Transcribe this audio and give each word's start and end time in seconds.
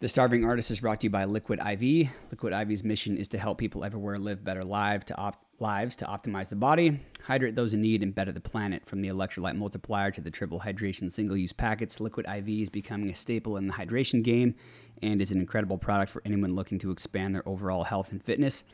The 0.00 0.08
Starving 0.08 0.46
Artist 0.46 0.70
is 0.70 0.80
brought 0.80 1.00
to 1.00 1.08
you 1.08 1.10
by 1.10 1.26
Liquid 1.26 1.58
IV. 1.58 2.08
Liquid 2.30 2.54
IV's 2.54 2.82
mission 2.82 3.18
is 3.18 3.28
to 3.28 3.38
help 3.38 3.58
people 3.58 3.84
everywhere 3.84 4.16
live 4.16 4.42
better 4.42 4.64
lives 4.64 5.04
to 5.04 5.16
op- 5.18 5.44
lives 5.58 5.94
to 5.96 6.06
optimize 6.06 6.48
the 6.48 6.56
body, 6.56 7.00
hydrate 7.24 7.54
those 7.54 7.74
in 7.74 7.82
need, 7.82 8.02
and 8.02 8.14
better 8.14 8.32
the 8.32 8.40
planet. 8.40 8.86
From 8.86 9.02
the 9.02 9.10
electrolyte 9.10 9.56
multiplier 9.56 10.10
to 10.12 10.22
the 10.22 10.30
triple 10.30 10.60
hydration 10.60 11.12
single-use 11.12 11.52
packets, 11.52 12.00
Liquid 12.00 12.24
IV 12.26 12.48
is 12.48 12.70
becoming 12.70 13.10
a 13.10 13.14
staple 13.14 13.58
in 13.58 13.66
the 13.66 13.74
hydration 13.74 14.24
game 14.24 14.54
and 15.02 15.20
is 15.20 15.32
an 15.32 15.38
incredible 15.38 15.76
product 15.76 16.10
for 16.10 16.22
anyone 16.24 16.54
looking 16.54 16.78
to 16.78 16.90
expand 16.90 17.34
their 17.34 17.46
overall 17.46 17.84
health 17.84 18.10
and 18.10 18.22
fitness. 18.22 18.64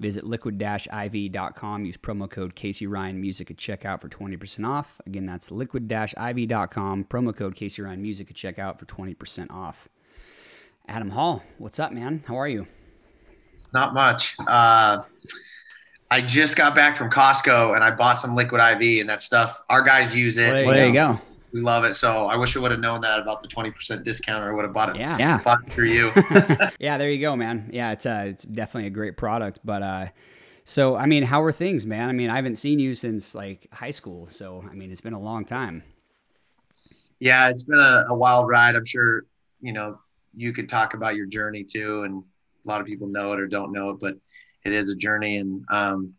Visit 0.00 0.24
liquid-iv.com. 0.24 1.84
Use 1.84 1.96
promo 1.96 2.28
code 2.28 2.56
Casey 2.56 2.88
Ryan 2.88 3.20
Music 3.20 3.52
at 3.52 3.56
checkout 3.56 4.00
for 4.00 4.08
20% 4.08 4.66
off. 4.66 5.00
Again, 5.06 5.26
that's 5.26 5.52
liquid-iv.com. 5.52 7.04
Promo 7.04 7.36
code 7.36 7.54
Casey 7.54 7.82
Ryan 7.82 8.02
Music 8.02 8.30
at 8.30 8.36
checkout 8.36 8.80
for 8.80 8.86
20% 8.86 9.48
off. 9.52 9.88
Adam 10.88 11.10
Hall, 11.10 11.42
what's 11.58 11.78
up, 11.80 11.92
man? 11.92 12.22
How 12.26 12.36
are 12.36 12.48
you? 12.48 12.66
Not 13.72 13.94
much. 13.94 14.36
Uh, 14.46 15.02
I 16.10 16.20
just 16.20 16.56
got 16.56 16.74
back 16.74 16.96
from 16.96 17.10
Costco 17.10 17.74
and 17.74 17.82
I 17.82 17.90
bought 17.90 18.14
some 18.14 18.34
liquid 18.34 18.60
IV 18.60 19.00
and 19.00 19.08
that 19.08 19.20
stuff. 19.20 19.60
Our 19.70 19.82
guys 19.82 20.14
use 20.14 20.36
it. 20.38 20.50
Well, 20.50 20.74
there, 20.74 20.82
we, 20.82 20.88
you, 20.88 20.92
go. 20.92 21.20
we 21.52 21.60
love 21.60 21.84
it. 21.84 21.94
So 21.94 22.26
I 22.26 22.36
wish 22.36 22.56
I 22.56 22.60
would 22.60 22.70
have 22.70 22.80
known 22.80 23.00
that 23.02 23.18
about 23.18 23.40
the 23.40 23.48
20% 23.48 24.04
discount 24.04 24.44
or 24.44 24.54
would 24.54 24.64
have 24.64 24.74
bought 24.74 24.90
it. 24.90 24.96
Yeah. 24.96 25.16
Yeah. 25.18 25.40
Bought 25.42 25.66
it 25.66 25.72
through 25.72 25.88
you. 25.88 26.10
Yeah, 26.78 26.98
there 26.98 27.10
you 27.10 27.20
go, 27.20 27.36
man. 27.36 27.70
Yeah, 27.72 27.92
it's 27.92 28.04
uh, 28.04 28.24
it's 28.26 28.44
definitely 28.44 28.88
a 28.88 28.90
great 28.90 29.16
product. 29.16 29.60
But 29.64 29.82
uh, 29.82 30.06
so 30.64 30.96
I 30.96 31.06
mean, 31.06 31.22
how 31.22 31.42
are 31.42 31.52
things, 31.52 31.86
man? 31.86 32.08
I 32.08 32.12
mean, 32.12 32.28
I 32.28 32.36
haven't 32.36 32.56
seen 32.56 32.78
you 32.78 32.94
since 32.94 33.34
like 33.34 33.68
high 33.72 33.90
school, 33.90 34.26
so 34.26 34.64
I 34.70 34.74
mean, 34.74 34.90
it's 34.90 35.00
been 35.00 35.12
a 35.14 35.20
long 35.20 35.44
time. 35.46 35.84
yeah, 37.20 37.48
it's 37.48 37.62
been 37.62 37.78
a, 37.78 38.06
a 38.10 38.14
wild 38.14 38.48
ride. 38.48 38.74
I'm 38.76 38.84
sure, 38.84 39.24
you 39.60 39.72
know, 39.72 39.98
you 40.34 40.52
could 40.52 40.68
talk 40.68 40.94
about 40.94 41.16
your 41.16 41.26
journey 41.26 41.64
too. 41.64 42.02
And 42.02 42.22
a 42.64 42.68
lot 42.68 42.80
of 42.80 42.86
people 42.86 43.08
know 43.08 43.32
it 43.32 43.40
or 43.40 43.46
don't 43.46 43.72
know 43.72 43.90
it, 43.90 43.98
but 44.00 44.14
it 44.64 44.72
is 44.72 44.90
a 44.90 44.94
journey 44.96 45.38
and 45.38 45.64
um, 45.70 46.14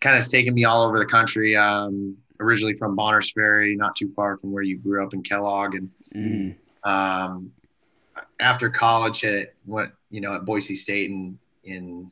kind 0.00 0.14
of 0.16 0.22
has 0.22 0.28
taken 0.28 0.54
me 0.54 0.64
all 0.64 0.82
over 0.82 0.98
the 0.98 1.06
country. 1.06 1.56
Um, 1.56 2.16
originally 2.40 2.74
from 2.74 2.96
Bonners 2.96 3.30
Ferry, 3.32 3.76
not 3.76 3.94
too 3.94 4.12
far 4.16 4.36
from 4.36 4.52
where 4.52 4.62
you 4.62 4.78
grew 4.78 5.04
up 5.04 5.14
in 5.14 5.22
Kellogg. 5.22 5.74
And 5.74 5.90
Mhm. 6.14 6.56
um, 6.84 7.52
after 8.40 8.68
college 8.68 9.24
at 9.24 9.54
what 9.64 9.92
you 10.10 10.20
know 10.20 10.34
at 10.34 10.44
Boise 10.44 10.74
State 10.76 11.10
in 11.10 11.38
in 11.64 12.10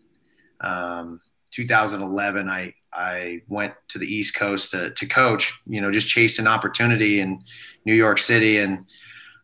um, 0.61 1.21
2011, 1.51 2.49
I 2.49 2.75
I 2.93 3.43
went 3.49 3.75
to 3.89 3.99
the 3.99 4.07
East 4.07 4.35
Coast 4.35 4.71
to, 4.73 4.91
to 4.91 5.07
coach. 5.07 5.53
You 5.67 5.81
know, 5.81 5.91
just 5.91 6.09
chased 6.09 6.39
an 6.39 6.47
opportunity 6.47 7.21
in 7.21 7.43
New 7.85 7.95
York 7.95 8.19
City 8.19 8.59
and 8.59 8.87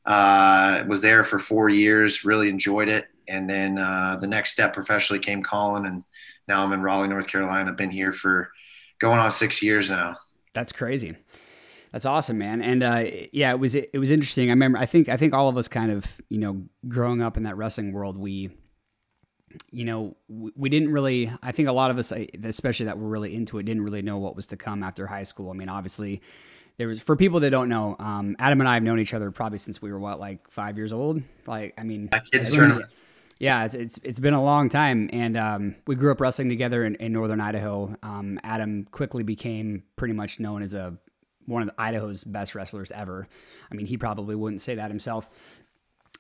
uh, 0.07 0.85
was 0.87 1.03
there 1.03 1.25
for 1.25 1.39
four 1.39 1.69
years. 1.69 2.25
Really 2.25 2.49
enjoyed 2.49 2.89
it, 2.89 3.07
and 3.29 3.49
then 3.49 3.79
uh, 3.79 4.17
the 4.21 4.27
next 4.27 4.53
step 4.53 4.73
professionally 4.73 5.21
came 5.21 5.43
calling, 5.43 5.87
and 5.87 6.05
now 6.49 6.65
I'm 6.65 6.73
in 6.73 6.83
Raleigh, 6.83 7.09
North 7.09 7.29
Carolina. 7.29 7.71
I've 7.71 7.77
Been 7.77 7.91
here 7.91 8.13
for 8.13 8.51
going 8.99 9.19
on 9.19 9.31
six 9.31 9.63
years 9.63 9.91
now. 9.91 10.17
That's 10.55 10.73
crazy. 10.73 11.17
That's 11.93 12.07
awesome, 12.07 12.39
man. 12.39 12.63
And 12.63 12.83
uh, 12.83 13.05
yeah, 13.33 13.51
it 13.51 13.59
was 13.59 13.75
it 13.75 13.99
was 13.99 14.11
interesting. 14.11 14.49
I 14.49 14.53
remember. 14.53 14.79
I 14.79 14.87
think 14.87 15.09
I 15.09 15.17
think 15.17 15.35
all 15.35 15.49
of 15.49 15.57
us 15.57 15.69
kind 15.69 15.91
of 15.91 16.21
you 16.29 16.39
know 16.39 16.65
growing 16.87 17.23
up 17.23 17.37
in 17.37 17.45
that 17.45 17.57
wrestling 17.57 17.93
world, 17.93 18.17
we 18.17 18.51
you 19.71 19.85
know 19.85 20.17
we, 20.29 20.53
we 20.55 20.69
didn't 20.69 20.93
really. 20.93 21.33
I 21.43 21.53
think 21.53 21.69
a 21.69 21.73
lot 21.73 21.91
of 21.91 21.99
us, 21.99 22.13
especially 22.45 22.87
that 22.87 22.99
were 22.99 23.09
really 23.09 23.35
into 23.35 23.59
it, 23.59 23.65
didn't 23.65 23.83
really 23.83 24.03
know 24.03 24.19
what 24.19 24.37
was 24.37 24.47
to 24.49 24.57
come 24.57 24.83
after 24.83 25.07
high 25.07 25.25
school. 25.25 25.51
I 25.51 25.55
mean, 25.55 25.69
obviously. 25.69 26.21
There 26.79 26.89
was 26.89 27.03
for 27.03 27.17
people 27.17 27.41
that 27.41 27.51
don't 27.51 27.69
know, 27.69 27.97
um, 27.99 28.37
Adam 28.39 28.61
and 28.61 28.69
I 28.69 28.75
have 28.75 28.83
known 28.83 29.01
each 29.01 29.15
other 29.15 29.31
probably 29.31 29.59
since 29.59 29.81
we 29.81 29.91
were 29.91 29.99
what, 29.99 30.21
like 30.21 30.51
five 30.51 30.77
years 30.77 30.93
old. 30.93 31.23
Like, 31.47 31.75
I 31.79 31.85
mean, 31.85 32.11
kids 32.33 32.55
yeah, 33.39 33.67
it's, 33.67 33.75
it's 33.75 33.99
it's 33.99 34.19
been 34.19 34.33
a 34.33 34.43
long 34.43 34.71
time, 34.71 35.11
and 35.13 35.37
um, 35.37 35.75
we 35.87 35.95
grew 35.95 36.11
up 36.11 36.21
wrestling 36.21 36.49
together 36.49 36.85
in, 36.85 36.95
in 36.97 37.13
northern 37.13 37.41
Idaho. 37.41 37.95
Um, 38.03 38.41
Adam 38.43 38.85
quickly 38.85 39.23
became 39.23 39.83
pretty 39.97 40.15
much 40.15 40.41
known 40.41 40.63
as 40.63 40.73
a 40.73 40.97
one 41.45 41.63
of 41.63 41.69
the 41.69 41.75
Idaho's 41.79 42.25
best 42.25 42.55
wrestlers 42.55 42.91
ever. 42.91 43.29
I 43.71 43.75
mean, 43.75 43.87
he 43.87 43.99
probably 43.99 44.35
wouldn't 44.35 44.63
say 44.63 44.77
that 44.77 44.91
himself, 44.91 45.61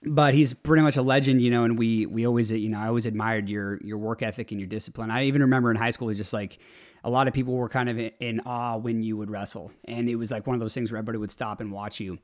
but 0.02 0.34
he's 0.34 0.52
pretty 0.52 0.82
much 0.82 0.96
a 0.98 1.02
legend, 1.02 1.40
you 1.40 1.50
know. 1.50 1.64
And 1.64 1.78
we 1.78 2.04
we 2.04 2.26
always 2.26 2.52
you 2.52 2.68
know 2.68 2.78
I 2.78 2.88
always 2.88 3.06
admired 3.06 3.48
your 3.48 3.78
your 3.82 3.96
work 3.96 4.22
ethic 4.22 4.50
and 4.50 4.60
your 4.60 4.68
discipline. 4.68 5.10
I 5.10 5.24
even 5.24 5.40
remember 5.40 5.70
in 5.70 5.78
high 5.78 5.90
school, 5.90 6.08
it 6.08 6.12
was 6.12 6.18
just 6.18 6.34
like 6.34 6.58
a 7.06 7.10
lot 7.10 7.28
of 7.28 7.32
people 7.34 7.54
were 7.54 7.68
kind 7.68 7.88
of 7.88 7.98
in, 7.98 8.10
in 8.18 8.40
awe 8.40 8.76
when 8.76 9.00
you 9.00 9.16
would 9.16 9.30
wrestle, 9.30 9.70
and 9.84 10.08
it 10.08 10.16
was 10.16 10.32
like 10.32 10.44
one 10.46 10.54
of 10.54 10.60
those 10.60 10.74
things 10.74 10.90
where 10.90 10.98
everybody 10.98 11.18
would 11.18 11.30
stop 11.30 11.60
and 11.60 11.70
watch 11.70 12.00
you. 12.00 12.18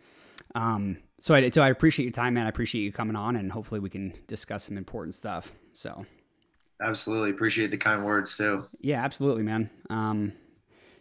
Um, 0.56 0.98
so 1.20 1.34
I 1.36 1.48
so 1.50 1.62
I 1.62 1.68
appreciate 1.68 2.04
your 2.04 2.12
time, 2.12 2.34
man. 2.34 2.46
I 2.46 2.48
appreciate 2.48 2.82
you 2.82 2.90
coming 2.92 3.14
on, 3.14 3.36
and 3.36 3.52
hopefully 3.52 3.78
we 3.80 3.88
can 3.88 4.12
discuss 4.26 4.64
some 4.64 4.76
important 4.76 5.14
stuff. 5.14 5.54
So 5.72 6.04
Absolutely 6.82 7.30
appreciate 7.30 7.70
the 7.70 7.76
kind 7.76 8.04
words 8.04 8.36
too. 8.36 8.66
yeah, 8.80 9.04
absolutely, 9.04 9.44
man. 9.44 9.70
Um, 9.88 10.32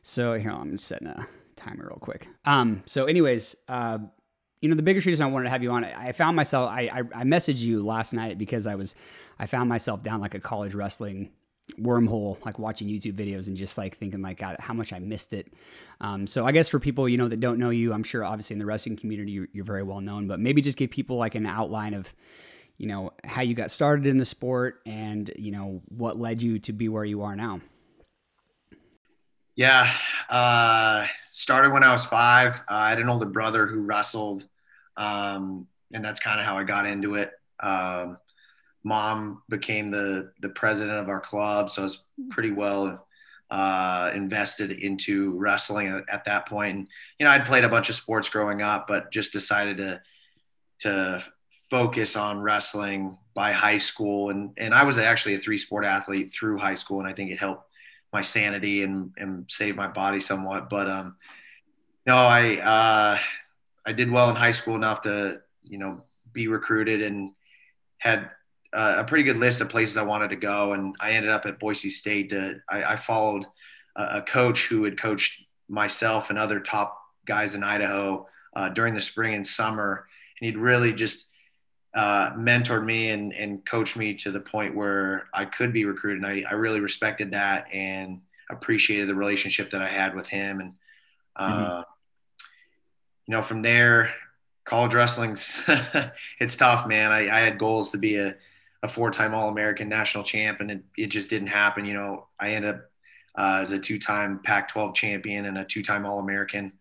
so 0.04 0.34
here 0.36 0.52
I'm 0.52 0.72
just 0.72 0.86
setting 0.86 1.08
a 1.08 1.28
timer 1.56 1.86
real 1.88 1.98
quick. 2.00 2.28
Um, 2.46 2.84
so 2.86 3.06
anyways, 3.06 3.56
uh, 3.68 3.98
you 4.62 4.70
know, 4.70 4.76
the 4.76 4.84
biggest 4.84 5.08
reason 5.08 5.26
I 5.26 5.30
wanted 5.32 5.46
to 5.46 5.50
have 5.50 5.64
you 5.64 5.72
on, 5.72 5.84
I 5.84 6.10
I 6.10 6.12
found 6.12 6.36
myself, 6.36 6.70
I, 6.70 6.82
I, 6.94 7.00
I 7.22 7.24
messaged 7.24 7.62
you 7.64 7.84
last 7.84 8.14
night 8.14 8.38
because 8.38 8.68
I 8.68 8.76
was, 8.76 8.96
I 9.40 9.48
found 9.48 9.70
myself 9.70 10.04
down 10.04 10.22
like 10.22 10.36
a 10.36 10.40
college 10.40 10.76
wrestling 10.76 11.32
wormhole, 11.80 12.44
like 12.46 12.60
watching 12.60 12.88
YouTube 12.88 13.14
videos 13.14 13.48
and 13.48 13.56
just 13.56 13.78
like 13.78 13.96
thinking 13.96 14.22
like, 14.22 14.38
God, 14.38 14.58
how 14.60 14.74
much 14.74 14.94
I 14.94 15.00
missed 15.00 15.34
it. 15.34 15.52
Um, 16.00 16.28
so 16.28 16.46
I 16.46 16.52
guess 16.52 16.70
for 16.70 16.80
people, 16.80 17.08
you 17.08 17.18
know, 17.18 17.28
that 17.28 17.40
don't 17.40 17.60
know 17.60 17.70
you, 17.70 17.94
I'm 17.94 18.04
sure 18.04 18.24
obviously 18.24 18.56
in 18.56 18.60
the 18.60 18.66
wrestling 18.66 18.96
community, 18.96 19.32
you're, 19.32 19.48
you're 19.54 19.66
very 19.66 19.84
well 19.84 20.02
known, 20.02 20.28
but 20.28 20.40
maybe 20.40 20.62
just 20.62 20.78
give 20.78 20.92
people 20.92 21.18
like 21.18 21.36
an 21.36 21.46
outline 21.46 21.94
of, 21.94 22.14
you 22.78 22.88
know, 22.88 23.12
how 23.24 23.42
you 23.42 23.54
got 23.54 23.72
started 23.72 24.06
in 24.06 24.18
the 24.18 24.26
sport 24.26 24.82
and, 24.86 25.32
you 25.38 25.52
know, 25.52 25.82
what 25.90 26.18
led 26.18 26.42
you 26.42 26.60
to 26.60 26.74
be 26.74 26.90
where 26.90 27.06
you 27.06 27.22
are 27.22 27.36
now. 27.36 27.62
Yeah, 29.56 29.88
uh, 30.30 31.06
started 31.30 31.74
when 31.74 31.84
I 31.84 31.92
was 31.92 32.06
five. 32.06 32.56
Uh, 32.62 32.74
I 32.74 32.90
had 32.90 33.00
an 33.00 33.10
older 33.10 33.26
brother 33.26 33.68
who 33.68 33.82
wrestled, 33.82 34.48
um, 34.98 35.68
and 35.94 36.04
that's 36.04 36.20
kind 36.20 36.40
of 36.40 36.46
how 36.46 36.58
I 36.58 36.64
got 36.64 36.88
into 36.88 37.16
it. 37.16 37.32
Um, 37.60 38.18
mom 38.84 39.44
became 39.50 39.92
the 39.92 40.32
the 40.42 40.50
president 40.50 40.98
of 40.98 41.10
our 41.10 41.20
club, 41.20 41.72
so 41.72 41.82
I 41.82 41.84
was 41.84 42.04
pretty 42.30 42.52
well 42.52 43.08
uh, 43.50 44.12
invested 44.16 44.72
into 44.72 45.32
wrestling 45.32 45.88
at, 45.88 46.04
at 46.10 46.26
that 46.26 46.48
point. 46.48 46.78
And 46.78 46.88
you 47.20 47.26
know, 47.26 47.32
I'd 47.32 47.46
played 47.46 47.64
a 47.64 47.70
bunch 47.70 47.90
of 47.90 47.96
sports 47.96 48.30
growing 48.30 48.62
up, 48.62 48.88
but 48.88 49.12
just 49.12 49.34
decided 49.34 49.78
to 49.78 50.02
to 50.80 51.24
focus 51.70 52.16
on 52.16 52.42
wrestling 52.42 53.18
by 53.34 53.52
high 53.52 53.78
school. 53.78 54.30
And 54.30 54.52
and 54.58 54.74
I 54.74 54.84
was 54.84 54.98
actually 54.98 55.36
a 55.36 55.40
three 55.40 55.58
sport 55.58 55.86
athlete 55.86 56.34
through 56.34 56.58
high 56.58 56.76
school, 56.76 57.00
and 57.00 57.08
I 57.08 57.14
think 57.14 57.32
it 57.32 57.40
helped 57.40 57.68
my 58.14 58.22
sanity 58.22 58.84
and, 58.84 59.12
and 59.18 59.46
save 59.50 59.76
my 59.76 59.88
body 59.88 60.20
somewhat. 60.20 60.70
But 60.70 60.90
um, 60.90 61.16
no, 62.06 62.16
I 62.16 62.58
uh, 62.58 63.18
I 63.86 63.94
did 63.94 64.12
well 64.12 64.30
in 64.30 64.36
high 64.36 64.52
school 64.52 64.76
enough 64.76 65.02
to 65.02 65.42
you 65.64 65.78
know 65.78 66.00
be 66.34 66.48
recruited 66.48 67.02
and 67.02 67.32
had 67.98 68.30
uh, 68.74 68.96
a 68.98 69.04
pretty 69.04 69.24
good 69.24 69.38
list 69.38 69.62
of 69.62 69.70
places 69.70 69.98
I 69.98 70.04
wanted 70.04 70.30
to 70.30 70.36
go. 70.36 70.74
And 70.74 70.96
I 71.00 71.12
ended 71.12 71.32
up 71.32 71.46
at 71.46 71.60
Boise 71.60 71.90
State. 71.90 72.30
To, 72.30 72.62
I, 72.70 72.84
I 72.84 72.96
followed 72.96 73.46
a, 73.96 74.18
a 74.18 74.22
coach 74.22 74.68
who 74.68 74.84
had 74.84 74.98
coached 74.98 75.46
myself 75.68 76.30
and 76.30 76.40
other 76.40 76.60
top 76.60 76.98
guys 77.26 77.56
in 77.56 77.64
Idaho 77.64 78.28
uh, 78.56 78.70
during 78.70 78.94
the 78.94 79.02
spring 79.02 79.34
and 79.34 79.46
summer, 79.46 80.06
and 80.40 80.46
he'd 80.46 80.58
really 80.58 80.94
just 80.94 81.30
uh, 81.94 82.32
mentored 82.34 82.86
me 82.86 83.10
and, 83.10 83.34
and 83.34 83.66
coached 83.66 83.98
me 83.98 84.14
to 84.14 84.32
the 84.32 84.40
point 84.40 84.76
where 84.76 85.28
I 85.34 85.46
could 85.46 85.74
be 85.74 85.86
recruited. 85.86 86.24
And 86.24 86.28
I, 86.28 86.50
I 86.50 86.54
really 86.54 86.80
respected 86.80 87.32
that 87.32 87.68
and 87.74 88.22
appreciated 88.50 89.08
the 89.08 89.16
relationship 89.16 89.72
that 89.72 89.82
I 89.82 89.90
had 89.90 90.16
with 90.16 90.28
him. 90.28 90.62
And, 90.62 90.74
uh, 91.36 91.84
you 93.28 93.34
know, 93.34 93.42
from 93.42 93.62
there, 93.62 94.14
college 94.64 94.94
wrestling's, 94.94 95.70
it's 96.40 96.56
tough, 96.56 96.88
man. 96.88 97.12
I, 97.12 97.30
I 97.30 97.40
had 97.42 97.58
goals 97.58 97.92
to 97.92 97.98
be 97.98 98.16
a, 98.16 98.36
a 98.84 98.88
four-time 98.88 99.34
All-American 99.34 99.90
national 99.90 100.24
champ 100.24 100.60
and 100.60 100.72
it, 100.72 100.84
it 100.98 101.08
just 101.08 101.30
didn't 101.30 101.48
happen. 101.48 101.86
You 101.86 101.94
know, 101.94 102.28
I 102.40 102.52
ended 102.52 102.76
up 102.76 102.82
uh, 103.38 103.60
as 103.62 103.72
a 103.72 103.80
two-time 103.80 104.40
Pac-12 104.44 104.96
champion 104.96 105.46
and 105.46 105.58
a 105.58 105.66
two-time 105.66 106.06
All-American 106.06 106.74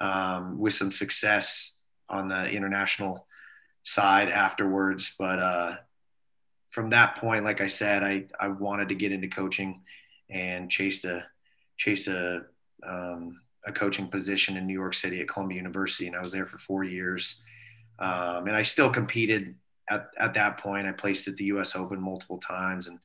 um, 0.00 0.58
with 0.58 0.72
some 0.72 0.92
success 0.92 1.78
on 2.08 2.28
the 2.28 2.50
international 2.50 3.26
side 3.82 4.28
afterwards. 4.28 5.14
But 5.18 5.38
uh, 5.38 5.76
from 6.70 6.90
that 6.90 7.16
point, 7.16 7.44
like 7.44 7.60
I 7.60 7.66
said, 7.66 8.02
I, 8.02 8.24
I 8.38 8.48
wanted 8.48 8.88
to 8.90 8.94
get 8.94 9.12
into 9.12 9.28
coaching 9.28 9.82
and 10.28 10.70
chased 10.70 11.04
a 11.04 11.24
chased 11.76 12.08
a 12.08 12.42
um, 12.86 13.40
a 13.66 13.72
coaching 13.72 14.08
position 14.08 14.56
in 14.56 14.66
New 14.66 14.74
York 14.74 14.94
City 14.94 15.20
at 15.20 15.28
Columbia 15.28 15.58
University, 15.58 16.06
and 16.06 16.16
I 16.16 16.20
was 16.20 16.32
there 16.32 16.46
for 16.46 16.58
four 16.58 16.84
years. 16.84 17.42
Um, 17.98 18.46
and 18.46 18.56
I 18.56 18.62
still 18.62 18.90
competed 18.90 19.54
at, 19.90 20.08
at 20.18 20.34
that 20.34 20.58
point. 20.58 20.86
I 20.86 20.92
placed 20.92 21.28
at 21.28 21.36
the 21.36 21.44
U.S. 21.46 21.76
Open 21.76 22.00
multiple 22.00 22.38
times, 22.38 22.86
and 22.86 22.98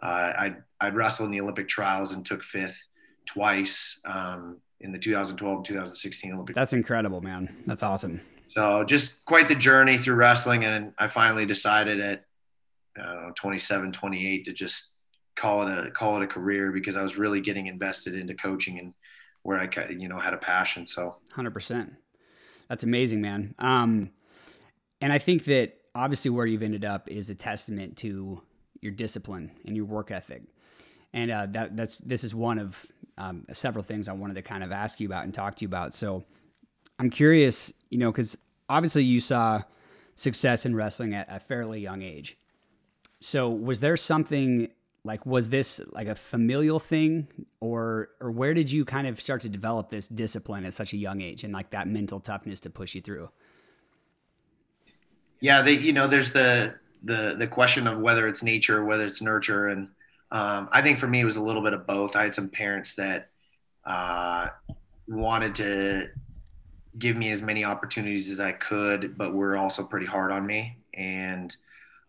uh, 0.00 0.32
I'd, 0.38 0.56
I'd 0.80 0.94
wrestled 0.94 1.26
in 1.26 1.32
the 1.32 1.40
Olympic 1.40 1.68
trials 1.68 2.12
and 2.12 2.24
took 2.24 2.42
fifth 2.42 2.80
twice 3.26 4.00
um, 4.04 4.58
in 4.80 4.92
the 4.92 4.98
2012 4.98 5.56
and 5.56 5.64
2016 5.64 6.32
Olympic. 6.32 6.54
That's 6.54 6.72
incredible, 6.72 7.20
man. 7.20 7.54
That's 7.66 7.82
awesome. 7.82 8.20
So 8.48 8.84
just 8.84 9.24
quite 9.24 9.48
the 9.48 9.54
journey 9.54 9.98
through 9.98 10.14
wrestling. 10.16 10.64
And 10.64 10.92
I 10.98 11.08
finally 11.08 11.46
decided 11.46 12.00
at, 12.00 12.24
I 12.96 13.02
don't 13.02 13.22
know, 13.26 13.32
27, 13.34 13.92
28 13.92 14.44
to 14.44 14.52
just 14.52 14.94
call 15.36 15.68
it 15.68 15.86
a, 15.86 15.90
call 15.90 16.16
it 16.16 16.24
a 16.24 16.26
career 16.26 16.72
because 16.72 16.96
I 16.96 17.02
was 17.02 17.16
really 17.16 17.40
getting 17.40 17.66
invested 17.66 18.14
into 18.14 18.34
coaching 18.34 18.78
and 18.78 18.94
where 19.42 19.60
I, 19.60 19.68
you 19.90 20.08
know, 20.08 20.18
had 20.18 20.34
a 20.34 20.38
passion. 20.38 20.86
So 20.86 21.16
hundred 21.32 21.52
percent. 21.52 21.94
That's 22.68 22.82
amazing, 22.82 23.20
man. 23.20 23.54
Um, 23.58 24.10
and 25.00 25.12
I 25.12 25.18
think 25.18 25.44
that 25.44 25.77
obviously 25.98 26.30
where 26.30 26.46
you've 26.46 26.62
ended 26.62 26.84
up 26.84 27.10
is 27.10 27.28
a 27.28 27.34
testament 27.34 27.96
to 27.98 28.40
your 28.80 28.92
discipline 28.92 29.50
and 29.66 29.76
your 29.76 29.84
work 29.84 30.12
ethic. 30.12 30.42
And 31.12 31.30
uh, 31.30 31.46
that, 31.50 31.76
that's 31.76 31.98
this 31.98 32.22
is 32.22 32.34
one 32.34 32.58
of 32.58 32.86
um, 33.16 33.44
several 33.52 33.82
things 33.82 34.08
I 34.08 34.12
wanted 34.12 34.34
to 34.34 34.42
kind 34.42 34.62
of 34.62 34.70
ask 34.70 35.00
you 35.00 35.08
about 35.08 35.24
and 35.24 35.34
talk 35.34 35.56
to 35.56 35.62
you 35.62 35.66
about. 35.66 35.92
So 35.92 36.24
I'm 37.00 37.10
curious, 37.10 37.72
you 37.90 37.98
know, 37.98 38.12
because 38.12 38.38
obviously 38.68 39.02
you 39.02 39.20
saw 39.20 39.62
success 40.14 40.64
in 40.64 40.76
wrestling 40.76 41.14
at 41.14 41.26
a 41.30 41.40
fairly 41.40 41.80
young 41.80 42.02
age. 42.02 42.36
So 43.20 43.50
was 43.50 43.80
there 43.80 43.96
something 43.96 44.68
like 45.02 45.26
was 45.26 45.50
this 45.50 45.80
like 45.90 46.06
a 46.06 46.14
familial 46.14 46.78
thing 46.78 47.26
or 47.60 48.10
or 48.20 48.30
where 48.30 48.54
did 48.54 48.70
you 48.70 48.84
kind 48.84 49.08
of 49.08 49.20
start 49.20 49.40
to 49.40 49.48
develop 49.48 49.88
this 49.88 50.06
discipline 50.06 50.64
at 50.64 50.74
such 50.74 50.92
a 50.92 50.96
young 50.96 51.20
age 51.20 51.42
and 51.42 51.52
like 51.52 51.70
that 51.70 51.88
mental 51.88 52.20
toughness 52.20 52.60
to 52.60 52.70
push 52.70 52.94
you 52.94 53.00
through? 53.00 53.30
Yeah, 55.40 55.62
they 55.62 55.72
you 55.72 55.92
know 55.92 56.08
there's 56.08 56.32
the 56.32 56.74
the 57.04 57.34
the 57.38 57.46
question 57.46 57.86
of 57.86 57.98
whether 57.98 58.26
it's 58.26 58.42
nature 58.42 58.78
or 58.78 58.84
whether 58.84 59.06
it's 59.06 59.22
nurture 59.22 59.68
and 59.68 59.88
um, 60.30 60.68
I 60.72 60.82
think 60.82 60.98
for 60.98 61.06
me 61.06 61.20
it 61.20 61.24
was 61.24 61.36
a 61.36 61.42
little 61.42 61.62
bit 61.62 61.72
of 61.72 61.86
both. 61.86 62.16
I 62.16 62.24
had 62.24 62.34
some 62.34 62.48
parents 62.48 62.94
that 62.96 63.30
uh, 63.84 64.48
wanted 65.06 65.54
to 65.56 66.08
give 66.98 67.16
me 67.16 67.30
as 67.30 67.42
many 67.42 67.64
opportunities 67.64 68.30
as 68.30 68.40
I 68.40 68.52
could, 68.52 69.16
but 69.16 69.32
were 69.32 69.56
also 69.56 69.84
pretty 69.84 70.06
hard 70.06 70.30
on 70.30 70.46
me. 70.46 70.76
And, 70.94 71.54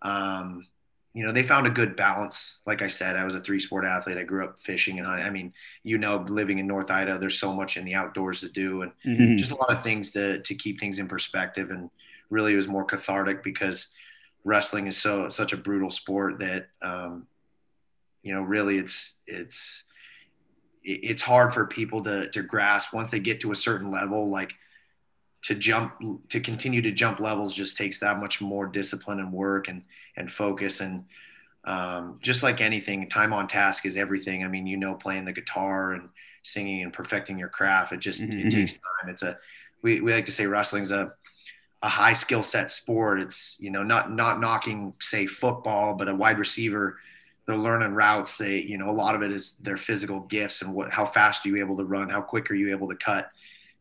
um, 0.01 0.65
you 1.13 1.25
know, 1.25 1.31
they 1.31 1.43
found 1.43 1.67
a 1.67 1.71
good 1.71 1.95
balance. 1.95 2.61
Like 2.65 2.81
I 2.81 2.87
said, 2.87 3.15
I 3.15 3.23
was 3.23 3.35
a 3.35 3.39
three 3.39 3.59
sport 3.59 3.85
athlete. 3.85 4.17
I 4.17 4.23
grew 4.23 4.43
up 4.43 4.59
fishing 4.59 4.97
and 4.97 5.07
hunting. 5.07 5.25
I 5.25 5.29
mean, 5.29 5.53
you 5.83 5.97
know, 5.97 6.17
living 6.27 6.59
in 6.59 6.67
North 6.67 6.91
Idaho, 6.91 7.17
there's 7.17 7.39
so 7.39 7.53
much 7.53 7.77
in 7.77 7.85
the 7.85 7.95
outdoors 7.95 8.41
to 8.41 8.49
do 8.49 8.81
and 8.81 8.91
mm-hmm. 9.05 9.37
just 9.37 9.51
a 9.51 9.55
lot 9.55 9.71
of 9.71 9.83
things 9.83 10.11
to, 10.11 10.41
to 10.41 10.55
keep 10.55 10.79
things 10.79 10.99
in 10.99 11.07
perspective. 11.07 11.71
And 11.71 11.89
really 12.29 12.53
it 12.53 12.57
was 12.57 12.67
more 12.67 12.85
cathartic 12.85 13.43
because 13.43 13.93
wrestling 14.43 14.87
is 14.87 14.97
so, 14.97 15.29
such 15.29 15.53
a 15.53 15.57
brutal 15.57 15.91
sport 15.91 16.39
that, 16.39 16.67
um, 16.81 17.27
you 18.23 18.33
know, 18.33 18.41
really 18.41 18.77
it's, 18.77 19.19
it's, 19.27 19.85
it's 20.83 21.21
hard 21.21 21.53
for 21.53 21.65
people 21.67 22.03
to, 22.03 22.29
to 22.31 22.41
grasp 22.41 22.93
once 22.93 23.11
they 23.11 23.19
get 23.19 23.41
to 23.41 23.51
a 23.51 23.55
certain 23.55 23.91
level, 23.91 24.29
like, 24.29 24.53
to 25.41 25.55
jump 25.55 25.93
to 26.29 26.39
continue 26.39 26.81
to 26.81 26.91
jump 26.91 27.19
levels 27.19 27.55
just 27.55 27.77
takes 27.77 27.99
that 27.99 28.19
much 28.19 28.41
more 28.41 28.67
discipline 28.67 29.19
and 29.19 29.31
work 29.31 29.67
and 29.67 29.83
and 30.15 30.31
focus. 30.31 30.81
And 30.81 31.05
um, 31.65 32.19
just 32.21 32.43
like 32.43 32.61
anything 32.61 33.07
time 33.07 33.33
on 33.33 33.47
task 33.47 33.85
is 33.85 33.97
everything. 33.97 34.43
I 34.43 34.47
mean 34.47 34.67
you 34.67 34.77
know 34.77 34.95
playing 34.95 35.25
the 35.25 35.33
guitar 35.33 35.93
and 35.93 36.09
singing 36.43 36.83
and 36.83 36.93
perfecting 36.93 37.37
your 37.37 37.49
craft 37.49 37.91
it 37.91 37.99
just 37.99 38.21
mm-hmm. 38.21 38.47
it 38.47 38.51
takes 38.51 38.73
time. 38.73 39.09
It's 39.09 39.23
a 39.23 39.37
we, 39.81 40.01
we 40.01 40.13
like 40.13 40.25
to 40.25 40.31
say 40.31 40.45
wrestling's 40.45 40.91
a 40.91 41.13
a 41.81 41.89
high 41.89 42.13
skill 42.13 42.43
set 42.43 42.69
sport 42.69 43.21
it's 43.21 43.57
you 43.59 43.69
know 43.69 43.83
not 43.83 44.11
not 44.11 44.39
knocking 44.39 44.93
say 44.99 45.25
football 45.25 45.93
but 45.93 46.09
a 46.09 46.15
wide 46.15 46.37
receiver 46.37 46.97
they're 47.45 47.57
learning 47.57 47.93
routes 47.93 48.37
they 48.37 48.57
you 48.57 48.77
know 48.77 48.89
a 48.89 48.91
lot 48.91 49.15
of 49.15 49.21
it 49.21 49.31
is 49.31 49.57
their 49.57 49.77
physical 49.77 50.19
gifts 50.21 50.61
and 50.61 50.73
what 50.73 50.91
how 50.91 51.05
fast 51.05 51.45
are 51.45 51.49
you 51.49 51.57
able 51.57 51.77
to 51.77 51.85
run 51.85 52.09
how 52.09 52.21
quick 52.21 52.51
are 52.51 52.55
you 52.55 52.71
able 52.71 52.89
to 52.89 52.95
cut 52.95 53.29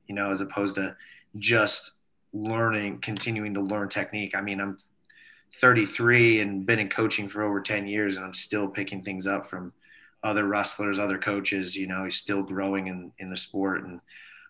you 0.06 0.15
know 0.15 0.31
as 0.31 0.41
opposed 0.41 0.77
to 0.77 0.95
just 1.37 1.99
learning, 2.33 2.99
continuing 3.00 3.55
to 3.55 3.61
learn 3.61 3.89
technique. 3.89 4.35
I 4.35 4.41
mean, 4.41 4.61
I'm 4.61 4.77
33 5.56 6.41
and 6.41 6.67
been 6.67 6.79
in 6.79 6.89
coaching 6.89 7.29
for 7.29 7.43
over 7.43 7.61
10 7.61 7.87
years, 7.87 8.17
and 8.17 8.25
I'm 8.25 8.35
still 8.35 8.69
picking 8.69 9.03
things 9.03 9.27
up 9.27 9.49
from 9.49 9.73
other 10.23 10.47
wrestlers, 10.47 10.99
other 10.99 11.19
coaches. 11.19 11.77
You 11.77 11.87
know, 11.87 12.05
he's 12.05 12.17
still 12.17 12.43
growing 12.43 12.89
in 12.89 13.12
in 13.19 13.31
the 13.31 13.37
sport, 13.37 13.85
and 13.85 14.00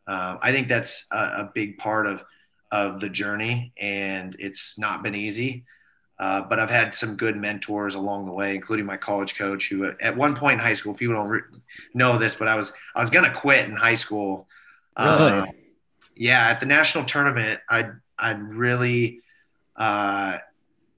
uh, 0.07 0.39
I 0.41 0.53
think 0.53 0.69
that's 0.69 1.07
a, 1.11 1.19
a, 1.19 1.51
big 1.55 1.77
part 1.77 2.07
of 2.07 2.25
of 2.71 3.01
the 3.01 3.09
journey. 3.09 3.73
And 3.79 4.37
it's 4.39 4.79
not 4.79 5.03
been 5.03 5.15
easy. 5.15 5.65
Uh, 6.19 6.41
but 6.41 6.59
I've 6.59 6.71
had 6.71 6.97
some 6.97 7.17
good 7.17 7.37
mentors 7.37 7.95
along 7.95 8.27
the 8.27 8.33
way, 8.33 8.55
including 8.55 8.85
my 8.85 8.97
college 8.97 9.37
coach, 9.37 9.69
who 9.69 9.93
at 10.01 10.17
one 10.17 10.35
point 10.35 10.55
in 10.55 10.59
high 10.59 10.75
school, 10.75 10.93
people 10.93 11.15
don't 11.15 11.29
re- 11.29 11.43
know 11.95 12.19
this, 12.19 12.35
but 12.35 12.49
I 12.49 12.57
was 12.57 12.73
I 12.97 13.01
was 13.01 13.11
gonna 13.11 13.33
quit 13.33 13.69
in 13.69 13.77
high 13.77 13.95
school. 13.95 14.49
Really? 14.99 15.33
Uh, 15.33 15.47
yeah, 16.17 16.49
at 16.49 16.59
the 16.59 16.67
national 16.67 17.05
tournament, 17.05 17.61
I 17.69 17.91
I 18.19 18.33
really 18.33 19.21
uh, 19.77 20.39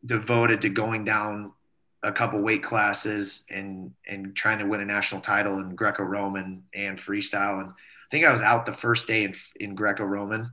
devoted 0.06 0.62
to 0.62 0.70
going 0.70 1.04
down 1.04 1.52
a 2.02 2.12
couple 2.12 2.40
weight 2.40 2.62
classes 2.62 3.44
and 3.50 3.92
and 4.08 4.34
trying 4.34 4.60
to 4.60 4.64
win 4.64 4.80
a 4.80 4.86
national 4.86 5.20
title 5.20 5.58
in 5.58 5.74
Greco-Roman 5.74 6.62
and 6.74 6.96
freestyle. 6.96 7.60
And 7.60 7.68
I 7.68 8.08
think 8.10 8.24
I 8.24 8.30
was 8.30 8.40
out 8.40 8.64
the 8.64 8.72
first 8.72 9.06
day 9.06 9.24
in 9.24 9.34
in 9.56 9.74
Greco-Roman. 9.74 10.50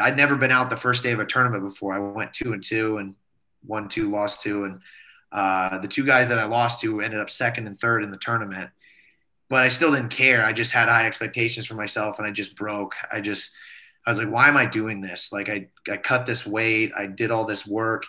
I'd 0.00 0.16
never 0.16 0.36
been 0.36 0.50
out 0.50 0.70
the 0.70 0.76
first 0.76 1.02
day 1.02 1.12
of 1.12 1.20
a 1.20 1.26
tournament 1.26 1.64
before. 1.64 1.94
I 1.94 1.98
went 1.98 2.32
two 2.32 2.52
and 2.52 2.62
two 2.62 2.98
and 2.98 3.14
won 3.66 3.88
two, 3.88 4.10
lost 4.10 4.42
two, 4.42 4.64
and 4.64 4.80
uh, 5.30 5.78
the 5.78 5.88
two 5.88 6.04
guys 6.04 6.28
that 6.28 6.38
I 6.38 6.44
lost 6.44 6.80
to 6.82 7.00
ended 7.00 7.20
up 7.20 7.30
second 7.30 7.66
and 7.66 7.78
third 7.78 8.04
in 8.04 8.10
the 8.10 8.16
tournament. 8.16 8.70
But 9.48 9.60
I 9.60 9.68
still 9.68 9.92
didn't 9.92 10.10
care. 10.10 10.44
I 10.44 10.52
just 10.52 10.72
had 10.72 10.88
high 10.88 11.06
expectations 11.06 11.66
for 11.66 11.74
myself, 11.74 12.18
and 12.18 12.26
I 12.26 12.30
just 12.30 12.56
broke. 12.56 12.94
I 13.10 13.20
just 13.20 13.56
I 14.06 14.10
was 14.10 14.18
like, 14.18 14.30
why 14.30 14.48
am 14.48 14.56
I 14.56 14.66
doing 14.66 15.00
this? 15.00 15.32
Like 15.32 15.48
I, 15.48 15.68
I 15.90 15.96
cut 15.96 16.26
this 16.26 16.46
weight, 16.46 16.92
I 16.96 17.06
did 17.06 17.30
all 17.30 17.44
this 17.44 17.66
work. 17.66 18.04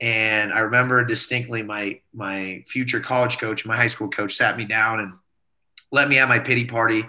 And 0.00 0.52
I 0.52 0.60
remember 0.60 1.04
distinctly 1.04 1.62
my 1.62 2.00
my 2.14 2.62
future 2.68 3.00
college 3.00 3.38
coach, 3.38 3.66
my 3.66 3.76
high 3.76 3.88
school 3.88 4.08
coach, 4.08 4.34
sat 4.34 4.56
me 4.56 4.64
down 4.64 5.00
and 5.00 5.12
let 5.90 6.08
me 6.08 6.16
have 6.16 6.28
my 6.28 6.38
pity 6.38 6.64
party. 6.64 7.04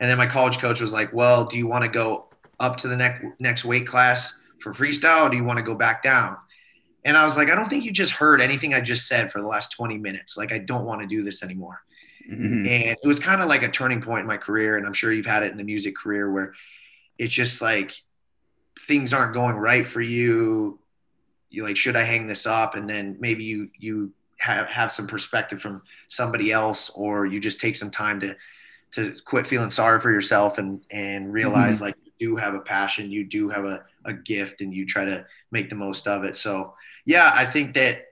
And 0.00 0.10
then 0.10 0.18
my 0.18 0.26
college 0.26 0.58
coach 0.58 0.82
was 0.82 0.92
like, 0.92 1.14
Well, 1.14 1.46
do 1.46 1.56
you 1.56 1.66
want 1.66 1.84
to 1.84 1.88
go 1.88 2.25
up 2.58 2.76
to 2.78 2.88
the 2.88 2.96
next 2.96 3.24
next 3.38 3.64
weight 3.64 3.86
class 3.86 4.38
for 4.60 4.72
freestyle 4.72 5.26
or 5.26 5.28
do 5.28 5.36
you 5.36 5.44
want 5.44 5.58
to 5.58 5.62
go 5.62 5.74
back 5.74 6.02
down? 6.02 6.36
And 7.04 7.16
I 7.16 7.22
was 7.22 7.36
like, 7.36 7.50
I 7.50 7.54
don't 7.54 7.66
think 7.66 7.84
you 7.84 7.92
just 7.92 8.12
heard 8.12 8.40
anything 8.40 8.74
I 8.74 8.80
just 8.80 9.06
said 9.06 9.30
for 9.30 9.40
the 9.40 9.46
last 9.46 9.70
20 9.72 9.96
minutes. 9.98 10.36
Like 10.36 10.50
I 10.50 10.58
don't 10.58 10.84
want 10.84 11.02
to 11.02 11.06
do 11.06 11.22
this 11.22 11.42
anymore. 11.42 11.80
Mm-hmm. 12.28 12.66
And 12.66 12.96
it 13.00 13.06
was 13.06 13.20
kind 13.20 13.40
of 13.40 13.48
like 13.48 13.62
a 13.62 13.68
turning 13.68 14.00
point 14.00 14.22
in 14.22 14.26
my 14.26 14.38
career. 14.38 14.76
And 14.76 14.84
I'm 14.84 14.92
sure 14.92 15.12
you've 15.12 15.26
had 15.26 15.44
it 15.44 15.52
in 15.52 15.56
the 15.56 15.62
music 15.62 15.94
career 15.94 16.32
where 16.32 16.54
it's 17.16 17.32
just 17.32 17.62
like 17.62 17.92
things 18.80 19.12
aren't 19.12 19.34
going 19.34 19.56
right 19.56 19.86
for 19.86 20.00
you 20.00 20.78
you 21.48 21.62
like 21.62 21.76
should 21.76 21.96
i 21.96 22.02
hang 22.02 22.26
this 22.26 22.46
up 22.46 22.74
and 22.74 22.88
then 22.88 23.16
maybe 23.18 23.44
you 23.44 23.70
you 23.78 24.12
have 24.38 24.68
have 24.68 24.92
some 24.92 25.06
perspective 25.06 25.60
from 25.60 25.82
somebody 26.08 26.52
else 26.52 26.90
or 26.90 27.24
you 27.24 27.40
just 27.40 27.60
take 27.60 27.74
some 27.74 27.90
time 27.90 28.20
to 28.20 28.34
to 28.92 29.14
quit 29.24 29.46
feeling 29.46 29.70
sorry 29.70 29.98
for 29.98 30.10
yourself 30.10 30.58
and 30.58 30.84
and 30.90 31.32
realize 31.32 31.76
mm-hmm. 31.76 31.86
like 31.86 31.96
do 32.18 32.36
have 32.36 32.54
a 32.54 32.60
passion 32.60 33.10
you 33.10 33.24
do 33.24 33.48
have 33.48 33.64
a, 33.64 33.84
a 34.04 34.12
gift 34.12 34.60
and 34.60 34.74
you 34.74 34.86
try 34.86 35.04
to 35.04 35.24
make 35.50 35.68
the 35.68 35.76
most 35.76 36.08
of 36.08 36.24
it 36.24 36.36
so 36.36 36.74
yeah 37.04 37.32
i 37.34 37.44
think 37.44 37.74
that 37.74 38.06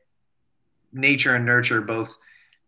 nature 0.92 1.34
and 1.34 1.46
nurture 1.46 1.80
both 1.80 2.16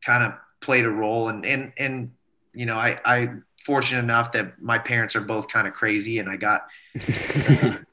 kind 0.05 0.25
of 0.25 0.33
played 0.61 0.85
a 0.85 0.91
role 0.91 1.29
and 1.29 1.45
and 1.45 1.73
and 1.79 2.13
you 2.55 2.67
know 2.67 2.77
i 2.77 2.99
i 3.05 3.31
fortunate 3.67 3.99
enough 3.99 4.31
that 4.31 4.63
my 4.63 4.79
parents 4.79 5.17
are 5.17 5.21
both 5.21 5.49
kind 5.49 5.67
of 5.67 5.75
crazy 5.75 6.21
and 6.21 6.29
I 6.29 6.37
got 6.37 6.69
the, 6.95 7.85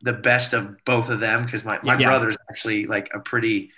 the, 0.00 0.14
best 0.14 0.54
of 0.54 0.82
both 0.86 1.10
of 1.10 1.20
them 1.20 1.44
because 1.44 1.66
my, 1.66 1.78
my 1.82 1.98
yeah. 1.98 2.08
brother's 2.08 2.38
actually 2.48 2.86
like 2.86 3.10
a 3.12 3.20
pretty 3.20 3.70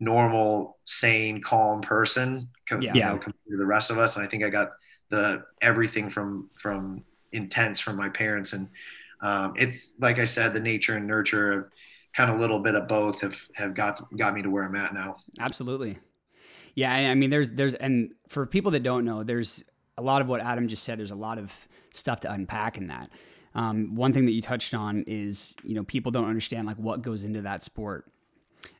normal, 0.00 0.78
sane, 0.84 1.40
calm 1.40 1.80
person 1.80 2.48
yeah. 2.80 2.92
you 2.92 3.00
know, 3.02 3.18
compared 3.18 3.34
to 3.48 3.56
the 3.56 3.64
rest 3.64 3.92
of 3.92 3.98
us. 3.98 4.16
And 4.16 4.24
I 4.24 4.28
think 4.28 4.42
I 4.42 4.48
got 4.48 4.72
the 5.08 5.44
everything 5.62 6.10
from 6.10 6.50
from 6.52 7.04
intense 7.32 7.80
from 7.80 7.96
my 7.96 8.08
parents. 8.08 8.52
And 8.52 8.68
um, 9.20 9.54
it's 9.56 9.92
like 9.98 10.18
I 10.18 10.24
said, 10.24 10.52
the 10.54 10.60
nature 10.60 10.96
and 10.96 11.06
nurture 11.06 11.72
kind 12.14 12.30
of 12.30 12.36
a 12.36 12.40
little 12.40 12.60
bit 12.60 12.74
of 12.74 12.88
both 12.88 13.20
have 13.20 13.40
have 13.54 13.74
got 13.74 14.02
got 14.16 14.34
me 14.34 14.42
to 14.42 14.50
where 14.50 14.64
I'm 14.64 14.76
at 14.76 14.94
now. 14.94 15.16
Absolutely. 15.40 15.98
Yeah, 16.74 16.92
I 16.92 17.14
mean, 17.14 17.30
there's 17.30 17.50
there's 17.50 17.74
and 17.74 18.12
for 18.28 18.46
people 18.46 18.70
that 18.72 18.82
don't 18.82 19.04
know, 19.04 19.22
there's 19.22 19.64
a 19.98 20.02
lot 20.02 20.20
of 20.20 20.28
what 20.28 20.40
Adam 20.40 20.68
just 20.68 20.84
said, 20.84 20.98
there's 20.98 21.10
a 21.10 21.14
lot 21.16 21.38
of 21.38 21.66
stuff 21.94 22.20
to 22.20 22.32
unpack 22.32 22.76
in 22.76 22.88
that. 22.88 23.10
Um, 23.54 23.94
one 23.94 24.12
thing 24.12 24.26
that 24.26 24.34
you 24.34 24.42
touched 24.42 24.74
on 24.74 25.04
is, 25.06 25.56
you 25.64 25.74
know, 25.74 25.82
people 25.82 26.12
don't 26.12 26.28
understand 26.28 26.66
like 26.66 26.76
what 26.76 27.00
goes 27.00 27.24
into 27.24 27.40
that 27.42 27.62
sport. 27.62 28.04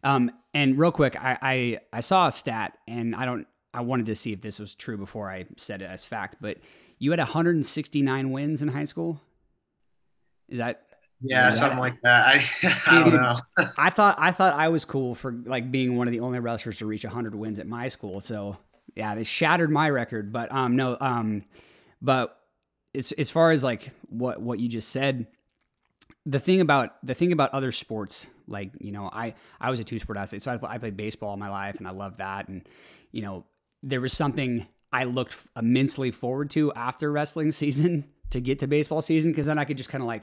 Um, 0.05 0.31
and 0.53 0.79
real 0.79 0.93
quick, 0.93 1.17
I, 1.19 1.39
I, 1.41 1.79
I 1.95 2.01
saw 2.01 2.27
a 2.27 2.31
stat, 2.31 2.77
and 2.87 3.17
I 3.17 3.25
don't, 3.25 3.47
I 3.73 3.81
wanted 3.81 4.07
to 4.07 4.15
see 4.15 4.33
if 4.33 4.43
this 4.43 4.59
was 4.59 4.75
true 4.75 4.99
before 4.99 5.31
I 5.31 5.47
said 5.57 5.81
it 5.81 5.87
as 5.87 6.05
fact, 6.05 6.37
but 6.41 6.59
you 6.99 7.11
had 7.11 7.19
169 7.21 8.31
wins 8.31 8.63
in 8.63 8.69
high 8.69 8.85
school. 8.85 9.21
Is 10.49 10.59
that 10.59 10.83
yeah, 11.21 11.51
something 11.51 11.79
like 11.79 12.01
that. 12.03 12.27
I, 12.27 12.45
I 12.87 13.03
Dude, 13.03 13.13
don't 13.13 13.23
know. 13.23 13.37
I 13.79 13.91
thought 13.91 14.17
I 14.19 14.31
thought 14.31 14.55
I 14.55 14.69
was 14.69 14.85
cool 14.85 15.15
for 15.15 15.33
like 15.33 15.71
being 15.71 15.97
one 15.97 16.07
of 16.07 16.13
the 16.13 16.21
only 16.21 16.41
wrestlers 16.41 16.79
to 16.79 16.87
reach 16.87 17.05
100 17.05 17.35
wins 17.35 17.59
at 17.59 17.67
my 17.67 17.89
school. 17.89 18.21
So 18.21 18.59
yeah, 18.95 19.15
they 19.15 19.25
shattered 19.25 19.71
my 19.71 19.89
record. 19.89 20.33
But 20.33 20.53
um, 20.53 20.77
no, 20.77 20.97
um, 21.01 21.45
but 22.03 22.39
as 22.95 23.13
as 23.13 23.31
far 23.31 23.51
as 23.51 23.65
like 23.65 23.91
what 24.09 24.41
what 24.41 24.59
you 24.59 24.69
just 24.69 24.91
said, 24.91 25.27
the 26.25 26.41
thing 26.41 26.61
about 26.61 26.97
the 27.05 27.15
thing 27.15 27.33
about 27.33 27.51
other 27.53 27.73
sports, 27.73 28.29
like 28.47 28.73
you 28.81 28.93
know, 28.93 29.09
I 29.13 29.35
I 29.61 29.71
was 29.71 29.81
a 29.81 29.85
two 29.85 29.99
sport 29.99 30.19
athlete, 30.19 30.43
so 30.43 30.53
I, 30.53 30.75
I 30.75 30.79
played 30.79 30.97
baseball 30.97 31.31
all 31.31 31.37
my 31.37 31.51
life, 31.51 31.79
and 31.79 31.89
I 31.89 31.93
loved 31.93 32.19
that, 32.19 32.49
and 32.49 32.69
you 33.13 33.23
know, 33.23 33.45
there 33.83 34.01
was 34.01 34.13
something 34.13 34.67
I 34.97 35.05
looked 35.05 35.47
immensely 35.55 36.11
forward 36.11 36.49
to 36.51 36.73
after 36.73 37.13
wrestling 37.13 37.53
season 37.63 38.07
to 38.31 38.41
get 38.41 38.61
to 38.61 38.67
baseball 38.67 39.03
season 39.03 39.31
because 39.31 39.45
then 39.45 39.59
I 39.59 39.65
could 39.65 39.77
just 39.77 39.91
kind 39.91 40.01
of 40.01 40.09
like, 40.09 40.23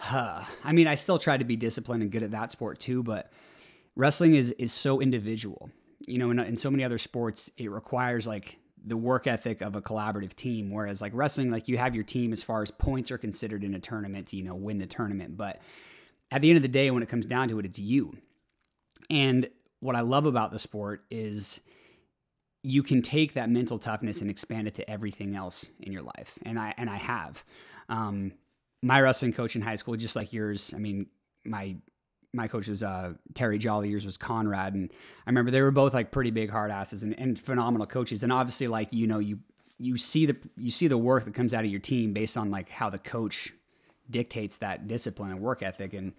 huh. 0.00 0.42
I 0.64 0.72
mean, 0.72 0.88
I 0.88 0.96
still 0.96 1.18
try 1.18 1.36
to 1.36 1.44
be 1.44 1.54
disciplined 1.54 2.02
and 2.02 2.10
good 2.10 2.24
at 2.24 2.32
that 2.32 2.50
sport 2.50 2.80
too, 2.80 3.04
but 3.04 3.30
wrestling 3.94 4.34
is 4.34 4.50
is 4.52 4.72
so 4.72 5.00
individual. 5.00 5.70
You 6.08 6.18
know, 6.18 6.30
in, 6.30 6.40
in 6.40 6.56
so 6.56 6.68
many 6.68 6.82
other 6.82 6.98
sports, 6.98 7.52
it 7.58 7.70
requires 7.70 8.26
like 8.26 8.58
the 8.84 8.96
work 8.96 9.28
ethic 9.28 9.60
of 9.60 9.76
a 9.76 9.82
collaborative 9.82 10.34
team. 10.34 10.72
Whereas 10.72 11.00
like 11.00 11.12
wrestling, 11.14 11.52
like 11.52 11.68
you 11.68 11.78
have 11.78 11.94
your 11.94 12.04
team 12.04 12.32
as 12.32 12.42
far 12.42 12.62
as 12.62 12.72
points 12.72 13.12
are 13.12 13.18
considered 13.18 13.62
in 13.62 13.72
a 13.72 13.78
tournament 13.78 14.28
to, 14.28 14.36
you 14.36 14.42
know, 14.42 14.56
win 14.56 14.78
the 14.78 14.86
tournament. 14.86 15.36
But 15.36 15.62
at 16.32 16.42
the 16.42 16.50
end 16.50 16.56
of 16.56 16.62
the 16.62 16.68
day, 16.68 16.90
when 16.90 17.04
it 17.04 17.08
comes 17.08 17.26
down 17.26 17.48
to 17.50 17.58
it, 17.60 17.66
it's 17.66 17.78
you. 17.78 18.16
And 19.10 19.48
what 19.78 19.94
I 19.94 20.00
love 20.00 20.26
about 20.26 20.50
the 20.50 20.58
sport 20.58 21.04
is 21.08 21.60
you 22.62 22.82
can 22.82 23.02
take 23.02 23.34
that 23.34 23.48
mental 23.48 23.78
toughness 23.78 24.20
and 24.20 24.30
expand 24.30 24.66
it 24.66 24.74
to 24.74 24.90
everything 24.90 25.36
else 25.36 25.70
in 25.80 25.92
your 25.92 26.02
life. 26.02 26.38
And 26.44 26.58
I 26.58 26.74
and 26.76 26.90
I 26.90 26.96
have. 26.96 27.44
Um, 27.88 28.32
my 28.82 29.00
wrestling 29.00 29.32
coach 29.32 29.56
in 29.56 29.62
high 29.62 29.76
school, 29.76 29.96
just 29.96 30.16
like 30.16 30.32
yours. 30.32 30.72
I 30.74 30.78
mean, 30.78 31.06
my 31.44 31.76
my 32.32 32.46
coach 32.48 32.68
was 32.68 32.82
uh, 32.82 33.14
Terry 33.34 33.58
Jolly, 33.58 33.90
yours 33.90 34.04
was 34.04 34.16
Conrad, 34.16 34.74
and 34.74 34.90
I 35.26 35.30
remember 35.30 35.50
they 35.50 35.62
were 35.62 35.70
both 35.70 35.94
like 35.94 36.10
pretty 36.10 36.30
big 36.30 36.50
hard 36.50 36.70
asses 36.70 37.02
and, 37.02 37.18
and 37.18 37.38
phenomenal 37.38 37.86
coaches. 37.86 38.22
And 38.22 38.32
obviously, 38.32 38.68
like 38.68 38.92
you 38.92 39.06
know, 39.06 39.18
you 39.18 39.40
you 39.78 39.96
see 39.96 40.26
the 40.26 40.36
you 40.56 40.70
see 40.70 40.88
the 40.88 40.98
work 40.98 41.24
that 41.24 41.34
comes 41.34 41.54
out 41.54 41.64
of 41.64 41.70
your 41.70 41.80
team 41.80 42.12
based 42.12 42.36
on 42.36 42.50
like 42.50 42.68
how 42.68 42.90
the 42.90 42.98
coach 42.98 43.52
dictates 44.10 44.56
that 44.56 44.86
discipline 44.86 45.30
and 45.30 45.40
work 45.40 45.62
ethic. 45.62 45.94
And 45.94 46.12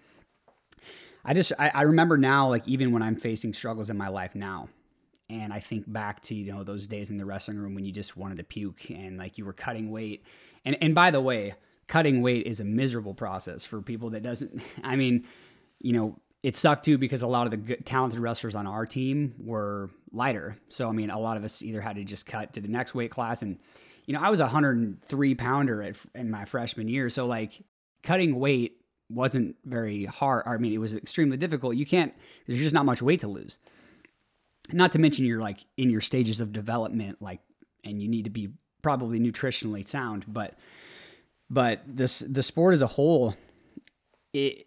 I 1.24 1.34
just 1.34 1.52
I, 1.58 1.70
I 1.72 1.82
remember 1.82 2.16
now, 2.16 2.48
like 2.48 2.66
even 2.66 2.92
when 2.92 3.02
I'm 3.02 3.16
facing 3.16 3.52
struggles 3.52 3.90
in 3.90 3.96
my 3.96 4.08
life 4.08 4.34
now, 4.34 4.68
and 5.30 5.52
I 5.52 5.60
think 5.60 5.90
back 5.90 6.20
to 6.22 6.34
you 6.34 6.52
know 6.52 6.64
those 6.64 6.88
days 6.88 7.10
in 7.10 7.16
the 7.16 7.24
wrestling 7.24 7.58
room 7.58 7.74
when 7.74 7.84
you 7.84 7.92
just 7.92 8.16
wanted 8.16 8.36
to 8.38 8.44
puke 8.44 8.90
and 8.90 9.16
like 9.16 9.38
you 9.38 9.44
were 9.44 9.52
cutting 9.52 9.90
weight. 9.90 10.24
And 10.64 10.76
and 10.82 10.94
by 10.94 11.10
the 11.10 11.20
way, 11.20 11.54
cutting 11.86 12.20
weight 12.20 12.46
is 12.46 12.60
a 12.60 12.64
miserable 12.64 13.14
process 13.14 13.64
for 13.64 13.80
people 13.80 14.10
that 14.10 14.22
doesn't. 14.22 14.60
I 14.84 14.96
mean, 14.96 15.24
you 15.78 15.92
know, 15.92 16.18
it 16.42 16.56
sucked 16.56 16.84
too 16.84 16.98
because 16.98 17.22
a 17.22 17.26
lot 17.26 17.46
of 17.46 17.50
the 17.52 17.56
good, 17.58 17.86
talented 17.86 18.20
wrestlers 18.20 18.54
on 18.54 18.66
our 18.66 18.86
team 18.86 19.34
were 19.38 19.90
lighter. 20.12 20.56
So 20.68 20.88
I 20.88 20.92
mean, 20.92 21.10
a 21.10 21.18
lot 21.18 21.36
of 21.36 21.44
us 21.44 21.62
either 21.62 21.80
had 21.80 21.96
to 21.96 22.04
just 22.04 22.26
cut 22.26 22.52
to 22.54 22.60
the 22.60 22.68
next 22.68 22.94
weight 22.94 23.10
class, 23.10 23.42
and 23.42 23.58
you 24.06 24.14
know, 24.14 24.20
I 24.20 24.30
was 24.30 24.40
a 24.40 24.44
103 24.44 25.34
pounder 25.36 25.82
at, 25.82 25.96
in 26.14 26.30
my 26.30 26.44
freshman 26.44 26.88
year, 26.88 27.10
so 27.10 27.26
like 27.26 27.62
cutting 28.02 28.38
weight 28.38 28.76
wasn't 29.08 29.56
very 29.64 30.04
hard. 30.06 30.46
I 30.46 30.56
mean, 30.56 30.72
it 30.72 30.78
was 30.78 30.94
extremely 30.94 31.36
difficult. 31.36 31.76
You 31.76 31.86
can't. 31.86 32.14
There's 32.46 32.60
just 32.60 32.74
not 32.74 32.84
much 32.84 33.02
weight 33.02 33.20
to 33.20 33.28
lose. 33.28 33.58
Not 34.72 34.92
to 34.92 34.98
mention 34.98 35.24
you're 35.24 35.40
like 35.40 35.60
in 35.76 35.90
your 35.90 36.00
stages 36.00 36.40
of 36.40 36.52
development, 36.52 37.20
like, 37.20 37.40
and 37.84 38.00
you 38.00 38.08
need 38.08 38.24
to 38.24 38.30
be 38.30 38.50
probably 38.82 39.18
nutritionally 39.18 39.86
sound. 39.86 40.24
But, 40.26 40.54
but 41.48 41.82
this 41.86 42.20
the 42.20 42.42
sport 42.42 42.74
as 42.74 42.82
a 42.82 42.86
whole, 42.86 43.34
it 44.32 44.66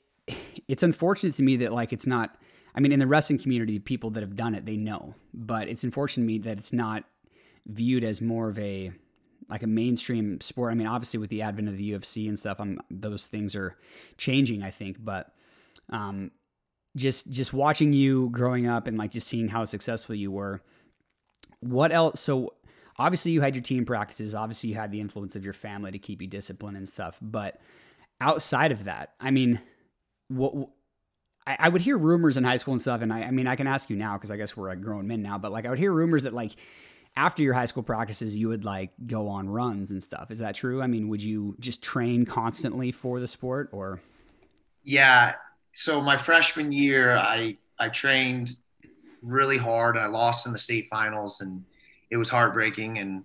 it's 0.68 0.84
unfortunate 0.84 1.34
to 1.36 1.44
me 1.44 1.58
that 1.58 1.74
like 1.74 1.94
it's 1.94 2.08
not. 2.08 2.36
I 2.76 2.80
mean, 2.80 2.92
in 2.92 3.00
the 3.00 3.06
wrestling 3.06 3.38
community, 3.38 3.78
people 3.78 4.10
that 4.12 4.22
have 4.22 4.36
done 4.36 4.56
it 4.56 4.66
they 4.66 4.78
know, 4.78 5.14
but 5.32 5.68
it's 5.70 5.84
unfortunate 5.84 6.24
to 6.24 6.28
me 6.28 6.38
that 6.40 6.58
it's 6.58 6.74
not 6.74 7.04
viewed 7.68 8.04
as 8.04 8.20
more 8.20 8.50
of 8.50 8.58
a 8.58 8.92
like 9.50 9.64
a 9.64 9.68
mainstream 9.68 10.42
sport. 10.42 10.72
I 10.72 10.76
mean, 10.76 10.88
obviously 10.88 11.20
with 11.20 11.30
the 11.30 11.42
advent 11.42 11.68
of 11.68 11.78
the 11.78 11.92
UFC 11.92 12.28
and 12.28 12.38
stuff, 12.38 12.60
I'm, 12.60 12.80
those 12.90 13.28
things 13.28 13.56
are 13.56 13.78
changing, 14.18 14.64
I 14.64 14.72
think. 14.72 14.98
But 15.04 15.34
um, 15.90 16.32
just 16.96 17.32
just 17.32 17.54
watching 17.54 17.94
you 17.94 18.30
growing 18.30 18.68
up 18.68 18.88
and 18.88 18.98
like 18.98 19.12
just 19.12 19.28
seeing 19.28 19.50
how 19.50 19.66
successful 19.66 20.16
you 20.16 20.32
were. 20.32 20.62
What 21.60 21.92
else 21.92 22.20
so 22.20 22.52
obviously 22.98 23.32
you 23.32 23.42
had 23.42 23.56
your 23.56 23.62
team 23.62 23.86
practices 23.86 24.36
obviously 24.36 24.70
you 24.70 24.76
had 24.76 24.92
the 24.92 25.00
influence 25.00 25.36
of 25.36 25.44
your 25.44 25.54
family 25.54 25.92
to 25.92 25.98
keep 25.98 26.22
you 26.22 26.28
disciplined 26.28 26.78
and 26.78 26.88
stuff 26.88 27.18
but 27.24 27.60
outside 28.22 28.72
of 28.72 28.84
that 28.84 29.14
i 29.20 29.32
mean 29.32 29.60
what 30.28 30.54
I, 31.48 31.58
I 31.62 31.70
would 31.70 31.82
hear 31.82 31.98
rumors 31.98 32.38
in 32.38 32.44
high 32.44 32.58
school 32.58 32.74
and 32.74 32.82
stuff 32.82 33.02
and 33.02 33.12
i, 33.12 33.24
I 33.24 33.32
mean 33.32 33.48
i 33.48 33.56
can 33.56 33.66
ask 33.66 33.90
you 33.90 33.96
now 33.96 34.14
because 34.14 34.30
i 34.30 34.38
guess 34.38 34.56
we're 34.56 34.70
like 34.70 34.82
grown 34.82 35.08
men 35.08 35.24
now 35.24 35.40
but 35.40 35.52
like 35.52 35.66
i 35.66 35.70
would 35.70 35.80
hear 35.80 35.92
rumors 35.92 36.22
that 36.22 36.34
like 36.34 36.52
after 37.16 37.44
your 37.44 37.54
high 37.54 37.66
school 37.66 37.84
practices 37.84 38.36
you 38.38 38.48
would 38.48 38.66
like 38.66 38.92
go 39.06 39.28
on 39.28 39.50
runs 39.50 39.92
and 39.92 40.02
stuff. 40.02 40.32
Is 40.32 40.40
that 40.40 40.56
true? 40.56 40.82
I 40.82 40.88
mean 40.88 41.10
would 41.10 41.22
you 41.22 41.56
just 41.60 41.84
train 41.84 42.26
constantly 42.26 42.92
for 42.92 43.20
the 43.20 43.28
sport 43.28 43.70
or? 43.72 44.02
Yeah 44.84 45.36
so 45.74 46.00
my 46.00 46.18
freshman 46.18 46.72
year, 46.72 47.18
I 47.18 47.58
I 47.80 47.90
trained 47.90 48.52
really 49.22 49.58
hard. 49.58 49.98
I 49.98 50.06
lost 50.06 50.46
in 50.46 50.54
the 50.54 50.60
state 50.60 50.88
finals, 50.88 51.42
and 51.42 51.66
it 52.10 52.18
was 52.18 52.30
heartbreaking. 52.30 53.00
And 53.00 53.24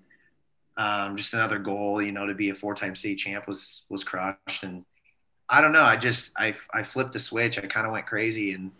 um, 0.78 1.16
just 1.16 1.34
another 1.34 1.58
goal, 1.58 2.00
you 2.00 2.10
know, 2.10 2.26
to 2.26 2.34
be 2.34 2.50
a 2.50 2.54
four-time 2.54 2.96
state 2.96 3.18
champ 3.18 3.46
was 3.46 3.84
was 3.90 4.02
crushed. 4.02 4.62
And 4.62 4.84
I 5.48 5.60
don't 5.60 5.72
know. 5.72 5.82
I 5.82 5.96
just 5.96 6.32
I 6.38 6.54
I 6.72 6.82
flipped 6.82 7.12
the 7.12 7.18
switch. 7.18 7.58
I 7.58 7.66
kind 7.66 7.86
of 7.86 7.92
went 7.92 8.06
crazy, 8.06 8.52
and 8.52 8.72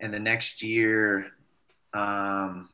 and 0.00 0.12
the 0.12 0.20
next 0.20 0.62
year, 0.62 1.32
um, 1.94 2.68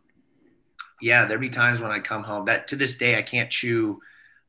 yeah, 1.00 1.26
there'd 1.26 1.40
be 1.40 1.48
times 1.48 1.80
when 1.80 1.92
I 1.92 2.00
come 2.00 2.24
home 2.24 2.46
that 2.46 2.66
to 2.68 2.76
this 2.76 2.96
day 2.96 3.16
I 3.16 3.22
can't 3.22 3.50
chew 3.50 4.00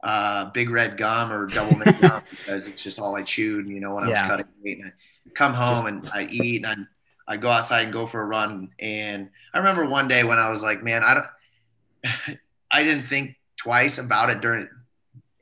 uh, 0.03 0.45
big 0.45 0.71
red 0.71 0.97
gum 0.97 1.31
or 1.31 1.47
Doublemint 1.47 2.01
gum 2.01 2.23
because 2.31 2.67
it's 2.67 2.81
just 2.81 2.99
all 2.99 3.15
I 3.15 3.21
chewed. 3.21 3.69
You 3.69 3.79
know, 3.79 3.93
when 3.93 4.05
I 4.05 4.09
yeah. 4.09 4.21
was 4.23 4.29
cutting 4.31 4.47
weight. 4.63 4.79
And 4.79 4.87
I, 4.87 4.93
come 5.33 5.53
home 5.53 5.85
and 5.85 6.09
I 6.13 6.27
eat 6.29 6.65
and 6.65 6.87
I 7.27 7.37
go 7.37 7.49
outside 7.49 7.83
and 7.83 7.93
go 7.93 8.05
for 8.05 8.21
a 8.21 8.25
run. 8.25 8.69
And 8.79 9.29
I 9.53 9.59
remember 9.59 9.85
one 9.85 10.07
day 10.07 10.23
when 10.23 10.39
I 10.39 10.49
was 10.49 10.63
like, 10.63 10.83
man, 10.83 11.03
I 11.03 11.13
don't, 11.13 12.37
I 12.71 12.83
didn't 12.83 13.03
think 13.03 13.37
twice 13.57 13.97
about 13.97 14.29
it 14.29 14.41
during 14.41 14.67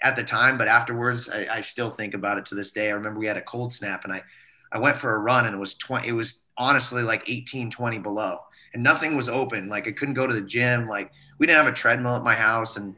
at 0.04 0.16
the 0.16 0.24
time, 0.24 0.58
but 0.58 0.68
afterwards 0.68 1.30
I, 1.30 1.48
I, 1.58 1.62
still 1.62 1.90
think 1.90 2.14
about 2.14 2.38
it 2.38 2.46
to 2.48 2.56
this 2.56 2.72
day. 2.72 2.90
I 2.90 2.94
remember 2.94 3.20
we 3.20 3.28
had 3.28 3.38
a 3.38 3.42
cold 3.42 3.74
snap 3.74 4.06
and 4.06 4.14
I, 4.14 4.24
I 4.72 4.80
went 4.80 4.98
for 4.98 5.14
a 5.14 5.20
run 5.20 5.46
and 5.46 5.54
it 5.54 5.58
was 5.58 5.76
20, 5.76 6.08
it 6.08 6.14
was 6.14 6.44
honestly 6.58 7.04
like 7.04 7.30
18, 7.30 7.70
20 7.70 8.00
below 8.00 8.40
and 8.74 8.84
nothing 8.84 9.16
was 9.16 9.28
open. 9.28 9.68
Like 9.68 9.88
I 9.88 9.92
couldn't 9.92 10.14
go 10.14 10.28
to 10.28 10.34
the 10.34 10.42
gym. 10.42 10.88
Like 10.88 11.12
we 11.38 11.48
didn't 11.48 11.64
have 11.64 11.74
a 11.74 11.76
treadmill 11.76 12.16
at 12.16 12.24
my 12.24 12.36
house 12.36 12.78
and 12.78 12.96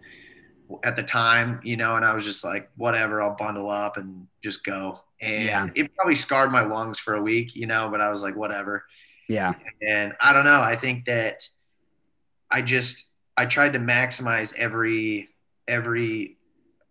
at 0.84 0.96
the 0.96 1.04
time, 1.04 1.60
you 1.64 1.78
know, 1.78 1.96
and 1.96 2.06
I 2.06 2.14
was 2.14 2.26
just 2.26 2.44
like, 2.44 2.70
whatever, 2.78 3.22
I'll 3.22 3.36
bundle 3.36 3.70
up 3.70 3.98
and 3.98 4.28
just 4.42 4.64
go 4.64 5.02
and 5.22 5.46
yeah. 5.46 5.68
it 5.76 5.96
probably 5.96 6.16
scarred 6.16 6.52
my 6.52 6.62
lungs 6.62 7.00
for 7.00 7.16
a 7.16 7.22
week, 7.22 7.56
you 7.56 7.68
know, 7.68 7.90
but 7.90 8.02
I 8.02 8.10
was 8.10 8.24
like, 8.24 8.36
whatever. 8.36 8.86
Yeah. 9.30 9.54
And 9.88 10.14
I 10.20 10.34
don't 10.34 10.46
know. 10.46 10.62
I 10.62 10.76
think 10.76 11.06
that 11.06 11.48
I 12.50 12.62
just 12.62 13.08
I 13.38 13.46
tried 13.46 13.74
to 13.74 13.80
maximize 13.80 14.56
every 14.56 15.30
every 15.68 16.38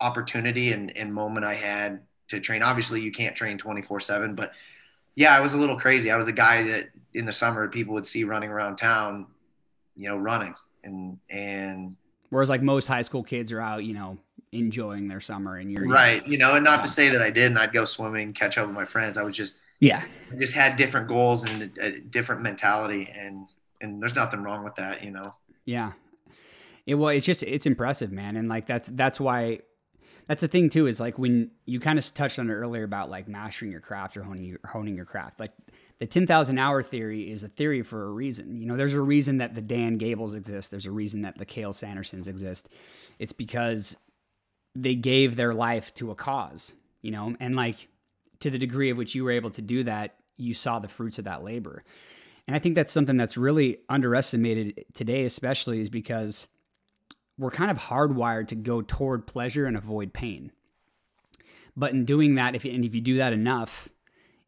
opportunity 0.01 0.73
and, 0.73 0.97
and 0.97 1.13
moment 1.13 1.45
I 1.45 1.55
had 1.55 2.01
to 2.29 2.41
train. 2.41 2.63
Obviously, 2.63 3.03
you 3.03 3.11
can't 3.11 3.37
train 3.37 3.59
24 3.59 4.01
seven, 4.01 4.35
but 4.35 4.53
yeah, 5.17 5.37
I 5.37 5.41
was 5.41 5.55
a 5.55 5.59
little 5.59 5.77
crazy. 5.77 6.11
I 6.11 6.17
was 6.17 6.29
a 6.29 6.33
guy 6.33 6.63
that 6.63 6.91
in 7.13 7.27
the 7.27 7.33
summer 7.33 7.69
people 7.69 7.95
would 7.95 8.07
see 8.07 8.25
running 8.25 8.51
around 8.51 8.77
town, 8.77 9.27
you 9.97 10.09
know, 10.09 10.17
running 10.17 10.55
and 10.85 11.19
and 11.29 11.97
whereas 12.31 12.49
like 12.49 12.63
most 12.63 12.87
high 12.87 13.03
school 13.03 13.23
kids 13.23 13.53
are 13.53 13.61
out, 13.61 13.85
you 13.85 13.93
know, 13.93 14.19
enjoying 14.53 15.07
their 15.07 15.21
summer 15.21 15.57
and 15.57 15.71
you're 15.71 15.87
right 15.87 16.27
you 16.27 16.37
know 16.37 16.57
and 16.57 16.65
not 16.65 16.79
yeah. 16.79 16.83
to 16.83 16.89
say 16.89 17.09
that 17.09 17.23
i 17.23 17.31
didn't 17.31 17.57
i'd 17.59 17.73
go 17.73 17.85
swimming 17.85 18.33
catch 18.33 18.59
up 18.59 18.67
with 18.67 18.75
my 18.75 18.85
friends 18.85 19.17
i 19.17 19.23
was 19.23 19.37
just 19.37 19.61
yeah 19.79 20.05
I 20.33 20.37
just 20.37 20.55
had 20.55 20.77
different 20.77 21.07
goals 21.07 21.45
and 21.45 21.71
a, 21.79 21.85
a 21.87 22.01
different 22.01 22.43
mentality 22.43 23.09
and 23.17 23.47
and 23.81 24.03
there's 24.03 24.17
nothing 24.17 24.43
wrong 24.43 24.65
with 24.65 24.75
that 24.75 25.05
you 25.05 25.13
know 25.13 25.35
yeah 25.65 25.93
it 26.85 26.97
well 26.97 27.11
it's 27.11 27.27
just 27.27 27.45
it's 27.45 27.67
impressive 27.67 28.11
man 28.11 28.37
and 28.37 28.49
like 28.49 28.67
that's 28.67 28.89
that's 28.89 29.21
why 29.21 29.61
that's 30.27 30.41
the 30.41 30.49
thing 30.49 30.69
too 30.69 30.89
is 30.89 31.01
like 31.01 31.17
when 31.17 31.53
you 31.67 31.79
kind 31.79 31.99
of 31.99 32.15
touched 32.15 32.41
on 32.41 32.51
it 32.51 32.53
earlier 32.53 32.83
about 32.83 33.09
like 33.09 33.29
mastering 33.29 33.71
your 33.71 33.81
craft 33.81 34.17
or 34.17 34.25
honing 34.25 34.45
your, 34.45 34.59
honing 34.65 34.97
your 34.97 35.05
craft 35.05 35.39
like 35.39 35.53
the 36.01 36.07
10,000 36.07 36.59
hour 36.59 36.83
theory 36.83 37.31
is 37.31 37.45
a 37.45 37.49
theory 37.49 37.83
for 37.83 38.07
a 38.07 38.11
reason. 38.11 38.59
You 38.59 38.67
know, 38.67 38.77
there's 38.77 38.95
a 38.95 39.03
reason 39.03 39.39
that 39.39 39.55
the 39.55 39.61
Dan 39.61 39.99
Gables 39.99 40.33
exist. 40.33 40.71
There's 40.71 40.87
a 40.87 40.91
reason 40.91 41.23
that 41.23 41.37
the 41.37 41.45
Cael 41.45 41.75
Sandersons 41.75 42.27
exist. 42.27 42.71
It's 43.19 43.35
because 43.35 43.99
they 44.75 44.95
gave 44.95 45.37
their 45.37 45.53
life 45.53 45.93
to 45.95 46.11
a 46.11 46.15
cause, 46.15 46.75
you 47.03 47.11
know, 47.11 47.35
and 47.41 47.57
like 47.57 47.89
to 48.41 48.51
the 48.51 48.59
degree 48.59 48.91
of 48.91 48.97
which 48.97 49.15
you 49.15 49.25
were 49.25 49.31
able 49.31 49.51
to 49.51 49.63
do 49.63 49.83
that, 49.85 50.17
you 50.37 50.55
saw 50.55 50.79
the 50.79 50.89
fruits 50.89 51.19
of 51.19 51.25
that 51.25 51.45
labor. 51.45 51.85
And 52.47 52.57
I 52.57 52.59
think 52.59 52.75
that's 52.75 52.93
something 52.93 53.17
that's 53.17 53.37
really 53.37 53.79
underestimated 53.89 54.85
today, 54.95 55.25
especially 55.25 55.81
is 55.81 55.91
because 55.91 56.49
we're 57.39 57.51
kind 57.51 57.71
of 57.71 57.79
hardwired 57.79 58.49
to 58.49 58.55
go 58.55 58.83
toward 58.83 59.27
pleasure 59.27 59.67
and 59.67 59.77
avoid 59.77 60.13
pain. 60.13 60.53
But 61.77 61.93
in 61.93 62.05
doing 62.05 62.35
that, 62.35 62.55
if 62.55 62.65
you, 62.65 62.73
and 62.73 62.85
if 62.85 62.95
you 62.95 63.01
do 63.01 63.17
that 63.19 63.33
enough, 63.33 63.89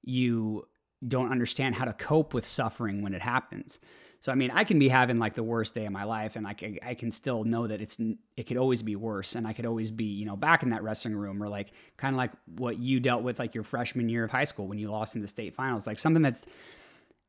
you 0.02 0.66
don't 1.06 1.30
understand 1.30 1.76
how 1.76 1.84
to 1.84 1.92
cope 1.92 2.34
with 2.34 2.44
suffering 2.44 3.02
when 3.02 3.14
it 3.14 3.22
happens. 3.22 3.78
So 4.22 4.30
I 4.30 4.36
mean, 4.36 4.52
I 4.52 4.62
can 4.62 4.78
be 4.78 4.88
having 4.88 5.18
like 5.18 5.34
the 5.34 5.42
worst 5.42 5.74
day 5.74 5.84
of 5.84 5.90
my 5.90 6.04
life, 6.04 6.36
and 6.36 6.44
like 6.44 6.78
I 6.86 6.94
can 6.94 7.10
still 7.10 7.42
know 7.42 7.66
that 7.66 7.80
it's 7.80 8.00
it 8.36 8.44
could 8.44 8.56
always 8.56 8.80
be 8.80 8.94
worse, 8.94 9.34
and 9.34 9.48
I 9.48 9.52
could 9.52 9.66
always 9.66 9.90
be 9.90 10.04
you 10.04 10.24
know 10.24 10.36
back 10.36 10.62
in 10.62 10.70
that 10.70 10.84
wrestling 10.84 11.16
room, 11.16 11.42
or 11.42 11.48
like 11.48 11.72
kind 11.96 12.14
of 12.14 12.18
like 12.18 12.30
what 12.46 12.78
you 12.78 13.00
dealt 13.00 13.24
with 13.24 13.40
like 13.40 13.52
your 13.52 13.64
freshman 13.64 14.08
year 14.08 14.22
of 14.22 14.30
high 14.30 14.44
school 14.44 14.68
when 14.68 14.78
you 14.78 14.92
lost 14.92 15.16
in 15.16 15.22
the 15.22 15.28
state 15.28 15.56
finals, 15.56 15.88
like 15.88 15.98
something 15.98 16.22
that's 16.22 16.46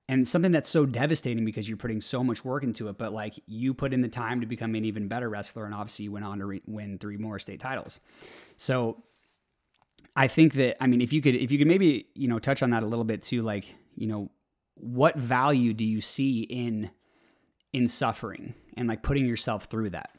and 0.07 0.27
something 0.27 0.51
that's 0.51 0.69
so 0.69 0.85
devastating 0.85 1.43
because 1.43 1.67
you're 1.67 1.79
putting 1.79 1.99
so 1.99 2.23
much 2.23 2.45
work 2.45 2.61
into 2.61 2.87
it, 2.89 2.99
but 2.99 3.11
like 3.11 3.33
you 3.47 3.73
put 3.73 3.91
in 3.91 4.01
the 4.01 4.07
time 4.07 4.39
to 4.41 4.45
become 4.45 4.75
an 4.75 4.85
even 4.85 5.07
better 5.07 5.29
wrestler, 5.29 5.65
and 5.65 5.73
obviously 5.73 6.05
you 6.05 6.11
went 6.11 6.25
on 6.25 6.37
to 6.37 6.45
re- 6.45 6.61
win 6.67 6.99
three 6.99 7.17
more 7.17 7.39
state 7.39 7.59
titles. 7.59 7.99
So 8.55 9.01
I 10.15 10.27
think 10.27 10.53
that 10.53 10.77
I 10.79 10.85
mean, 10.85 11.01
if 11.01 11.11
you 11.11 11.23
could 11.23 11.33
if 11.33 11.51
you 11.51 11.57
could 11.57 11.67
maybe 11.67 12.05
you 12.13 12.27
know 12.27 12.37
touch 12.37 12.61
on 12.61 12.69
that 12.69 12.83
a 12.83 12.85
little 12.85 13.03
bit 13.03 13.23
too, 13.23 13.41
like 13.41 13.73
you 13.95 14.05
know 14.05 14.29
what 14.75 15.17
value 15.17 15.73
do 15.73 15.83
you 15.83 16.01
see 16.01 16.41
in 16.41 16.91
in 17.71 17.87
suffering 17.87 18.53
and 18.77 18.87
like 18.87 19.01
putting 19.01 19.25
yourself 19.25 19.65
through 19.65 19.91
that? 19.91 20.11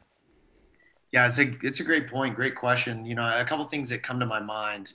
Yeah, 1.12 1.28
it's 1.28 1.38
a 1.38 1.52
it's 1.62 1.80
a 1.80 1.84
great 1.84 2.08
point, 2.08 2.34
great 2.34 2.56
question. 2.56 3.04
You 3.04 3.14
know, 3.14 3.22
a 3.22 3.44
couple 3.44 3.64
things 3.66 3.90
that 3.90 4.02
come 4.02 4.18
to 4.20 4.26
my 4.26 4.40
mind. 4.40 4.94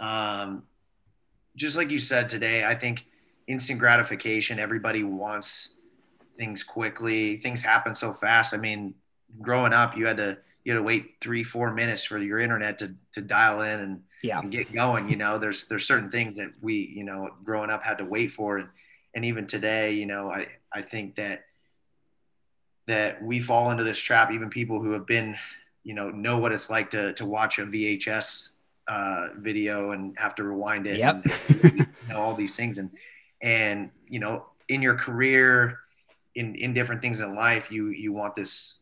Um, 0.00 0.64
just 1.54 1.76
like 1.76 1.90
you 1.90 1.98
said 1.98 2.28
today, 2.28 2.64
I 2.64 2.74
think 2.74 3.06
instant 3.46 3.78
gratification. 3.78 4.58
Everybody 4.58 5.04
wants 5.04 5.74
things 6.34 6.62
quickly. 6.62 7.36
Things 7.36 7.62
happen 7.62 7.94
so 7.94 8.12
fast. 8.12 8.54
I 8.54 8.56
mean, 8.56 8.94
growing 9.40 9.72
up, 9.72 9.96
you 9.96 10.06
had 10.06 10.16
to 10.18 10.38
you 10.64 10.72
had 10.72 10.78
to 10.78 10.82
wait 10.82 11.14
three 11.20 11.44
four 11.44 11.72
minutes 11.72 12.04
for 12.04 12.18
your 12.18 12.38
internet 12.38 12.78
to 12.78 12.94
to 13.12 13.22
dial 13.22 13.60
in 13.60 13.80
and, 13.80 14.02
yeah. 14.22 14.40
and 14.40 14.50
get 14.50 14.72
going. 14.72 15.08
You 15.08 15.16
know, 15.16 15.38
there's 15.38 15.66
there's 15.66 15.86
certain 15.86 16.10
things 16.10 16.36
that 16.36 16.50
we 16.60 16.92
you 16.94 17.04
know 17.04 17.30
growing 17.44 17.70
up 17.70 17.82
had 17.82 17.98
to 17.98 18.04
wait 18.04 18.32
for, 18.32 18.58
and 18.58 18.68
and 19.16 19.24
even 19.24 19.46
today, 19.46 19.92
you 19.92 20.04
know, 20.04 20.30
I 20.30 20.46
I 20.70 20.82
think 20.82 21.16
that 21.16 21.46
that 22.86 23.20
we 23.22 23.40
fall 23.40 23.70
into 23.70 23.82
this 23.82 23.98
trap. 23.98 24.30
Even 24.30 24.50
people 24.50 24.80
who 24.80 24.92
have 24.92 25.06
been, 25.06 25.36
you 25.82 25.94
know, 25.94 26.10
know 26.10 26.36
what 26.36 26.52
it's 26.52 26.68
like 26.68 26.90
to 26.90 27.14
to 27.14 27.24
watch 27.24 27.58
a 27.58 27.64
VHS 27.64 28.52
uh, 28.86 29.30
video 29.38 29.92
and 29.92 30.16
have 30.18 30.34
to 30.36 30.44
rewind 30.44 30.86
it. 30.86 30.98
Yep. 30.98 31.24
And, 31.24 31.78
you 31.78 31.86
know, 32.10 32.20
all 32.20 32.34
these 32.34 32.54
things 32.56 32.78
and 32.78 32.90
and 33.40 33.90
you 34.06 34.18
know 34.18 34.46
in 34.68 34.82
your 34.82 34.94
career 34.94 35.78
in 36.34 36.54
in 36.54 36.72
different 36.72 37.02
things 37.02 37.20
in 37.20 37.34
life 37.34 37.70
you 37.70 37.88
you 37.88 38.12
want 38.12 38.34
this 38.34 38.78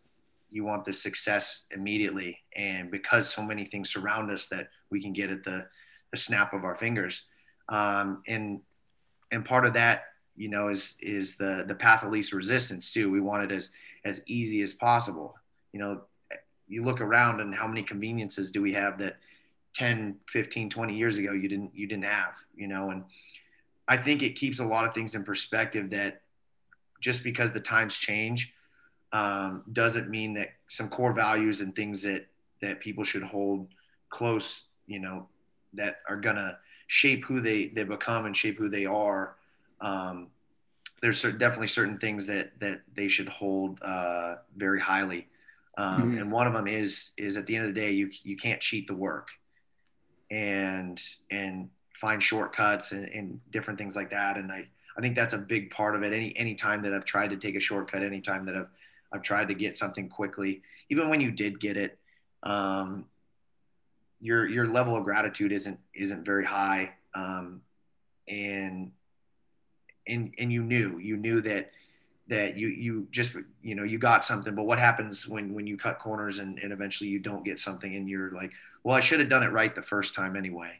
you 0.50 0.64
want 0.64 0.84
this 0.84 1.02
success 1.02 1.66
immediately 1.72 2.38
and 2.54 2.90
because 2.90 3.28
so 3.28 3.42
many 3.42 3.64
things 3.64 3.90
surround 3.90 4.30
us 4.30 4.46
that 4.46 4.68
we 4.90 5.02
can 5.02 5.12
get 5.12 5.30
at 5.30 5.42
the 5.42 5.66
the 6.12 6.16
snap 6.16 6.52
of 6.52 6.64
our 6.64 6.76
fingers 6.76 7.24
um, 7.68 8.22
and 8.28 8.60
and 9.32 9.44
part 9.44 9.66
of 9.66 9.74
that 9.74 10.04
you 10.36 10.48
know 10.48 10.68
is 10.68 10.96
is 11.00 11.36
the 11.36 11.64
the 11.66 11.74
path 11.74 12.02
of 12.02 12.10
least 12.10 12.32
resistance 12.32 12.92
too 12.92 13.10
we 13.10 13.20
want 13.20 13.44
it 13.44 13.54
as 13.54 13.70
as 14.04 14.22
easy 14.26 14.62
as 14.62 14.72
possible 14.72 15.34
you 15.72 15.78
know 15.78 16.00
you 16.66 16.82
look 16.82 17.00
around 17.00 17.40
and 17.40 17.54
how 17.54 17.66
many 17.66 17.82
conveniences 17.82 18.50
do 18.50 18.62
we 18.62 18.72
have 18.72 18.98
that 18.98 19.16
10 19.74 20.16
15 20.28 20.70
20 20.70 20.96
years 20.96 21.18
ago 21.18 21.32
you 21.32 21.48
didn't 21.48 21.70
you 21.74 21.86
didn't 21.86 22.04
have 22.04 22.34
you 22.54 22.66
know 22.66 22.90
and 22.90 23.04
I 23.86 23.96
think 23.96 24.22
it 24.22 24.30
keeps 24.30 24.60
a 24.60 24.64
lot 24.64 24.86
of 24.86 24.94
things 24.94 25.14
in 25.14 25.24
perspective 25.24 25.90
that 25.90 26.22
just 27.00 27.22
because 27.22 27.52
the 27.52 27.60
times 27.60 27.96
change 27.96 28.54
um, 29.12 29.62
doesn't 29.72 30.08
mean 30.08 30.34
that 30.34 30.48
some 30.68 30.88
core 30.88 31.12
values 31.12 31.60
and 31.60 31.74
things 31.74 32.02
that 32.02 32.26
that 32.62 32.80
people 32.80 33.04
should 33.04 33.22
hold 33.22 33.68
close, 34.08 34.64
you 34.86 34.98
know, 34.98 35.28
that 35.74 35.98
are 36.08 36.16
gonna 36.16 36.58
shape 36.86 37.24
who 37.24 37.40
they 37.40 37.68
they 37.68 37.84
become 37.84 38.24
and 38.24 38.36
shape 38.36 38.58
who 38.58 38.70
they 38.70 38.86
are. 38.86 39.36
Um, 39.80 40.28
there's 41.02 41.20
certain, 41.20 41.38
definitely 41.38 41.66
certain 41.66 41.98
things 41.98 42.26
that 42.28 42.58
that 42.60 42.80
they 42.94 43.08
should 43.08 43.28
hold 43.28 43.80
uh, 43.82 44.36
very 44.56 44.80
highly, 44.80 45.28
um, 45.76 46.02
mm-hmm. 46.02 46.18
and 46.18 46.32
one 46.32 46.46
of 46.46 46.52
them 46.52 46.66
is 46.66 47.12
is 47.18 47.36
at 47.36 47.46
the 47.46 47.56
end 47.56 47.66
of 47.66 47.74
the 47.74 47.80
day 47.80 47.92
you 47.92 48.10
you 48.22 48.36
can't 48.36 48.60
cheat 48.60 48.86
the 48.86 48.94
work, 48.94 49.28
and 50.30 51.00
and 51.30 51.68
find 51.94 52.22
shortcuts 52.22 52.92
and, 52.92 53.08
and 53.08 53.40
different 53.50 53.78
things 53.78 53.96
like 53.96 54.10
that. 54.10 54.36
And 54.36 54.50
I, 54.50 54.66
I 54.96 55.00
think 55.00 55.14
that's 55.14 55.32
a 55.32 55.38
big 55.38 55.70
part 55.70 55.94
of 55.94 56.02
it. 56.02 56.12
Any 56.12 56.36
any 56.36 56.54
time 56.54 56.82
that 56.82 56.92
I've 56.92 57.04
tried 57.04 57.30
to 57.30 57.36
take 57.36 57.54
a 57.54 57.60
shortcut, 57.60 58.02
any 58.02 58.20
time 58.20 58.46
that 58.46 58.56
I've 58.56 58.68
I've 59.12 59.22
tried 59.22 59.48
to 59.48 59.54
get 59.54 59.76
something 59.76 60.08
quickly, 60.08 60.62
even 60.90 61.08
when 61.08 61.20
you 61.20 61.30
did 61.30 61.60
get 61.60 61.76
it, 61.76 61.98
um, 62.42 63.04
your 64.20 64.46
your 64.46 64.66
level 64.66 64.96
of 64.96 65.04
gratitude 65.04 65.52
isn't 65.52 65.78
isn't 65.94 66.24
very 66.24 66.44
high, 66.44 66.92
um, 67.14 67.60
and 68.28 68.92
and 70.06 70.34
and 70.38 70.52
you 70.52 70.62
knew 70.62 70.98
you 70.98 71.16
knew 71.16 71.40
that 71.40 71.70
that 72.28 72.56
you 72.56 72.68
you 72.68 73.06
just 73.10 73.34
you 73.62 73.74
know 73.74 73.84
you 73.84 73.98
got 73.98 74.24
something 74.24 74.54
but 74.54 74.64
what 74.64 74.78
happens 74.78 75.28
when 75.28 75.52
when 75.54 75.66
you 75.66 75.76
cut 75.76 75.98
corners 75.98 76.38
and, 76.38 76.58
and 76.58 76.72
eventually 76.72 77.10
you 77.10 77.18
don't 77.18 77.44
get 77.44 77.60
something 77.60 77.96
and 77.96 78.08
you're 78.08 78.30
like 78.30 78.50
well 78.82 78.96
i 78.96 79.00
should 79.00 79.20
have 79.20 79.28
done 79.28 79.42
it 79.42 79.52
right 79.52 79.74
the 79.74 79.82
first 79.82 80.14
time 80.14 80.34
anyway 80.36 80.78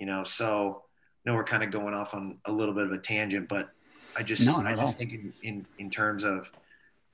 you 0.00 0.06
know. 0.06 0.24
So 0.24 0.82
I 0.82 1.30
know 1.30 1.36
we're 1.36 1.44
kind 1.44 1.62
of 1.62 1.70
going 1.70 1.92
off 1.92 2.14
on 2.14 2.38
a 2.46 2.52
little 2.52 2.74
bit 2.74 2.84
of 2.84 2.92
a 2.92 2.98
tangent, 2.98 3.48
but 3.48 3.68
I 4.16 4.22
just 4.22 4.46
no, 4.46 4.56
I 4.56 4.74
just 4.74 4.96
think 4.96 5.12
in, 5.12 5.32
in, 5.42 5.66
in 5.78 5.90
terms 5.90 6.24
of 6.24 6.50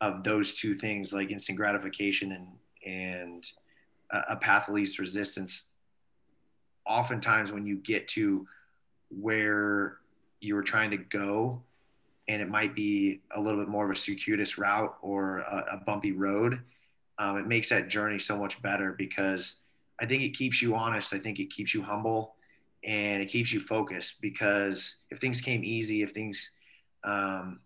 of 0.01 0.23
those 0.23 0.55
two 0.55 0.73
things, 0.75 1.13
like 1.13 1.33
instant 1.33 1.59
gratification 1.59 2.33
and 2.33 2.47
and 2.87 3.51
a 4.29 4.37
path 4.37 4.69
of 4.69 4.75
least 4.75 5.01
resistance. 5.01 5.67
Oftentimes, 6.87 7.51
when 7.51 7.67
you 7.67 7.77
get 7.77 8.07
to 8.09 8.47
where 9.11 9.97
you 10.41 10.55
were 10.55 10.63
trying 10.63 10.91
to 10.91 10.97
go, 10.97 11.63
and 12.29 12.43
it 12.43 12.49
might 12.49 12.75
be 12.75 13.21
a 13.35 13.41
little 13.41 13.61
bit 13.61 13.69
more 13.69 13.85
of 13.85 13.91
a 13.91 13.97
circuitous 13.97 14.59
route 14.59 14.95
or 15.03 15.39
a, 15.39 15.65
a 15.73 15.77
bumpy 15.85 16.13
road, 16.13 16.61
um, 17.19 17.39
it 17.39 17.47
makes 17.47 17.69
that 17.71 17.89
journey 17.89 18.19
so 18.19 18.37
much 18.37 18.61
better 18.63 18.93
because 18.93 19.61
I 20.01 20.07
think 20.07 20.23
it 20.23 20.31
keeps 20.31 20.61
you 20.61 20.75
honest. 20.75 21.15
I 21.15 21.19
think 21.19 21.39
it 21.39 21.51
keeps 21.51 21.73
you 21.73 21.83
humble 21.83 22.35
and 22.85 23.23
it 23.23 23.27
keeps 23.27 23.53
you 23.53 23.61
focused 23.61 24.21
because 24.21 24.99
if 25.11 25.19
things 25.19 25.41
came 25.41 25.65
easy, 25.65 26.03
if 26.03 26.13
things 26.13 26.53
um, 27.05 27.61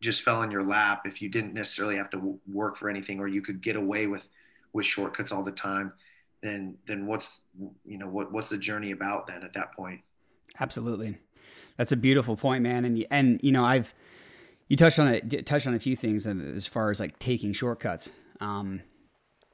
just 0.00 0.22
fell 0.22 0.42
in 0.42 0.50
your 0.50 0.62
lap, 0.62 1.02
if 1.06 1.20
you 1.20 1.28
didn't 1.28 1.54
necessarily 1.54 1.96
have 1.96 2.10
to 2.10 2.38
work 2.50 2.76
for 2.76 2.88
anything, 2.88 3.18
or 3.18 3.26
you 3.26 3.42
could 3.42 3.60
get 3.60 3.76
away 3.76 4.06
with 4.06 4.28
with 4.72 4.86
shortcuts 4.86 5.32
all 5.32 5.42
the 5.42 5.52
time, 5.52 5.92
then 6.42 6.76
then 6.86 7.06
what's 7.06 7.42
you 7.84 7.98
know 7.98 8.08
what 8.08 8.32
what's 8.32 8.50
the 8.50 8.58
journey 8.58 8.92
about 8.92 9.26
then 9.26 9.42
at 9.42 9.52
that 9.54 9.72
point? 9.72 10.00
Absolutely, 10.60 11.18
that's 11.76 11.92
a 11.92 11.96
beautiful 11.96 12.36
point, 12.36 12.62
man. 12.62 12.84
And 12.84 13.04
and 13.10 13.40
you 13.42 13.52
know 13.52 13.64
I've 13.64 13.94
you 14.68 14.76
touched 14.76 14.98
on 14.98 15.08
it 15.08 15.46
touched 15.46 15.66
on 15.66 15.74
a 15.74 15.78
few 15.78 15.96
things 15.96 16.26
as 16.26 16.66
far 16.66 16.90
as 16.90 17.00
like 17.00 17.18
taking 17.18 17.52
shortcuts. 17.52 18.12
Um, 18.40 18.80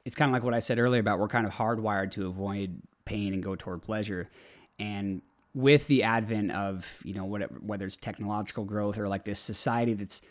it's 0.05 0.15
kind 0.15 0.29
of 0.29 0.33
like 0.33 0.43
what 0.43 0.53
I 0.53 0.59
said 0.59 0.79
earlier 0.79 0.99
about 0.99 1.19
we're 1.19 1.27
kind 1.27 1.45
of 1.45 1.53
hardwired 1.53 2.11
to 2.11 2.27
avoid 2.27 2.81
pain 3.05 3.33
and 3.33 3.43
go 3.43 3.55
toward 3.55 3.81
pleasure. 3.81 4.29
And 4.79 5.21
with 5.53 5.87
the 5.87 6.03
advent 6.03 6.51
of, 6.51 7.01
you 7.03 7.13
know, 7.13 7.25
whatever, 7.25 7.55
whether 7.55 7.85
it's 7.85 7.97
technological 7.97 8.63
growth 8.63 8.97
or 8.97 9.07
like 9.07 9.25
this 9.25 9.39
society 9.39 9.93
that's 9.93 10.21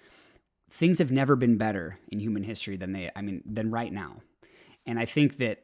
things 0.71 0.99
have 0.99 1.11
never 1.11 1.37
been 1.37 1.57
better 1.57 1.99
in 2.09 2.21
human 2.21 2.43
history 2.43 2.77
than 2.77 2.93
they, 2.93 3.11
I 3.15 3.23
mean, 3.23 3.43
than 3.45 3.71
right 3.71 3.93
now. 3.93 4.23
And 4.87 4.99
I 4.99 5.05
think 5.05 5.37
that 5.37 5.59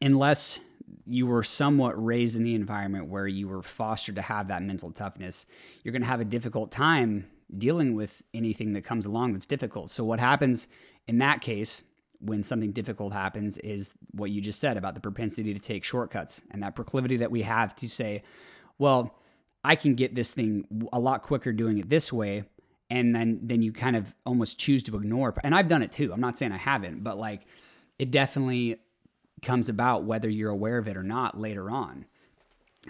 unless 0.00 0.58
you 1.04 1.26
were 1.26 1.42
somewhat 1.42 2.02
raised 2.02 2.36
in 2.36 2.42
the 2.42 2.54
environment 2.54 3.08
where 3.08 3.26
you 3.26 3.48
were 3.48 3.62
fostered 3.62 4.16
to 4.16 4.22
have 4.22 4.48
that 4.48 4.62
mental 4.62 4.90
toughness, 4.90 5.46
you're 5.82 5.92
going 5.92 6.02
to 6.02 6.08
have 6.08 6.20
a 6.20 6.24
difficult 6.24 6.70
time 6.70 7.26
dealing 7.56 7.94
with 7.94 8.22
anything 8.34 8.72
that 8.72 8.84
comes 8.84 9.06
along 9.06 9.32
that's 9.32 9.46
difficult. 9.46 9.90
So, 9.90 10.04
what 10.04 10.20
happens 10.20 10.68
in 11.06 11.18
that 11.18 11.40
case 11.40 11.82
when 12.20 12.42
something 12.42 12.72
difficult 12.72 13.12
happens 13.12 13.58
is 13.58 13.94
what 14.12 14.30
you 14.30 14.40
just 14.40 14.60
said 14.60 14.76
about 14.76 14.94
the 14.94 15.00
propensity 15.00 15.52
to 15.52 15.60
take 15.60 15.84
shortcuts 15.84 16.42
and 16.50 16.62
that 16.62 16.74
proclivity 16.74 17.16
that 17.18 17.30
we 17.30 17.42
have 17.42 17.74
to 17.76 17.88
say, 17.88 18.22
well, 18.78 19.14
I 19.62 19.76
can 19.76 19.94
get 19.94 20.14
this 20.14 20.32
thing 20.32 20.66
a 20.92 20.98
lot 20.98 21.22
quicker 21.22 21.52
doing 21.52 21.78
it 21.78 21.88
this 21.88 22.12
way. 22.12 22.44
And 22.88 23.14
then, 23.14 23.40
then 23.42 23.62
you 23.62 23.72
kind 23.72 23.96
of 23.96 24.14
almost 24.24 24.58
choose 24.58 24.82
to 24.84 24.96
ignore. 24.96 25.34
And 25.42 25.54
I've 25.54 25.66
done 25.66 25.82
it 25.82 25.90
too. 25.90 26.12
I'm 26.12 26.20
not 26.20 26.38
saying 26.38 26.52
I 26.52 26.56
haven't, 26.56 27.02
but 27.02 27.18
like 27.18 27.42
it 27.98 28.10
definitely 28.10 28.76
comes 29.42 29.68
about 29.68 30.04
whether 30.04 30.28
you're 30.28 30.50
aware 30.50 30.78
of 30.78 30.88
it 30.88 30.96
or 30.96 31.02
not 31.02 31.38
later 31.38 31.70
on. 31.70 32.06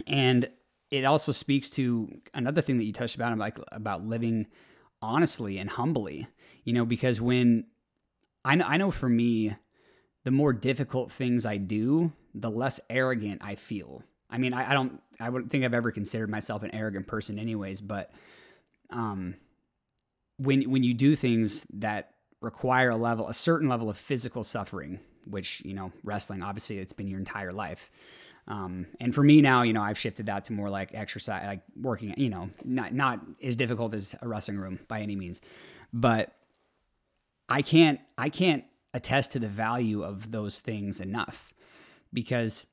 And 0.07 0.49
it 0.91 1.05
also 1.05 1.33
speaks 1.33 1.71
to 1.73 2.21
another 2.35 2.61
thing 2.61 2.79
that 2.79 2.85
you 2.85 2.93
touched 2.93 3.17
about 3.17 3.33
about, 3.33 3.59
about 3.73 4.07
living 4.07 4.47
honestly 5.03 5.59
and 5.59 5.71
humbly, 5.71 6.29
you 6.65 6.73
know, 6.73 6.85
because 6.85 7.21
when 7.21 7.67
I 8.45 8.55
know, 8.55 8.65
I 8.67 8.77
know 8.77 8.91
for 8.91 9.09
me, 9.09 9.57
the 10.25 10.31
more 10.31 10.53
difficult 10.53 11.11
things 11.13 11.45
I 11.47 11.57
do, 11.57 12.13
the 12.35 12.51
less 12.51 12.81
arrogant 12.91 13.43
I 13.45 13.55
feel. 13.55 14.03
I 14.29 14.39
mean, 14.39 14.53
I, 14.53 14.71
I 14.71 14.75
don't, 14.75 15.01
I 15.21 15.31
wouldn't 15.31 15.51
think 15.51 15.65
I've 15.65 15.75
ever 15.75 15.91
considered 15.91 16.31
myself 16.31 16.63
an 16.63 16.75
arrogant 16.75 17.07
person, 17.07 17.39
anyways. 17.39 17.81
But 17.81 18.13
um, 18.91 19.37
when 20.39 20.71
when 20.71 20.83
you 20.83 20.95
do 20.95 21.17
things 21.17 21.67
that 21.73 22.15
require 22.41 22.91
a 22.91 22.97
level, 22.97 23.29
a 23.29 23.35
certain 23.35 23.69
level 23.69 23.89
of 23.89 23.97
physical 23.97 24.45
suffering, 24.45 25.01
which 25.27 25.63
you 25.65 25.75
know, 25.75 25.93
wrestling, 26.05 26.43
obviously, 26.43 26.79
it's 26.79 26.93
been 26.93 27.09
your 27.09 27.19
entire 27.19 27.53
life. 27.53 27.91
Um, 28.49 28.87
and 29.01 29.15
for 29.15 29.25
me 29.25 29.41
now, 29.41 29.63
you 29.63 29.73
know, 29.73 29.83
I've 29.83 29.99
shifted 29.99 30.27
that 30.27 30.45
to 30.45 30.53
more 30.53 30.71
like 30.71 30.95
exercise, 30.95 31.45
like 31.45 31.63
working, 31.81 32.15
you 32.17 32.31
know, 32.31 32.51
not, 32.65 32.93
not 32.95 33.21
as 33.43 33.57
difficult 33.57 33.93
as 33.93 34.15
a 34.23 34.29
wrestling 34.29 34.59
room 34.59 34.79
by 34.87 35.01
any 35.01 35.17
means, 35.17 35.41
but 35.93 36.33
I 37.49 37.63
can't, 37.63 38.01
I 38.17 38.29
can't 38.29 38.65
attest 38.95 39.33
to 39.33 39.39
the 39.41 39.49
value 39.49 40.03
of 40.03 40.31
those 40.31 40.61
things 40.61 41.01
enough 41.01 41.53
because 42.13 42.67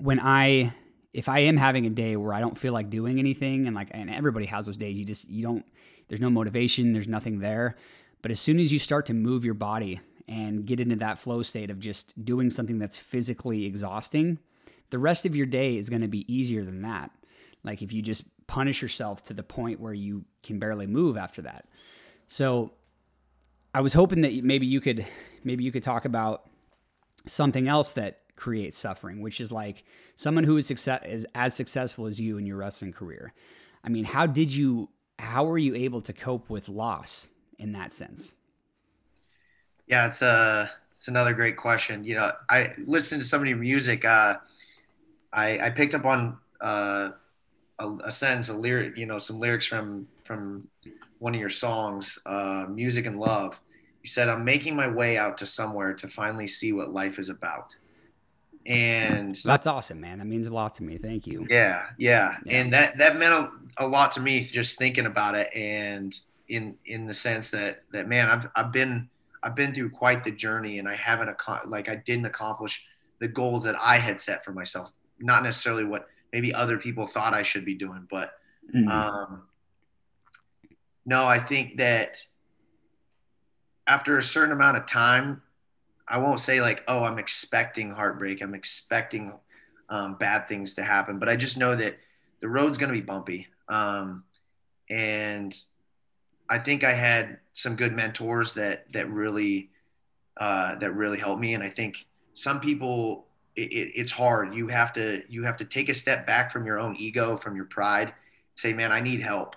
when 0.00 0.18
I, 0.18 0.74
if 1.12 1.28
I 1.28 1.40
am 1.40 1.58
having 1.58 1.86
a 1.86 1.90
day 1.90 2.16
where 2.16 2.32
I 2.32 2.40
don't 2.40 2.58
feel 2.58 2.72
like 2.72 2.90
doing 2.90 3.18
anything 3.18 3.66
and 3.66 3.76
like, 3.76 3.88
and 3.92 4.10
everybody 4.10 4.46
has 4.46 4.66
those 4.66 4.76
days, 4.76 4.98
you 4.98 5.04
just, 5.04 5.30
you 5.30 5.44
don't, 5.44 5.64
there's 6.08 6.20
no 6.20 6.30
motivation, 6.30 6.92
there's 6.92 7.08
nothing 7.08 7.38
there. 7.38 7.76
But 8.20 8.30
as 8.30 8.40
soon 8.40 8.58
as 8.58 8.72
you 8.72 8.78
start 8.78 9.06
to 9.06 9.14
move 9.14 9.44
your 9.44 9.54
body 9.54 10.00
and 10.28 10.64
get 10.64 10.80
into 10.80 10.96
that 10.96 11.18
flow 11.18 11.42
state 11.42 11.70
of 11.70 11.78
just 11.78 12.24
doing 12.24 12.50
something 12.50 12.78
that's 12.78 12.96
physically 12.96 13.66
exhausting, 13.66 14.38
the 14.90 14.98
rest 14.98 15.26
of 15.26 15.34
your 15.34 15.46
day 15.46 15.76
is 15.76 15.88
going 15.88 16.02
to 16.02 16.08
be 16.08 16.32
easier 16.32 16.64
than 16.64 16.82
that. 16.82 17.10
Like 17.64 17.82
if 17.82 17.92
you 17.92 18.02
just 18.02 18.24
punish 18.46 18.82
yourself 18.82 19.22
to 19.24 19.34
the 19.34 19.42
point 19.42 19.80
where 19.80 19.94
you 19.94 20.24
can 20.42 20.58
barely 20.58 20.86
move 20.86 21.16
after 21.16 21.42
that. 21.42 21.66
So 22.26 22.72
I 23.74 23.80
was 23.80 23.94
hoping 23.94 24.20
that 24.22 24.44
maybe 24.44 24.66
you 24.66 24.80
could 24.80 25.06
maybe 25.44 25.64
you 25.64 25.72
could 25.72 25.82
talk 25.82 26.04
about 26.04 26.48
something 27.26 27.68
else 27.68 27.92
that 27.92 28.20
creates 28.36 28.76
suffering, 28.76 29.20
which 29.20 29.40
is 29.40 29.52
like 29.52 29.84
someone 30.16 30.44
who 30.44 30.56
is 30.56 30.66
success 30.66 31.02
is 31.06 31.26
as 31.34 31.54
successful 31.54 32.06
as 32.06 32.20
you 32.20 32.36
in 32.38 32.46
your 32.46 32.56
wrestling 32.56 32.92
career. 32.92 33.32
I 33.84 33.88
mean, 33.88 34.04
how 34.04 34.26
did 34.26 34.54
you 34.54 34.90
how 35.18 35.44
were 35.44 35.58
you 35.58 35.74
able 35.74 36.00
to 36.02 36.12
cope 36.12 36.50
with 36.50 36.68
loss 36.68 37.28
in 37.58 37.72
that 37.72 37.92
sense? 37.92 38.34
Yeah, 39.92 40.06
it's 40.06 40.22
a 40.22 40.26
uh, 40.26 40.68
it's 40.92 41.08
another 41.08 41.34
great 41.34 41.58
question. 41.58 42.02
You 42.02 42.14
know, 42.14 42.32
I 42.48 42.72
listened 42.86 43.20
to 43.20 43.28
some 43.28 43.42
of 43.42 43.46
your 43.46 43.58
music. 43.58 44.06
Uh, 44.06 44.38
I 45.34 45.66
I 45.66 45.68
picked 45.68 45.94
up 45.94 46.06
on 46.06 46.38
uh, 46.62 47.10
a, 47.78 47.92
a 48.04 48.10
sentence, 48.10 48.48
a 48.48 48.54
lyric, 48.54 48.96
you 48.96 49.04
know, 49.04 49.18
some 49.18 49.38
lyrics 49.38 49.66
from 49.66 50.08
from 50.24 50.66
one 51.18 51.34
of 51.34 51.40
your 51.40 51.50
songs, 51.50 52.18
uh, 52.24 52.64
"Music 52.70 53.04
and 53.04 53.20
Love." 53.20 53.60
You 54.02 54.08
said, 54.08 54.30
"I'm 54.30 54.46
making 54.46 54.74
my 54.76 54.88
way 54.88 55.18
out 55.18 55.36
to 55.38 55.46
somewhere 55.46 55.92
to 55.92 56.08
finally 56.08 56.48
see 56.48 56.72
what 56.72 56.94
life 56.94 57.18
is 57.18 57.28
about." 57.28 57.76
And 58.64 59.34
that's 59.44 59.66
awesome, 59.66 60.00
man. 60.00 60.20
That 60.20 60.26
means 60.26 60.46
a 60.46 60.54
lot 60.54 60.72
to 60.74 60.84
me. 60.84 60.96
Thank 60.96 61.26
you. 61.26 61.46
Yeah, 61.50 61.84
yeah, 61.98 62.36
yeah. 62.46 62.60
and 62.62 62.72
that 62.72 62.96
that 62.96 63.16
meant 63.16 63.34
a, 63.34 63.84
a 63.84 63.86
lot 63.86 64.12
to 64.12 64.20
me 64.20 64.42
just 64.42 64.78
thinking 64.78 65.04
about 65.04 65.34
it, 65.34 65.50
and 65.54 66.18
in 66.48 66.78
in 66.86 67.04
the 67.04 67.12
sense 67.12 67.50
that 67.50 67.82
that 67.92 68.08
man, 68.08 68.30
I've 68.30 68.48
I've 68.56 68.72
been 68.72 69.10
I've 69.42 69.56
been 69.56 69.74
through 69.74 69.90
quite 69.90 70.22
the 70.22 70.30
journey, 70.30 70.78
and 70.78 70.88
I 70.88 70.94
haven't 70.94 71.30
like 71.66 71.88
I 71.88 71.96
didn't 71.96 72.26
accomplish 72.26 72.86
the 73.18 73.28
goals 73.28 73.64
that 73.64 73.76
I 73.80 73.96
had 73.98 74.20
set 74.20 74.44
for 74.44 74.52
myself. 74.52 74.92
Not 75.20 75.42
necessarily 75.42 75.84
what 75.84 76.08
maybe 76.32 76.54
other 76.54 76.78
people 76.78 77.06
thought 77.06 77.34
I 77.34 77.42
should 77.42 77.64
be 77.64 77.74
doing, 77.74 78.06
but 78.10 78.32
mm-hmm. 78.74 78.88
um, 78.88 79.42
no, 81.04 81.26
I 81.26 81.38
think 81.38 81.78
that 81.78 82.24
after 83.86 84.16
a 84.16 84.22
certain 84.22 84.52
amount 84.52 84.76
of 84.76 84.86
time, 84.86 85.42
I 86.06 86.18
won't 86.18 86.40
say 86.40 86.60
like, 86.60 86.84
oh, 86.88 87.04
I'm 87.04 87.18
expecting 87.18 87.90
heartbreak. 87.90 88.42
I'm 88.42 88.54
expecting 88.54 89.32
um, 89.88 90.16
bad 90.16 90.48
things 90.48 90.74
to 90.74 90.82
happen, 90.82 91.18
but 91.18 91.28
I 91.28 91.36
just 91.36 91.58
know 91.58 91.74
that 91.76 91.96
the 92.40 92.48
road's 92.48 92.78
going 92.78 92.92
to 92.92 92.98
be 92.98 93.04
bumpy. 93.04 93.48
Um, 93.68 94.24
and 94.88 95.56
I 96.52 96.58
think 96.58 96.84
I 96.84 96.92
had 96.92 97.38
some 97.54 97.76
good 97.76 97.94
mentors 97.94 98.52
that 98.54 98.92
that 98.92 99.08
really 99.10 99.70
uh, 100.36 100.76
that 100.76 100.92
really 100.92 101.18
helped 101.18 101.40
me. 101.40 101.54
And 101.54 101.62
I 101.62 101.70
think 101.70 102.06
some 102.34 102.60
people, 102.60 103.26
it, 103.56 103.92
it's 104.00 104.12
hard. 104.12 104.54
You 104.54 104.68
have 104.68 104.92
to 104.92 105.22
you 105.30 105.44
have 105.44 105.56
to 105.56 105.64
take 105.64 105.88
a 105.88 105.94
step 105.94 106.26
back 106.26 106.52
from 106.52 106.66
your 106.66 106.78
own 106.78 106.94
ego, 106.96 107.38
from 107.38 107.56
your 107.56 107.64
pride. 107.64 108.12
Say, 108.54 108.74
man, 108.74 108.92
I 108.92 109.00
need 109.00 109.22
help. 109.22 109.56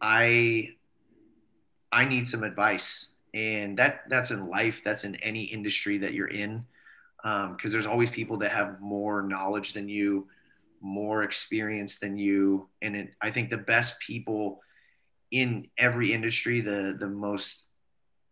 I 0.00 0.74
I 1.92 2.04
need 2.04 2.26
some 2.26 2.42
advice, 2.42 3.10
and 3.32 3.78
that 3.78 4.02
that's 4.10 4.32
in 4.32 4.48
life. 4.48 4.82
That's 4.82 5.04
in 5.04 5.14
any 5.16 5.44
industry 5.44 5.98
that 5.98 6.14
you're 6.14 6.34
in, 6.44 6.64
because 7.22 7.70
um, 7.70 7.72
there's 7.72 7.86
always 7.86 8.10
people 8.10 8.38
that 8.38 8.50
have 8.50 8.80
more 8.80 9.22
knowledge 9.22 9.72
than 9.72 9.88
you, 9.88 10.26
more 10.80 11.22
experience 11.22 12.00
than 12.00 12.18
you, 12.18 12.68
and 12.82 12.96
it, 12.96 13.14
I 13.22 13.30
think 13.30 13.50
the 13.50 13.64
best 13.74 14.00
people 14.00 14.60
in 15.30 15.68
every 15.78 16.12
industry, 16.12 16.60
the 16.60 16.96
the 16.98 17.08
most 17.08 17.66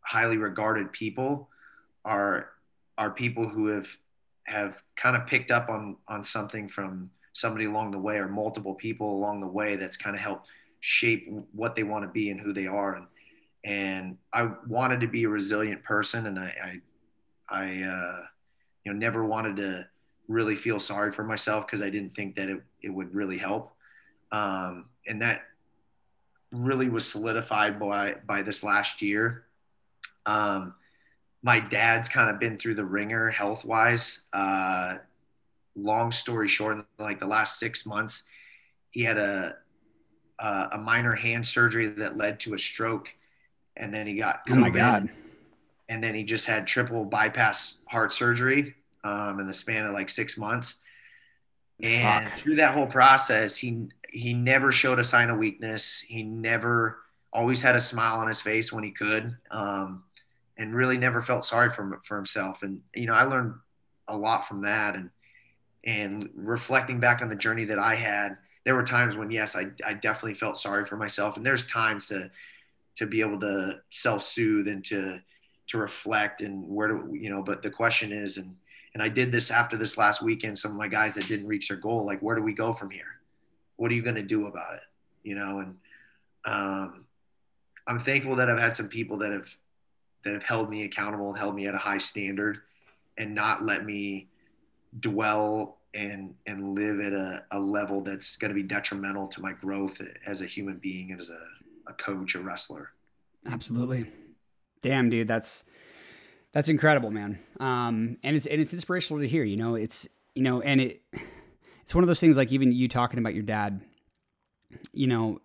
highly 0.00 0.37
regarded 0.37 0.92
people 0.92 1.48
are 2.04 2.50
are 2.96 3.11
people 3.11 3.48
who 3.48 3.66
have 3.66 3.96
have 4.44 4.80
kind 4.94 5.16
of 5.16 5.26
picked 5.26 5.50
up 5.50 5.68
on 5.68 5.96
on 6.09 6.22
something 6.22 6.68
from 6.68 7.11
somebody 7.32 7.66
along 7.66 7.90
the 7.90 7.98
way 7.98 8.16
or 8.16 8.28
multiple 8.28 8.74
people 8.74 9.14
along 9.16 9.40
the 9.40 9.46
way 9.46 9.76
that's 9.76 9.96
kind 9.96 10.16
of 10.16 10.22
helped 10.22 10.48
shape 10.80 11.28
what 11.52 11.74
they 11.74 11.82
want 11.82 12.04
to 12.04 12.09
be 12.09 12.30
and 12.30 12.40
who 12.40 12.52
they 12.52 12.66
are. 12.66 12.94
And 12.94 13.06
and 13.64 14.18
I 14.32 14.50
wanted 14.68 15.00
to 15.00 15.09
be 15.09 15.24
a 15.24 15.28
resilient 15.28 15.82
person 15.82 16.26
and 16.26 16.38
I 16.38 16.80
I, 17.50 17.61
I 17.61 17.82
uh, 17.82 18.20
you 18.85 18.92
know 18.92 18.98
never 18.98 19.24
wanted 19.24 19.56
to 19.56 19.87
really 20.28 20.56
feel 20.56 20.80
sorry 20.80 21.12
for 21.12 21.24
myself 21.24 21.66
because 21.66 21.82
I 21.82 21.90
didn't 21.90 22.14
think 22.14 22.37
that 22.37 22.48
it, 22.48 22.62
it 22.82 22.90
would 22.90 23.14
really 23.14 23.38
help. 23.38 23.72
Um, 24.32 24.87
and 25.06 25.22
that 25.22 25.42
really 26.64 26.88
was 26.88 27.11
solidified 27.11 27.79
by 27.79 28.16
by 28.27 28.42
this 28.42 28.62
last 28.62 29.03
year. 29.03 29.45
Um, 30.25 30.75
my 31.42 31.61
dad's 31.61 32.09
kind 32.09 32.31
of 32.31 32.40
been 32.40 32.59
through 32.59 32.75
the 32.75 32.85
ringer 32.85 33.31
health 33.31 33.64
wise. 33.64 34.23
Uh, 34.33 34.97
long 35.77 36.11
story 36.11 36.49
short, 36.49 36.85
like 36.99 37.19
the 37.19 37.27
last 37.27 37.59
six 37.59 37.87
months, 37.87 38.25
he 38.90 39.03
had 39.03 39.19
a 39.19 39.57
a, 40.38 40.69
a 40.73 40.79
minor 40.79 41.14
hand 41.14 41.47
surgery 41.47 41.88
that 41.88 42.16
led 42.16 42.40
to 42.40 42.55
a 42.55 42.59
stroke, 42.59 43.14
and 43.77 43.92
then 43.95 44.07
he 44.07 44.14
got 44.14 44.47
COVID, 44.47 44.53
oh 44.53 44.57
my 44.57 44.71
god, 44.71 45.09
and 45.88 46.03
then 46.03 46.14
he 46.14 46.25
just 46.25 46.47
had 46.47 46.66
triple 46.66 47.05
bypass 47.05 47.81
heart 47.87 48.12
surgery 48.12 48.75
um, 49.05 49.40
in 49.40 49.47
the 49.47 49.55
span 49.55 49.87
of 49.87 49.95
like 49.95 50.09
six 50.09 50.37
months. 50.37 50.81
And 51.83 52.27
Fuck. 52.27 52.38
through 52.38 52.57
that 52.57 52.75
whole 52.75 52.87
process, 52.87 53.57
he 53.57 53.88
he 54.16 54.33
never 54.33 54.72
showed 54.72 54.98
a 54.98 55.05
sign 55.05 55.29
of 55.29 55.38
weakness. 55.38 56.00
He 56.00 56.22
never 56.22 56.98
always 57.33 57.61
had 57.61 57.76
a 57.76 57.81
smile 57.81 58.18
on 58.18 58.29
his 58.29 58.40
face 58.40 58.72
when 58.72 58.83
he 58.83 58.90
could, 58.90 59.37
um, 59.50 60.05
and 60.57 60.74
really 60.74 60.96
never 60.96 61.20
felt 61.20 61.44
sorry 61.44 61.68
for 61.68 62.00
for 62.05 62.16
himself. 62.16 62.62
And 62.62 62.81
you 62.94 63.07
know, 63.07 63.12
I 63.12 63.24
learned 63.24 63.55
a 64.09 64.16
lot 64.16 64.48
from 64.48 64.62
that. 64.62 64.96
And 64.96 65.11
and 65.85 66.31
reflecting 66.35 66.98
back 66.98 67.20
on 67.20 67.29
the 67.29 67.37
journey 67.37 67.66
that 67.66 67.79
I 67.79 67.94
had, 67.94 68.38
there 68.64 68.74
were 68.74 68.83
times 68.83 69.16
when 69.16 69.31
yes, 69.31 69.55
I 69.55 69.66
I 69.85 69.94
definitely 69.94 70.35
felt 70.35 70.57
sorry 70.57 70.87
for 70.87 70.96
myself, 70.96 71.37
and 71.37 71.44
there's 71.44 71.66
times 71.66 72.09
to 72.09 72.31
to 72.96 73.07
be 73.07 73.20
able 73.20 73.40
to 73.40 73.81
self 73.90 74.22
soothe 74.22 74.66
and 74.66 74.83
to 74.87 75.20
to 75.68 75.79
reflect 75.79 76.40
and 76.40 76.66
where 76.66 76.88
do 76.88 77.14
you 77.14 77.29
know. 77.29 77.42
But 77.42 77.61
the 77.61 77.70
question 77.70 78.12
is, 78.12 78.38
and 78.38 78.57
and 78.94 79.02
I 79.02 79.11
did 79.11 79.31
this 79.31 79.50
after 79.50 79.76
this 79.76 79.98
last 79.98 80.22
weekend. 80.22 80.59
Some 80.59 80.70
of 80.70 80.79
my 80.79 80.88
guys 80.88 81.16
that 81.16 81.29
didn't 81.29 81.48
reach 81.48 81.68
their 81.68 81.76
goal, 81.76 82.07
like 82.07 82.20
where 82.20 82.35
do 82.35 82.42
we 82.42 82.55
go 82.55 82.72
from 82.72 82.90
here? 82.90 83.15
What 83.76 83.90
are 83.90 83.94
you 83.94 84.02
going 84.02 84.16
to 84.16 84.22
do 84.22 84.46
about 84.46 84.74
it? 84.74 84.82
You 85.22 85.36
know, 85.36 85.58
and 85.60 85.76
um, 86.44 87.04
I'm 87.86 88.00
thankful 88.00 88.36
that 88.36 88.50
I've 88.50 88.58
had 88.58 88.76
some 88.76 88.88
people 88.88 89.18
that 89.18 89.32
have 89.32 89.54
that 90.24 90.34
have 90.34 90.42
held 90.42 90.70
me 90.70 90.84
accountable 90.84 91.28
and 91.28 91.38
held 91.38 91.54
me 91.54 91.66
at 91.66 91.74
a 91.74 91.78
high 91.78 91.98
standard, 91.98 92.58
and 93.16 93.34
not 93.34 93.64
let 93.64 93.84
me 93.84 94.28
dwell 95.00 95.78
and 95.94 96.34
and 96.46 96.74
live 96.74 97.00
at 97.00 97.12
a, 97.12 97.44
a 97.52 97.58
level 97.58 98.00
that's 98.00 98.36
going 98.36 98.50
to 98.50 98.54
be 98.54 98.62
detrimental 98.62 99.26
to 99.28 99.40
my 99.40 99.52
growth 99.52 100.00
as 100.26 100.42
a 100.42 100.46
human 100.46 100.76
being 100.76 101.12
and 101.12 101.20
as 101.20 101.30
a, 101.30 101.40
a 101.86 101.92
coach, 101.94 102.34
a 102.34 102.40
wrestler. 102.40 102.90
Absolutely. 103.46 104.10
Damn, 104.82 105.08
dude, 105.10 105.28
that's 105.28 105.64
that's 106.52 106.68
incredible, 106.68 107.10
man. 107.10 107.38
Um, 107.60 108.18
and 108.22 108.36
it's 108.36 108.46
and 108.46 108.60
it's 108.60 108.72
inspirational 108.72 109.20
to 109.20 109.28
hear. 109.28 109.44
You 109.44 109.56
know, 109.56 109.74
it's 109.74 110.08
you 110.34 110.42
know, 110.42 110.60
and 110.60 110.80
it 110.80 111.02
it's 111.87 111.94
one 111.94 112.03
of 112.03 112.09
those 112.09 112.18
things 112.18 112.37
like 112.37 112.51
even 112.51 112.72
you 112.72 112.88
talking 112.88 113.20
about 113.20 113.33
your 113.33 113.44
dad, 113.44 113.81
you 114.92 115.07
know, 115.07 115.40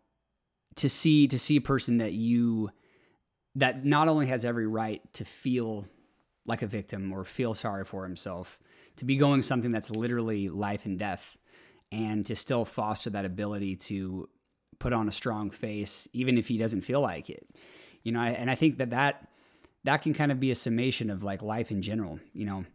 to 0.78 0.90
see 0.90 1.28
to 1.28 1.38
see 1.38 1.58
a 1.58 1.62
person 1.62 1.98
that 1.98 2.14
you 2.14 2.72
that 3.54 3.86
not 3.86 4.08
only 4.08 4.26
has 4.26 4.44
every 4.44 4.66
right 4.66 5.02
to 5.14 5.24
feel 5.24 5.86
like 6.48 6.64
a 6.64 6.68
victim 6.68 7.14
or 7.14 7.24
feel 7.24 7.54
sorry 7.54 7.86
for 7.86 8.06
himself, 8.06 8.58
to 8.96 9.06
be 9.06 9.18
going 9.18 9.44
something 9.44 9.72
that's 9.72 9.92
literally 9.92 10.50
life 10.50 10.88
and 10.88 10.98
death, 10.98 11.38
and 11.92 12.26
to 12.26 12.36
still 12.36 12.66
foster 12.66 13.12
that 13.12 13.24
ability 13.24 13.76
to 13.76 14.28
put 14.80 14.94
on 14.94 15.08
a 15.08 15.12
strong 15.12 15.52
face, 15.52 16.08
even 16.12 16.40
if 16.40 16.48
he 16.48 16.58
doesn't 16.58 16.82
feel 16.82 17.02
like 17.02 17.30
it. 17.30 17.46
You 18.02 18.14
know, 18.14 18.22
and 18.22 18.50
I 18.50 18.56
think 18.56 18.80
that 18.80 18.90
that 18.90 19.28
that 19.84 20.02
can 20.02 20.16
kind 20.16 20.32
of 20.32 20.40
be 20.40 20.50
a 20.50 20.56
summation 20.56 21.12
of 21.12 21.24
like 21.24 21.44
life 21.44 21.70
in 21.70 21.84
general. 21.84 22.20
You 22.34 22.48
know, 22.48 22.66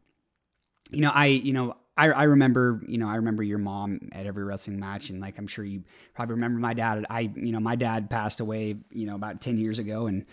you 0.92 1.00
know, 1.00 1.10
I 1.10 1.26
you 1.26 1.52
know 1.52 1.74
I, 1.96 2.10
I 2.10 2.22
remember, 2.24 2.82
you 2.86 2.98
know, 2.98 3.08
I 3.08 3.16
remember 3.16 3.42
your 3.42 3.58
mom 3.58 4.00
at 4.12 4.26
every 4.26 4.44
wrestling 4.44 4.78
match, 4.78 5.08
and 5.08 5.20
like 5.20 5.38
I'm 5.38 5.46
sure 5.46 5.64
you 5.64 5.82
probably 6.14 6.34
remember 6.34 6.60
my 6.60 6.74
dad. 6.74 7.06
I, 7.08 7.20
you 7.34 7.52
know, 7.52 7.60
my 7.60 7.74
dad 7.74 8.10
passed 8.10 8.40
away, 8.40 8.76
you 8.90 9.06
know, 9.06 9.14
about 9.14 9.40
ten 9.40 9.56
years 9.56 9.78
ago, 9.78 10.06
and 10.06 10.26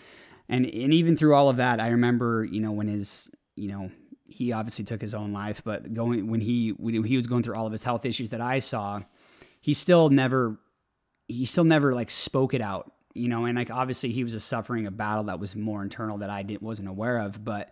and 0.50 0.66
and 0.66 0.94
even 0.94 1.16
through 1.16 1.36
all 1.36 1.50
of 1.50 1.58
that, 1.58 1.80
I 1.80 1.90
remember, 1.90 2.44
you 2.44 2.60
know, 2.60 2.72
when 2.72 2.88
his, 2.88 3.32
you 3.56 3.70
know, 3.70 3.92
he 4.28 4.52
obviously 4.52 4.84
took 4.84 5.02
his 5.02 5.14
own 5.14 5.32
life, 5.32 5.64
but 5.64 5.94
going 5.94 6.30
when 6.30 6.42
he 6.42 6.72
when 6.72 7.04
he 7.04 7.16
was 7.16 7.28
going 7.28 7.44
through 7.44 7.56
all 7.56 7.66
of 7.66 7.72
his 7.72 7.84
health 7.84 8.06
issues 8.06 8.30
that 8.32 8.42
I 8.42 8.60
saw, 8.60 9.02
he 9.62 9.74
still 9.74 10.10
never 10.10 10.60
he 11.28 11.46
still 11.46 11.64
never 11.64 11.94
like 11.94 12.12
spoke 12.12 12.54
it 12.54 12.62
out, 12.62 12.92
you 13.14 13.30
know, 13.30 13.46
and 13.46 13.58
like 13.58 13.72
obviously 13.72 14.12
he 14.12 14.24
was 14.24 14.42
suffering 14.44 14.86
a 14.86 14.92
battle 14.92 15.24
that 15.26 15.40
was 15.40 15.56
more 15.56 15.82
internal 15.82 16.18
that 16.18 16.30
I 16.30 16.44
didn't 16.44 16.62
wasn't 16.62 16.90
aware 16.90 17.20
of, 17.20 17.46
but 17.46 17.72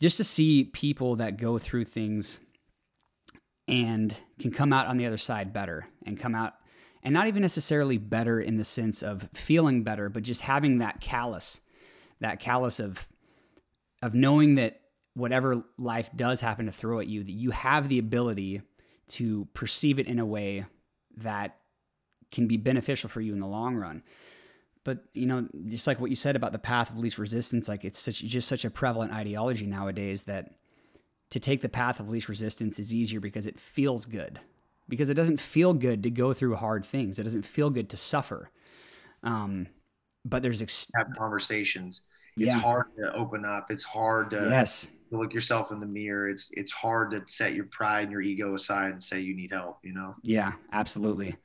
just 0.00 0.16
to 0.16 0.24
see 0.24 0.64
people 0.64 1.16
that 1.16 1.36
go 1.36 1.58
through 1.58 1.84
things 1.84 2.40
and 3.70 4.16
can 4.38 4.50
come 4.50 4.72
out 4.72 4.86
on 4.86 4.96
the 4.96 5.06
other 5.06 5.16
side 5.16 5.52
better 5.52 5.86
and 6.04 6.18
come 6.18 6.34
out 6.34 6.54
and 7.02 7.14
not 7.14 7.26
even 7.28 7.40
necessarily 7.40 7.96
better 7.96 8.40
in 8.40 8.56
the 8.56 8.64
sense 8.64 9.02
of 9.02 9.30
feeling 9.32 9.82
better, 9.82 10.08
but 10.08 10.22
just 10.22 10.42
having 10.42 10.78
that 10.78 11.00
callus, 11.00 11.60
that 12.20 12.40
callus 12.40 12.80
of 12.80 13.08
of 14.02 14.14
knowing 14.14 14.54
that 14.54 14.80
whatever 15.14 15.62
life 15.78 16.10
does 16.16 16.40
happen 16.40 16.66
to 16.66 16.72
throw 16.72 17.00
at 17.00 17.06
you, 17.06 17.22
that 17.22 17.32
you 17.32 17.50
have 17.50 17.88
the 17.88 17.98
ability 17.98 18.62
to 19.08 19.46
perceive 19.52 19.98
it 19.98 20.06
in 20.06 20.18
a 20.18 20.24
way 20.24 20.64
that 21.16 21.58
can 22.30 22.46
be 22.46 22.56
beneficial 22.56 23.10
for 23.10 23.20
you 23.20 23.32
in 23.32 23.40
the 23.40 23.46
long 23.46 23.76
run. 23.76 24.02
But 24.84 25.04
you 25.12 25.26
know, 25.26 25.48
just 25.68 25.86
like 25.86 26.00
what 26.00 26.10
you 26.10 26.16
said 26.16 26.36
about 26.36 26.52
the 26.52 26.58
path 26.58 26.90
of 26.90 26.98
least 26.98 27.18
resistance, 27.18 27.68
like 27.68 27.84
it's 27.84 27.98
such 27.98 28.20
just 28.20 28.48
such 28.48 28.64
a 28.64 28.70
prevalent 28.70 29.12
ideology 29.12 29.66
nowadays 29.66 30.24
that 30.24 30.54
to 31.30 31.40
take 31.40 31.62
the 31.62 31.68
path 31.68 32.00
of 32.00 32.08
least 32.08 32.28
resistance 32.28 32.78
is 32.78 32.92
easier 32.92 33.20
because 33.20 33.46
it 33.46 33.58
feels 33.58 34.06
good. 34.06 34.40
Because 34.88 35.08
it 35.08 35.14
doesn't 35.14 35.38
feel 35.38 35.72
good 35.72 36.02
to 36.02 36.10
go 36.10 36.32
through 36.32 36.56
hard 36.56 36.84
things. 36.84 37.18
It 37.18 37.22
doesn't 37.22 37.44
feel 37.44 37.70
good 37.70 37.88
to 37.90 37.96
suffer. 37.96 38.50
Um, 39.22 39.68
but 40.24 40.42
there's 40.42 40.60
ex- 40.60 40.90
have 40.96 41.08
conversations. 41.16 42.02
It's 42.36 42.54
yeah. 42.54 42.60
hard 42.60 42.86
to 42.98 43.14
open 43.14 43.44
up. 43.44 43.70
It's 43.70 43.84
hard 43.84 44.30
to 44.30 44.48
yes. 44.50 44.88
look 45.10 45.32
yourself 45.32 45.70
in 45.70 45.80
the 45.80 45.86
mirror. 45.86 46.28
It's 46.28 46.50
it's 46.52 46.72
hard 46.72 47.10
to 47.12 47.22
set 47.26 47.54
your 47.54 47.66
pride 47.66 48.04
and 48.04 48.12
your 48.12 48.20
ego 48.20 48.54
aside 48.54 48.92
and 48.92 49.02
say 49.02 49.20
you 49.20 49.36
need 49.36 49.52
help. 49.52 49.78
You 49.84 49.94
know. 49.94 50.16
Yeah, 50.22 50.52
absolutely. 50.72 51.36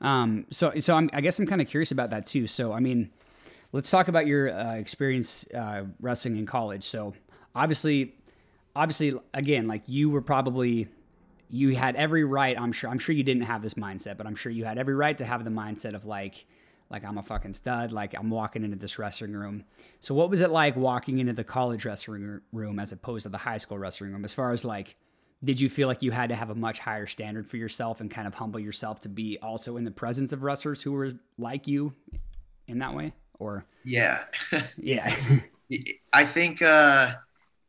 Um, 0.00 0.46
so, 0.50 0.72
so 0.78 0.96
I'm, 0.96 1.08
I 1.12 1.20
guess 1.20 1.38
I'm 1.38 1.46
kind 1.46 1.60
of 1.60 1.68
curious 1.68 1.90
about 1.90 2.10
that 2.10 2.26
too. 2.26 2.46
So, 2.46 2.72
I 2.72 2.80
mean, 2.80 3.10
let's 3.72 3.90
talk 3.90 4.08
about 4.08 4.26
your 4.26 4.52
uh, 4.52 4.74
experience 4.74 5.48
uh, 5.52 5.84
wrestling 6.00 6.36
in 6.36 6.46
college. 6.46 6.84
So, 6.84 7.14
obviously, 7.54 8.14
obviously, 8.74 9.14
again, 9.32 9.66
like 9.66 9.82
you 9.86 10.10
were 10.10 10.22
probably 10.22 10.88
you 11.50 11.74
had 11.76 11.96
every 11.96 12.24
right. 12.24 12.58
I'm 12.58 12.72
sure. 12.72 12.90
I'm 12.90 12.98
sure 12.98 13.14
you 13.14 13.22
didn't 13.22 13.44
have 13.44 13.62
this 13.62 13.74
mindset, 13.74 14.16
but 14.16 14.26
I'm 14.26 14.34
sure 14.34 14.50
you 14.50 14.64
had 14.64 14.78
every 14.78 14.94
right 14.94 15.16
to 15.18 15.24
have 15.24 15.44
the 15.44 15.50
mindset 15.50 15.94
of 15.94 16.06
like, 16.06 16.46
like 16.90 17.04
I'm 17.04 17.18
a 17.18 17.22
fucking 17.22 17.52
stud. 17.52 17.92
Like 17.92 18.14
I'm 18.14 18.30
walking 18.30 18.64
into 18.64 18.76
this 18.76 18.98
wrestling 18.98 19.34
room. 19.34 19.64
So, 20.00 20.14
what 20.14 20.30
was 20.30 20.40
it 20.40 20.50
like 20.50 20.76
walking 20.76 21.18
into 21.18 21.32
the 21.32 21.44
college 21.44 21.84
wrestling 21.84 22.40
room 22.52 22.78
as 22.78 22.92
opposed 22.92 23.24
to 23.24 23.28
the 23.28 23.38
high 23.38 23.58
school 23.58 23.78
wrestling 23.78 24.12
room? 24.12 24.24
As 24.24 24.34
far 24.34 24.52
as 24.52 24.64
like 24.64 24.96
did 25.44 25.60
you 25.60 25.68
feel 25.68 25.88
like 25.88 26.02
you 26.02 26.10
had 26.10 26.30
to 26.30 26.34
have 26.34 26.50
a 26.50 26.54
much 26.54 26.78
higher 26.78 27.06
standard 27.06 27.46
for 27.46 27.56
yourself 27.56 28.00
and 28.00 28.10
kind 28.10 28.26
of 28.26 28.34
humble 28.34 28.58
yourself 28.58 29.00
to 29.00 29.08
be 29.08 29.38
also 29.42 29.76
in 29.76 29.84
the 29.84 29.90
presence 29.90 30.32
of 30.32 30.42
wrestlers 30.42 30.82
who 30.82 30.92
were 30.92 31.12
like 31.38 31.66
you 31.66 31.94
in 32.66 32.78
that 32.78 32.94
way 32.94 33.12
or 33.38 33.66
yeah 33.84 34.24
yeah 34.78 35.14
i 36.12 36.24
think 36.24 36.62
uh, 36.62 37.12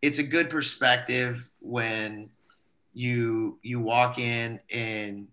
it's 0.06 0.20
a 0.20 0.24
good 0.24 0.50
perspective 0.50 1.50
when 1.60 2.30
you 2.94 3.60
you 3.62 3.80
walk 3.80 4.20
in 4.20 4.60
and 4.72 5.28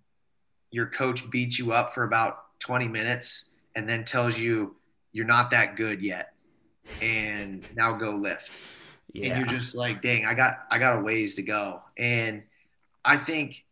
your 0.71 0.87
coach 0.87 1.29
beats 1.31 1.59
you 1.59 1.73
up 1.73 1.95
for 1.95 2.05
about 2.05 2.59
20 2.61 2.89
minutes 2.89 3.51
and 3.77 3.89
then 3.89 4.05
tells 4.05 4.39
you 4.39 4.75
you're 5.13 5.27
not 5.27 5.51
that 5.51 5.77
good 5.77 6.01
yet 6.01 6.33
and 7.03 7.69
now 7.77 7.93
go 7.93 8.11
lift 8.11 8.51
yeah. 9.13 9.35
and 9.35 9.39
you're 9.39 9.59
just 9.59 9.77
like, 9.77 10.01
dang, 10.01 10.25
I 10.25 10.35
got 10.35 10.67
I 10.71 10.79
got 10.79 10.99
a 10.99 11.03
ways 11.03 11.37
to 11.37 11.43
go. 11.43 11.83
And 11.97 12.43
I 13.05 13.17
think 13.17 13.65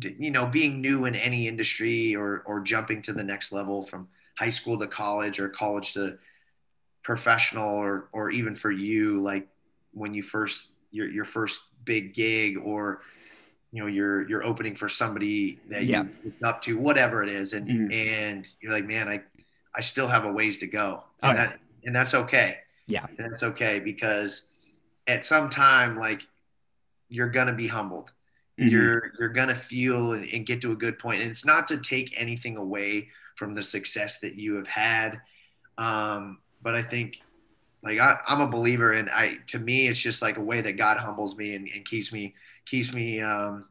you 0.00 0.32
know, 0.32 0.46
being 0.46 0.80
new 0.80 1.04
in 1.04 1.14
any 1.14 1.46
industry 1.46 2.16
or 2.16 2.42
or 2.46 2.60
jumping 2.60 3.02
to 3.02 3.12
the 3.12 3.22
next 3.22 3.52
level 3.52 3.82
from 3.82 4.08
high 4.36 4.50
school 4.50 4.78
to 4.78 4.86
college 4.86 5.38
or 5.38 5.48
college 5.48 5.92
to 5.94 6.18
professional 7.06 7.68
or 7.68 8.08
or 8.12 8.30
even 8.30 8.54
for 8.54 8.70
you 8.70 9.20
like 9.20 9.46
when 9.92 10.12
you 10.12 10.22
first 10.22 10.70
your 10.90 11.08
your 11.08 11.24
first 11.24 11.64
big 11.84 12.12
gig 12.12 12.58
or 12.58 13.00
you 13.72 13.80
know 13.80 13.86
you're 13.86 14.28
you're 14.28 14.44
opening 14.44 14.74
for 14.74 14.88
somebody 14.88 15.58
that 15.68 15.84
yeah. 15.84 16.02
you 16.02 16.10
look 16.24 16.34
up 16.44 16.62
to 16.62 16.76
whatever 16.76 17.22
it 17.22 17.28
is 17.28 17.52
and 17.52 17.68
mm. 17.68 17.94
and 17.94 18.52
you're 18.60 18.72
like 18.72 18.84
man 18.84 19.08
I 19.08 19.22
I 19.74 19.80
still 19.80 20.08
have 20.08 20.24
a 20.24 20.32
ways 20.32 20.58
to 20.58 20.66
go 20.66 21.04
and, 21.22 21.32
oh, 21.32 21.40
that, 21.40 21.60
and 21.84 21.94
that's 21.94 22.14
okay 22.14 22.58
yeah. 22.86 23.06
And 23.08 23.18
that's 23.18 23.42
okay 23.42 23.80
because 23.80 24.48
at 25.06 25.24
some 25.24 25.50
time, 25.50 25.98
like 25.98 26.26
you're 27.08 27.30
gonna 27.30 27.52
be 27.52 27.66
humbled. 27.66 28.12
Mm-hmm. 28.58 28.68
You're 28.68 29.12
you're 29.18 29.28
gonna 29.30 29.54
feel 29.54 30.12
and, 30.12 30.26
and, 30.32 30.46
get 30.46 30.62
to 30.62 30.72
a 30.72 30.76
good. 30.76 30.96
And 31.04 31.22
it's 31.22 31.44
not 31.44 31.66
to 31.68 31.78
take 31.78 32.14
anything 32.16 32.56
away 32.56 33.08
from 33.34 33.54
the 33.54 33.62
success 33.62 34.20
that 34.20 34.36
you 34.36 34.54
have 34.54 34.68
had. 34.68 35.20
Um, 35.78 36.38
but 36.66 36.74
I 36.74 36.82
think 36.82 37.22
like 37.84 38.00
I, 38.00 38.18
am 38.26 38.40
a 38.40 38.48
believer 38.48 38.90
and 38.90 39.08
I 39.08 39.38
to 39.46 39.58
me 39.60 39.86
it's 39.86 40.00
just 40.00 40.20
like 40.20 40.36
a 40.36 40.40
way 40.40 40.60
that 40.62 40.76
God 40.76 40.96
humbles 40.96 41.36
me 41.36 41.54
and, 41.54 41.68
and 41.68 41.84
keeps 41.84 42.12
me 42.12 42.34
keeps 42.64 42.92
me 42.92 43.20
um, 43.20 43.66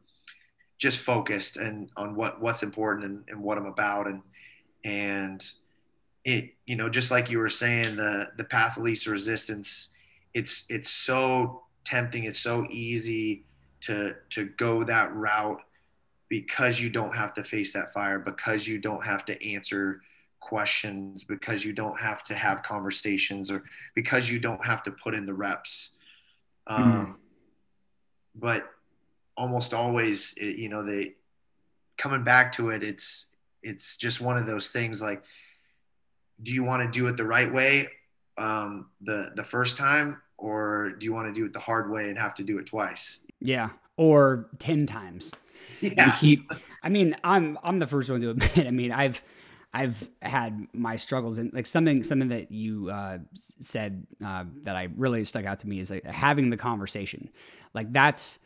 just 0.78 1.00
focused 1.00 1.58
and 1.58 1.90
on 1.98 2.16
what 2.16 2.40
what's 2.40 2.62
important 2.62 3.04
and, 3.04 3.24
and 3.28 3.42
what 3.42 3.58
I'm 3.58 3.66
about. 3.66 4.06
And 4.06 4.22
and 4.82 5.46
it 6.24 6.54
you 6.64 6.74
know 6.74 6.88
just 6.88 7.10
like 7.10 7.30
you 7.30 7.36
were 7.36 7.50
saying 7.50 7.96
the 7.96 8.30
the 8.38 8.44
path 8.44 8.78
of 8.78 8.82
least 8.82 9.06
resistance 9.06 9.90
it's 10.32 10.64
it's 10.70 10.88
so 10.88 11.64
tempting 11.84 12.24
it's 12.24 12.40
so 12.40 12.66
easy 12.70 13.44
to 13.82 14.16
to 14.30 14.46
go 14.56 14.84
that 14.84 15.14
route 15.14 15.60
because 16.30 16.80
you 16.80 16.88
don't 16.88 17.14
have 17.14 17.34
to 17.34 17.44
face 17.44 17.74
that 17.74 17.92
fire 17.92 18.18
because 18.18 18.66
you 18.66 18.78
don't 18.78 19.04
have 19.04 19.26
to 19.26 19.52
answer 19.52 20.00
questions 20.46 21.24
because 21.24 21.64
you 21.64 21.72
don't 21.72 21.98
have 21.98 22.22
to 22.22 22.34
have 22.34 22.62
conversations 22.62 23.50
or 23.50 23.62
because 23.94 24.30
you 24.30 24.38
don't 24.38 24.64
have 24.64 24.82
to 24.82 24.90
put 24.90 25.14
in 25.14 25.26
the 25.26 25.34
reps 25.34 25.92
um, 26.66 26.82
mm. 26.92 27.14
but 28.34 28.64
almost 29.36 29.74
always 29.74 30.34
it, 30.38 30.56
you 30.56 30.68
know 30.68 30.84
they 30.84 31.14
coming 31.96 32.22
back 32.22 32.52
to 32.52 32.70
it 32.70 32.82
it's 32.82 33.26
it's 33.62 33.96
just 33.96 34.20
one 34.20 34.36
of 34.36 34.46
those 34.46 34.70
things 34.70 35.02
like 35.02 35.22
do 36.42 36.52
you 36.52 36.62
want 36.62 36.82
to 36.82 36.98
do 36.98 37.08
it 37.08 37.16
the 37.16 37.24
right 37.24 37.52
way 37.52 37.88
um, 38.38 38.86
the 39.00 39.32
the 39.34 39.44
first 39.44 39.76
time, 39.76 40.20
or 40.36 40.90
do 40.90 41.04
you 41.04 41.12
want 41.12 41.28
to 41.28 41.38
do 41.38 41.46
it 41.46 41.52
the 41.52 41.60
hard 41.60 41.90
way 41.90 42.08
and 42.08 42.18
have 42.18 42.34
to 42.36 42.42
do 42.42 42.58
it 42.58 42.66
twice? 42.66 43.20
Yeah, 43.40 43.70
or 43.96 44.48
ten 44.58 44.86
times. 44.86 45.32
Yeah. 45.80 46.12
keep. 46.12 46.52
I 46.82 46.88
mean, 46.88 47.16
I'm 47.24 47.58
I'm 47.62 47.80
the 47.80 47.86
first 47.86 48.10
one 48.10 48.20
to 48.20 48.30
admit. 48.30 48.66
I 48.66 48.70
mean, 48.70 48.92
I've 48.92 49.22
I've 49.76 50.08
had 50.22 50.68
my 50.72 50.96
struggles 50.96 51.36
and 51.36 51.52
like 51.52 51.66
something 51.66 52.02
something 52.02 52.30
that 52.30 52.50
you 52.50 52.90
uh, 52.90 53.18
said 53.34 54.06
uh, 54.24 54.44
that 54.62 54.74
I 54.74 54.88
really 54.96 55.22
stuck 55.24 55.44
out 55.44 55.58
to 55.60 55.68
me 55.68 55.80
is 55.80 55.90
like 55.90 56.06
having 56.06 56.48
the 56.48 56.56
conversation. 56.56 57.28
Like 57.74 57.92
that's 57.92 58.38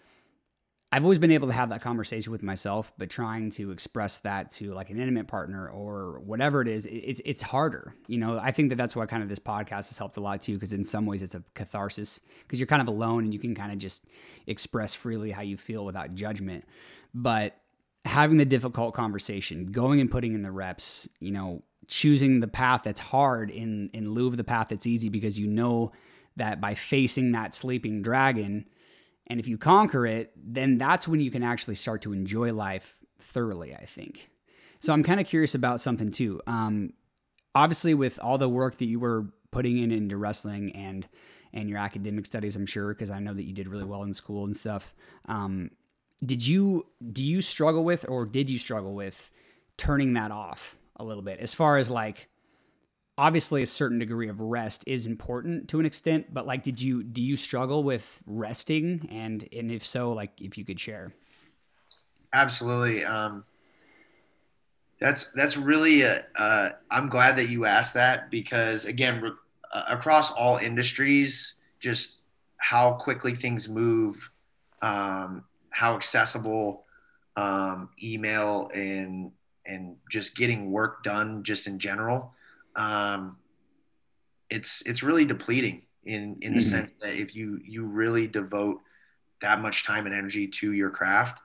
I've 0.91 1.05
always 1.05 1.21
been 1.21 1.31
able 1.31 1.47
to 1.47 1.55
have 1.55 1.69
that 1.69 1.83
conversation 1.83 2.33
with 2.33 2.43
myself, 2.43 2.93
but 2.99 3.11
trying 3.11 3.51
to 3.51 3.71
express 3.71 4.19
that 4.21 4.51
to 4.53 4.75
like 4.75 4.91
an 4.91 4.99
intimate 4.99 5.29
partner 5.29 5.69
or 5.69 6.19
whatever 6.19 6.63
it 6.63 6.67
is, 6.67 6.85
it's 6.87 7.21
it's 7.25 7.43
harder. 7.43 7.95
You 8.09 8.19
know, 8.19 8.41
I 8.43 8.51
think 8.51 8.71
that 8.71 8.75
that's 8.75 8.97
why 8.97 9.07
kind 9.07 9.23
of 9.23 9.29
this 9.29 9.39
podcast 9.39 9.89
has 9.89 9.99
helped 9.99 10.17
a 10.17 10.21
lot 10.21 10.43
too, 10.43 10.55
because 10.55 10.73
in 10.73 10.83
some 10.83 11.07
ways 11.07 11.23
it's 11.23 11.37
a 11.37 11.45
catharsis 11.55 12.23
because 12.41 12.59
you're 12.59 12.67
kind 12.67 12.83
of 12.83 12.89
alone 12.89 13.23
and 13.23 13.33
you 13.33 13.39
can 13.39 13.55
kind 13.55 13.71
of 13.71 13.79
just 13.79 14.05
express 14.49 14.97
freely 14.97 15.31
how 15.31 15.43
you 15.43 15.57
feel 15.57 15.85
without 15.85 16.13
judgment. 16.13 16.65
But 17.15 17.57
having 18.05 18.39
the 18.39 18.45
difficult 18.45 18.95
conversation, 18.95 19.67
going 19.67 20.01
and 20.01 20.11
putting 20.11 20.35
in 20.35 20.43
the 20.43 20.53
reps, 20.53 21.09
you 21.21 21.31
know, 21.31 21.63
choosing 21.87 22.41
the 22.41 22.49
path 22.49 22.83
that's 22.85 23.01
hard 23.01 23.51
in 23.51 23.89
in 23.93 24.13
lieu 24.13 24.29
of 24.29 24.37
the 24.37 24.45
path 24.45 24.69
that's 24.69 24.87
easy 24.87 25.09
because 25.09 25.39
you 25.39 25.47
know 25.49 25.91
that 26.37 26.61
by 26.61 26.73
facing 26.75 27.33
that 27.33 27.53
sleeping 27.53 28.01
dragon 28.01 28.65
and 29.31 29.39
if 29.39 29.47
you 29.47 29.57
conquer 29.57 30.07
it, 30.07 30.33
then 30.37 30.77
that's 30.77 31.07
when 31.07 31.21
you 31.21 31.31
can 31.31 31.45
actually 31.45 31.77
start 31.77 32.03
to 32.03 32.13
enjoy 32.13 32.53
life 32.53 32.97
thoroughly, 33.21 33.75
I 33.75 33.85
think. 33.85 34.29
So 34.81 34.93
I'm 34.93 35.05
kind 35.05 35.21
of 35.21 35.27
curious 35.27 35.55
about 35.55 35.81
something 35.81 36.11
too. 36.11 36.41
Um, 36.49 36.95
obviously, 37.55 37.95
with 37.95 38.19
all 38.21 38.39
the 38.39 38.49
work 38.49 38.79
that 38.79 38.87
you 38.87 38.99
were 38.99 39.27
putting 39.53 39.79
in 39.79 39.93
into 39.93 40.17
wrestling 40.17 40.75
and 40.75 41.09
and 41.53 41.69
your 41.69 41.79
academic 41.79 42.27
studies, 42.27 42.57
I'm 42.57 42.67
sure, 42.67 42.93
because 42.93 43.11
I 43.11 43.21
know 43.21 43.33
that 43.33 43.45
you 43.45 43.53
did 43.53 43.69
really 43.69 43.85
well 43.85 44.03
in 44.03 44.13
school 44.15 44.45
and 44.45 44.57
stuff. 44.57 44.95
Um, 45.27 45.71
did 46.25 46.47
you 46.47 46.87
do 47.13 47.23
you 47.23 47.43
struggle 47.43 47.85
with, 47.85 48.07
or 48.09 48.27
did 48.27 48.51
you 48.51 48.59
struggle 48.59 48.95
with 48.95 49.31
turning 49.77 50.15
that 50.15 50.31
off 50.31 50.79
a 50.97 51.05
little 51.05 51.23
bit, 51.23 51.41
as 51.41 51.55
far 51.55 51.79
as 51.79 51.91
like 51.91 52.29
obviously 53.19 53.63
a 53.63 53.67
certain 53.67 53.99
degree 53.99 54.29
of 54.29 54.41
rest 54.41 54.83
is 54.87 55.05
important 55.05 55.69
to 55.69 55.79
an 55.79 55.85
extent 55.85 56.33
but 56.33 56.47
like 56.47 56.63
did 56.63 56.81
you 56.81 57.03
do 57.03 57.21
you 57.21 57.37
struggle 57.37 57.83
with 57.83 58.23
resting? 58.27 59.09
And 59.11 59.47
and 59.53 59.71
if 59.71 59.85
so 59.85 60.13
like 60.13 60.41
if 60.41 60.57
you 60.57 60.65
could 60.65 60.81
share. 60.81 61.13
Absolutely. 62.33 63.05
Um 63.05 63.45
that's 65.01 65.33
that's 65.33 65.57
really 65.57 66.03
a, 66.03 66.27
uh, 66.37 66.69
i'm 66.91 67.09
glad 67.09 67.35
that 67.35 67.49
you 67.49 67.65
asked 67.65 67.95
that 67.95 68.31
because 68.31 68.85
again 68.85 69.23
re- 69.23 69.31
across 69.89 70.31
all 70.33 70.59
industries 70.59 71.55
just 71.79 72.21
how 72.61 72.93
quickly 72.93 73.35
things 73.35 73.69
move, 73.69 74.31
um, 74.83 75.45
how 75.71 75.95
accessible 75.95 76.85
um, 77.37 77.89
email 78.03 78.71
and 78.75 79.33
and 79.67 79.97
just 80.11 80.37
getting 80.37 80.71
work 80.71 81.03
done 81.03 81.43
just 81.45 81.67
in 81.67 81.79
general, 81.79 82.35
um, 82.77 83.37
it's 84.49 84.83
it's 84.87 85.03
really 85.03 85.25
depleting 85.25 85.83
in 86.05 86.39
in 86.41 86.53
the 86.53 86.61
mm-hmm. 86.61 86.69
sense 86.69 86.93
that 87.01 87.15
if 87.15 87.35
you 87.35 87.61
you 87.65 87.85
really 87.85 88.27
devote 88.27 88.81
that 89.41 89.61
much 89.61 89.87
time 89.87 90.07
and 90.07 90.15
energy 90.15 90.47
to 90.47 90.73
your 90.73 90.91
craft, 90.91 91.41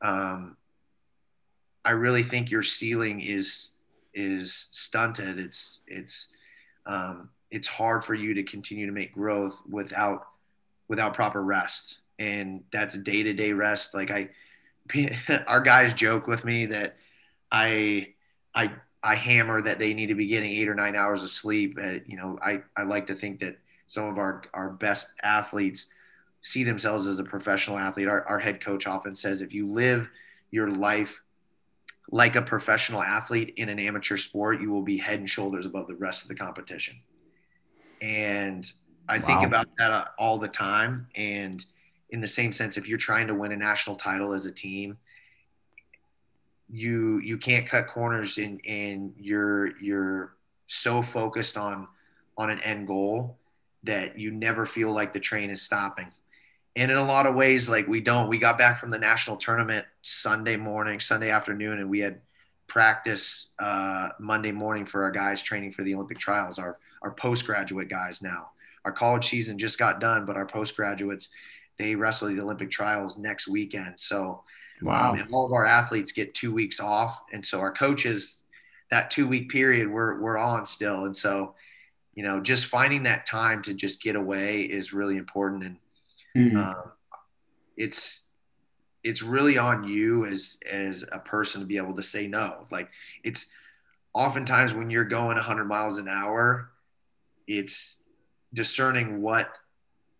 um, 0.00 0.56
I 1.84 1.90
really 1.92 2.22
think 2.22 2.50
your 2.50 2.62
ceiling 2.62 3.20
is 3.20 3.70
is 4.14 4.68
stunted. 4.72 5.38
It's 5.38 5.80
it's 5.86 6.28
um, 6.86 7.30
it's 7.50 7.68
hard 7.68 8.04
for 8.04 8.14
you 8.14 8.34
to 8.34 8.42
continue 8.42 8.86
to 8.86 8.92
make 8.92 9.12
growth 9.12 9.60
without 9.68 10.26
without 10.88 11.14
proper 11.14 11.42
rest, 11.42 12.00
and 12.18 12.64
that's 12.72 12.96
day 12.98 13.22
to 13.22 13.32
day 13.32 13.52
rest. 13.52 13.94
Like 13.94 14.10
I, 14.10 14.30
our 15.46 15.60
guys 15.60 15.94
joke 15.94 16.26
with 16.26 16.44
me 16.44 16.66
that 16.66 16.96
I 17.50 18.14
I 18.54 18.72
I 19.02 19.14
hammer 19.14 19.60
that 19.62 19.78
they 19.78 19.94
need 19.94 20.06
to 20.06 20.14
be 20.14 20.26
getting 20.26 20.52
eight 20.52 20.68
or 20.68 20.74
nine 20.74 20.96
hours 20.96 21.22
of 21.22 21.30
sleep. 21.30 21.78
Uh, 21.82 21.98
you 22.06 22.16
know, 22.16 22.38
I 22.42 22.62
I 22.76 22.84
like 22.84 23.06
to 23.06 23.14
think 23.14 23.40
that 23.40 23.58
some 23.86 24.06
of 24.08 24.18
our 24.18 24.42
our 24.54 24.70
best 24.70 25.14
athletes 25.22 25.88
see 26.40 26.64
themselves 26.64 27.06
as 27.06 27.18
a 27.18 27.24
professional 27.24 27.78
athlete. 27.78 28.08
Our, 28.08 28.24
our 28.26 28.38
head 28.38 28.60
coach 28.60 28.86
often 28.86 29.14
says 29.14 29.42
if 29.42 29.52
you 29.52 29.66
live 29.66 30.08
your 30.50 30.70
life 30.70 31.22
like 32.10 32.36
a 32.36 32.42
professional 32.42 33.02
athlete 33.02 33.54
in 33.56 33.68
an 33.68 33.78
amateur 33.78 34.16
sport, 34.16 34.60
you 34.60 34.70
will 34.70 34.82
be 34.82 34.96
head 34.96 35.18
and 35.18 35.28
shoulders 35.28 35.66
above 35.66 35.88
the 35.88 35.96
rest 35.96 36.22
of 36.22 36.28
the 36.28 36.36
competition. 36.36 37.00
And 38.00 38.70
I 39.08 39.18
wow. 39.18 39.26
think 39.26 39.42
about 39.42 39.66
that 39.78 39.90
uh, 39.90 40.04
all 40.18 40.38
the 40.38 40.48
time. 40.48 41.08
And 41.16 41.64
in 42.16 42.22
the 42.22 42.26
same 42.26 42.50
sense, 42.50 42.78
if 42.78 42.88
you're 42.88 42.96
trying 42.96 43.26
to 43.26 43.34
win 43.34 43.52
a 43.52 43.56
national 43.58 43.94
title 43.94 44.32
as 44.32 44.46
a 44.46 44.50
team, 44.50 44.96
you 46.66 47.18
you 47.18 47.36
can't 47.36 47.66
cut 47.66 47.88
corners 47.88 48.38
and 48.38 48.58
and 48.66 49.12
you're 49.18 49.78
you're 49.78 50.32
so 50.66 51.02
focused 51.02 51.58
on 51.58 51.86
on 52.38 52.48
an 52.48 52.58
end 52.60 52.86
goal 52.86 53.36
that 53.84 54.18
you 54.18 54.30
never 54.30 54.64
feel 54.64 54.90
like 54.90 55.12
the 55.12 55.20
train 55.20 55.50
is 55.50 55.60
stopping. 55.60 56.06
And 56.74 56.90
in 56.90 56.96
a 56.96 57.04
lot 57.04 57.26
of 57.26 57.34
ways 57.34 57.68
like 57.68 57.86
we 57.86 58.00
don't 58.00 58.30
we 58.30 58.38
got 58.38 58.56
back 58.56 58.80
from 58.80 58.88
the 58.88 58.98
national 58.98 59.36
tournament 59.36 59.84
sunday 60.00 60.56
morning 60.56 60.98
sunday 60.98 61.30
afternoon 61.30 61.80
and 61.80 61.90
we 61.90 62.00
had 62.00 62.22
practice 62.66 63.50
uh, 63.58 64.08
monday 64.18 64.52
morning 64.52 64.86
for 64.86 65.02
our 65.02 65.10
guys 65.10 65.42
training 65.42 65.70
for 65.70 65.82
the 65.82 65.94
olympic 65.94 66.18
trials. 66.18 66.58
Our 66.58 66.78
our 67.02 67.10
postgraduate 67.10 67.90
guys 67.90 68.22
now 68.22 68.52
our 68.86 68.92
college 68.92 69.26
season 69.26 69.58
just 69.58 69.78
got 69.78 70.00
done 70.00 70.24
but 70.24 70.36
our 70.36 70.46
postgraduates 70.46 71.28
they 71.78 71.94
wrestle 71.94 72.28
the 72.28 72.40
olympic 72.40 72.70
trials 72.70 73.18
next 73.18 73.48
weekend. 73.48 73.94
So 73.96 74.44
wow. 74.82 75.12
um, 75.12 75.18
and 75.18 75.32
all 75.32 75.46
of 75.46 75.52
our 75.52 75.66
athletes 75.66 76.12
get 76.12 76.34
two 76.34 76.52
weeks 76.52 76.80
off. 76.80 77.22
And 77.32 77.44
so 77.44 77.60
our 77.60 77.72
coaches 77.72 78.42
that 78.90 79.10
two 79.10 79.26
week 79.26 79.48
period 79.48 79.90
we're, 79.90 80.20
we're 80.20 80.38
on 80.38 80.64
still. 80.64 81.04
And 81.04 81.16
so 81.16 81.54
you 82.14 82.22
know 82.22 82.40
just 82.40 82.66
finding 82.66 83.02
that 83.04 83.26
time 83.26 83.62
to 83.62 83.74
just 83.74 84.02
get 84.02 84.16
away 84.16 84.62
is 84.62 84.92
really 84.92 85.16
important. 85.16 85.64
And 85.64 85.76
Mm-hmm. 86.36 86.56
Um, 86.56 86.92
it's 87.76 88.24
it's 89.02 89.22
really 89.22 89.56
on 89.56 89.84
you 89.84 90.26
as 90.26 90.58
as 90.70 91.04
a 91.10 91.18
person 91.18 91.60
to 91.60 91.66
be 91.66 91.78
able 91.78 91.94
to 91.94 92.02
say 92.02 92.26
no. 92.26 92.66
Like 92.70 92.90
it's 93.24 93.46
oftentimes 94.12 94.74
when 94.74 94.90
you're 94.90 95.04
going 95.04 95.36
100 95.36 95.64
miles 95.64 95.98
an 95.98 96.08
hour, 96.08 96.70
it's 97.46 97.98
discerning 98.52 99.22
what 99.22 99.50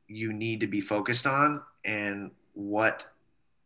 you 0.09 0.33
need 0.33 0.61
to 0.61 0.67
be 0.67 0.81
focused 0.81 1.27
on 1.27 1.63
and 1.85 2.31
what 2.55 3.07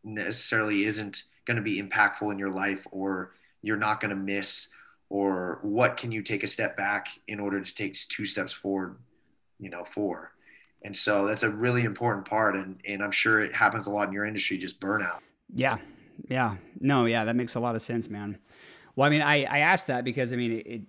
necessarily 0.04 0.84
isn't 0.84 1.24
going 1.44 1.56
to 1.56 1.62
be 1.62 1.82
impactful 1.82 2.30
in 2.32 2.38
your 2.38 2.50
life 2.50 2.86
or 2.90 3.32
you're 3.62 3.76
not 3.76 4.00
going 4.00 4.10
to 4.10 4.16
miss 4.16 4.70
or 5.08 5.58
what 5.62 5.96
can 5.96 6.12
you 6.12 6.22
take 6.22 6.42
a 6.42 6.46
step 6.46 6.76
back 6.76 7.08
in 7.28 7.40
order 7.40 7.60
to 7.60 7.74
take 7.74 7.94
two 8.08 8.24
steps 8.24 8.52
forward 8.52 8.96
you 9.58 9.68
know 9.68 9.84
for 9.84 10.32
and 10.82 10.96
so 10.96 11.26
that's 11.26 11.42
a 11.42 11.50
really 11.50 11.84
important 11.84 12.26
part. 12.26 12.56
And, 12.56 12.80
and 12.86 13.02
I'm 13.02 13.10
sure 13.10 13.40
it 13.40 13.54
happens 13.54 13.86
a 13.86 13.90
lot 13.90 14.08
in 14.08 14.14
your 14.14 14.24
industry, 14.24 14.56
just 14.56 14.80
burnout. 14.80 15.20
Yeah. 15.54 15.78
Yeah. 16.28 16.56
No, 16.80 17.06
yeah, 17.06 17.24
that 17.24 17.36
makes 17.36 17.54
a 17.54 17.60
lot 17.60 17.74
of 17.74 17.82
sense, 17.82 18.08
man. 18.08 18.38
Well, 18.96 19.06
I 19.06 19.10
mean, 19.10 19.22
I, 19.22 19.44
I 19.44 19.58
asked 19.58 19.88
that 19.88 20.04
because 20.04 20.32
I 20.32 20.36
mean, 20.36 20.52
it, 20.52 20.66
it 20.66 20.82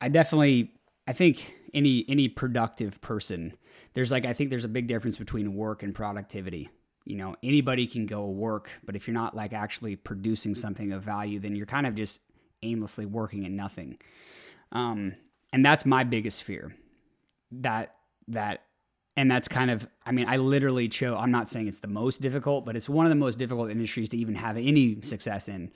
I 0.00 0.08
definitely, 0.08 0.72
I 1.06 1.12
think 1.12 1.57
any, 1.74 2.04
any 2.08 2.28
productive 2.28 3.00
person, 3.00 3.54
there's 3.94 4.10
like, 4.10 4.24
I 4.24 4.32
think 4.32 4.50
there's 4.50 4.64
a 4.64 4.68
big 4.68 4.86
difference 4.86 5.18
between 5.18 5.54
work 5.54 5.82
and 5.82 5.94
productivity. 5.94 6.70
You 7.04 7.16
know, 7.16 7.36
anybody 7.42 7.86
can 7.86 8.06
go 8.06 8.28
work, 8.28 8.70
but 8.84 8.96
if 8.96 9.06
you're 9.06 9.14
not 9.14 9.34
like 9.34 9.52
actually 9.52 9.96
producing 9.96 10.54
something 10.54 10.92
of 10.92 11.02
value, 11.02 11.38
then 11.38 11.56
you're 11.56 11.66
kind 11.66 11.86
of 11.86 11.94
just 11.94 12.22
aimlessly 12.62 13.06
working 13.06 13.46
at 13.46 13.52
nothing. 13.52 13.98
Um, 14.72 15.14
and 15.52 15.64
that's 15.64 15.86
my 15.86 16.04
biggest 16.04 16.42
fear 16.42 16.74
that, 17.50 17.94
that 18.28 18.62
and 19.18 19.28
that's 19.28 19.48
kind 19.48 19.70
of 19.70 19.88
i 20.06 20.12
mean 20.12 20.26
i 20.28 20.36
literally 20.36 20.88
chose 20.88 21.16
i'm 21.18 21.32
not 21.32 21.48
saying 21.48 21.66
it's 21.66 21.78
the 21.78 21.88
most 21.88 22.22
difficult 22.22 22.64
but 22.64 22.76
it's 22.76 22.88
one 22.88 23.04
of 23.04 23.10
the 23.10 23.16
most 23.16 23.36
difficult 23.36 23.68
industries 23.68 24.08
to 24.08 24.16
even 24.16 24.36
have 24.36 24.56
any 24.56 25.00
success 25.02 25.48
in 25.48 25.72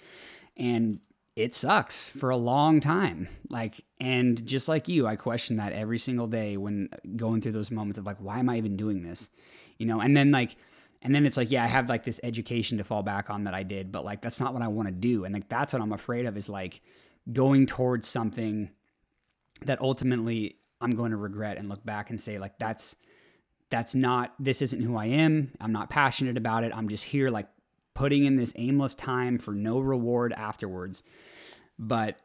and 0.57 1.01
it 1.35 1.55
sucks 1.55 2.09
for 2.11 2.31
a 2.31 2.37
long 2.37 2.81
time 2.81 3.29
like 3.49 3.81
and 4.01 4.45
just 4.47 4.69
like 4.69 4.89
you 4.89 5.07
i 5.07 5.17
question 5.17 5.57
that 5.57 5.73
every 5.73 5.99
single 5.99 6.27
day 6.27 6.57
when 6.57 6.89
going 7.17 7.41
through 7.41 7.53
those 7.53 7.71
moments 7.71 7.99
of 7.99 8.05
like 8.05 8.19
why 8.19 8.39
am 8.39 8.49
i 8.49 8.57
even 8.57 8.77
doing 8.77 9.03
this 9.03 9.31
you 9.79 9.87
know 9.87 10.01
and 10.01 10.17
then 10.17 10.31
like 10.31 10.57
and 11.01 11.15
then 11.15 11.25
it's 11.25 11.37
like 11.37 11.51
yeah 11.51 11.65
i 11.65 11.67
have 11.67 11.89
like 11.89 12.05
this 12.05 12.21
education 12.23 12.79
to 12.79 12.85
fall 12.85 13.03
back 13.03 13.31
on 13.31 13.45
that 13.45 13.55
i 13.55 13.63
did 13.63 13.91
but 13.91 14.05
like 14.05 14.21
that's 14.21 14.41
not 14.41 14.53
what 14.53 14.63
i 14.63 14.69
want 14.69 14.89
to 14.89 14.95
do 14.95 15.25
and 15.25 15.33
like 15.33 15.49
that's 15.49 15.73
what 15.73 15.81
i'm 15.81 15.93
afraid 15.93 16.27
of 16.27 16.37
is 16.37 16.49
like 16.49 16.83
going 17.33 17.67
towards 17.67 18.07
something 18.07 18.71
that 19.65 19.81
ultimately 19.81 20.57
i'm 20.81 20.91
going 20.91 21.13
to 21.13 21.17
regret 21.17 21.57
and 21.57 21.69
look 21.69 21.85
back 21.85 22.11
and 22.11 22.21
say 22.21 22.39
like 22.39 22.59
that's 22.59 22.97
that's 23.73 23.95
not 23.95 24.35
this 24.39 24.61
isn't 24.61 24.83
who 24.83 24.97
I 24.97 25.07
am. 25.07 25.51
I'm 25.59 25.73
not 25.73 25.89
passionate 25.89 26.37
about 26.37 26.63
it. 26.63 26.73
I'm 26.77 26.91
just 26.91 27.05
here 27.05 27.31
like 27.31 27.49
putting 27.95 28.25
in 28.25 28.37
this 28.37 28.53
aimless 28.57 28.95
time 28.95 29.39
for 29.39 29.53
no 29.53 29.79
reward 29.79 30.33
afterwards. 30.33 31.03
But 31.79 32.17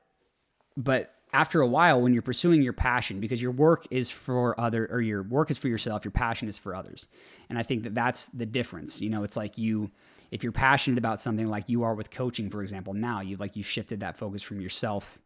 but 0.75 1.13
after 1.33 1.59
a 1.61 1.67
while 1.67 2.01
when 2.01 2.13
you're 2.13 2.21
pursuing 2.21 2.61
your 2.61 2.73
passion 2.73 3.19
because 3.19 3.41
your 3.41 3.51
work 3.51 3.85
is 3.91 4.09
for 4.09 4.59
other 4.59 4.87
or 4.89 5.01
your 5.01 5.23
work 5.23 5.51
is 5.51 5.57
for 5.57 5.67
yourself, 5.67 6.05
your 6.05 6.11
passion 6.11 6.47
is 6.47 6.57
for 6.57 6.73
others. 6.73 7.07
And 7.49 7.57
I 7.59 7.63
think 7.63 7.83
that 7.83 7.95
that's 7.95 8.27
the 8.27 8.45
difference. 8.45 9.01
You 9.01 9.09
know, 9.09 9.23
it's 9.23 9.37
like 9.37 9.57
you 9.57 9.91
if 10.31 10.43
you're 10.43 10.51
passionate 10.51 10.97
about 10.97 11.19
something 11.19 11.47
like 11.47 11.69
you 11.69 11.83
are 11.83 11.95
with 11.95 12.11
coaching 12.11 12.49
for 12.49 12.61
example, 12.61 12.93
now 12.93 13.21
you 13.21 13.37
like 13.37 13.55
you 13.55 13.63
shifted 13.63 13.99
that 13.99 14.17
focus 14.17 14.43
from 14.43 14.61
yourself 14.61 15.19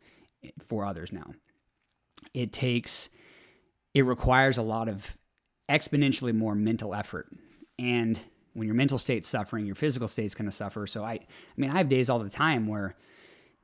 eh, 0.44 0.50
for 0.60 0.86
others 0.86 1.12
now. 1.12 1.34
It 2.34 2.52
takes 2.52 3.10
it 3.94 4.04
requires 4.04 4.58
a 4.58 4.64
lot 4.64 4.88
of 4.88 5.18
exponentially 5.70 6.34
more 6.34 6.56
mental 6.56 6.96
effort. 6.96 7.28
And 7.78 8.20
when 8.54 8.68
your 8.68 8.76
mental 8.76 8.98
state's 8.98 9.28
suffering, 9.28 9.66
your 9.66 9.76
physical 9.76 10.08
state's 10.08 10.36
going 10.36 10.46
to 10.46 10.52
suffer. 10.52 10.88
So 10.88 11.04
I, 11.04 11.14
I 11.14 11.20
mean, 11.58 11.70
I 11.70 11.78
have 11.78 11.90
days 11.90 12.10
all 12.10 12.20
the 12.20 12.30
time 12.30 12.68
where, 12.68 12.96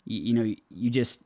you, 0.05 0.21
you 0.21 0.33
know, 0.33 0.55
you 0.69 0.89
just, 0.89 1.23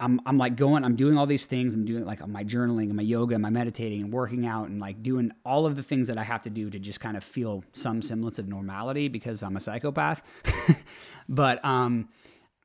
I'm, 0.00 0.20
I'm 0.26 0.38
like 0.38 0.56
going, 0.56 0.84
I'm 0.84 0.96
doing 0.96 1.16
all 1.16 1.26
these 1.26 1.46
things. 1.46 1.74
I'm 1.74 1.84
doing 1.84 2.04
like 2.04 2.26
my 2.26 2.42
journaling 2.42 2.86
and 2.86 2.94
my 2.94 3.02
yoga 3.02 3.34
and 3.34 3.42
my 3.42 3.50
meditating 3.50 4.02
and 4.02 4.12
working 4.12 4.46
out 4.46 4.68
and 4.68 4.80
like 4.80 5.02
doing 5.02 5.30
all 5.44 5.66
of 5.66 5.76
the 5.76 5.82
things 5.82 6.08
that 6.08 6.18
I 6.18 6.24
have 6.24 6.42
to 6.42 6.50
do 6.50 6.70
to 6.70 6.78
just 6.78 7.00
kind 7.00 7.16
of 7.16 7.22
feel 7.22 7.64
some 7.72 8.02
semblance 8.02 8.38
of 8.38 8.48
normality 8.48 9.08
because 9.08 9.42
I'm 9.42 9.56
a 9.56 9.60
psychopath. 9.60 10.84
but, 11.28 11.64
um, 11.64 12.08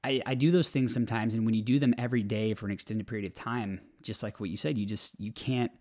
I, 0.04 0.22
I 0.26 0.34
do 0.34 0.50
those 0.50 0.70
things 0.70 0.94
sometimes. 0.94 1.34
And 1.34 1.46
when 1.46 1.54
you 1.54 1.62
do 1.62 1.78
them 1.78 1.94
every 1.98 2.24
day 2.24 2.54
for 2.54 2.66
an 2.66 2.72
extended 2.72 3.06
period 3.06 3.26
of 3.26 3.34
time, 3.34 3.82
just 4.02 4.24
like 4.24 4.40
what 4.40 4.50
you 4.50 4.58
said, 4.58 4.78
you 4.78 4.86
just, 4.86 5.20
you 5.20 5.32
can't, 5.32 5.72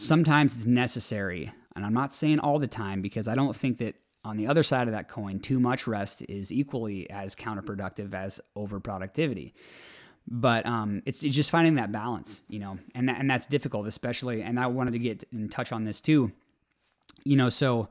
Sometimes 0.00 0.56
it's 0.56 0.66
necessary, 0.66 1.52
and 1.80 1.86
I'm 1.86 1.94
not 1.94 2.12
saying 2.12 2.40
all 2.40 2.58
the 2.58 2.66
time 2.66 3.00
because 3.00 3.26
I 3.26 3.34
don't 3.34 3.56
think 3.56 3.78
that 3.78 3.94
on 4.22 4.36
the 4.36 4.46
other 4.46 4.62
side 4.62 4.86
of 4.86 4.92
that 4.92 5.08
coin, 5.08 5.40
too 5.40 5.58
much 5.58 5.86
rest 5.86 6.22
is 6.28 6.52
equally 6.52 7.08
as 7.08 7.34
counterproductive 7.34 8.12
as 8.12 8.38
overproductivity. 8.54 9.52
But 10.28 10.66
um, 10.66 11.02
it's, 11.06 11.24
it's 11.24 11.34
just 11.34 11.50
finding 11.50 11.76
that 11.76 11.90
balance, 11.90 12.42
you 12.48 12.58
know, 12.58 12.78
and 12.94 13.08
that, 13.08 13.18
and 13.18 13.30
that's 13.30 13.46
difficult, 13.46 13.86
especially. 13.86 14.42
And 14.42 14.60
I 14.60 14.66
wanted 14.66 14.90
to 14.92 14.98
get 14.98 15.24
in 15.32 15.48
touch 15.48 15.72
on 15.72 15.84
this 15.84 16.02
too, 16.02 16.32
you 17.24 17.34
know. 17.34 17.48
So 17.48 17.88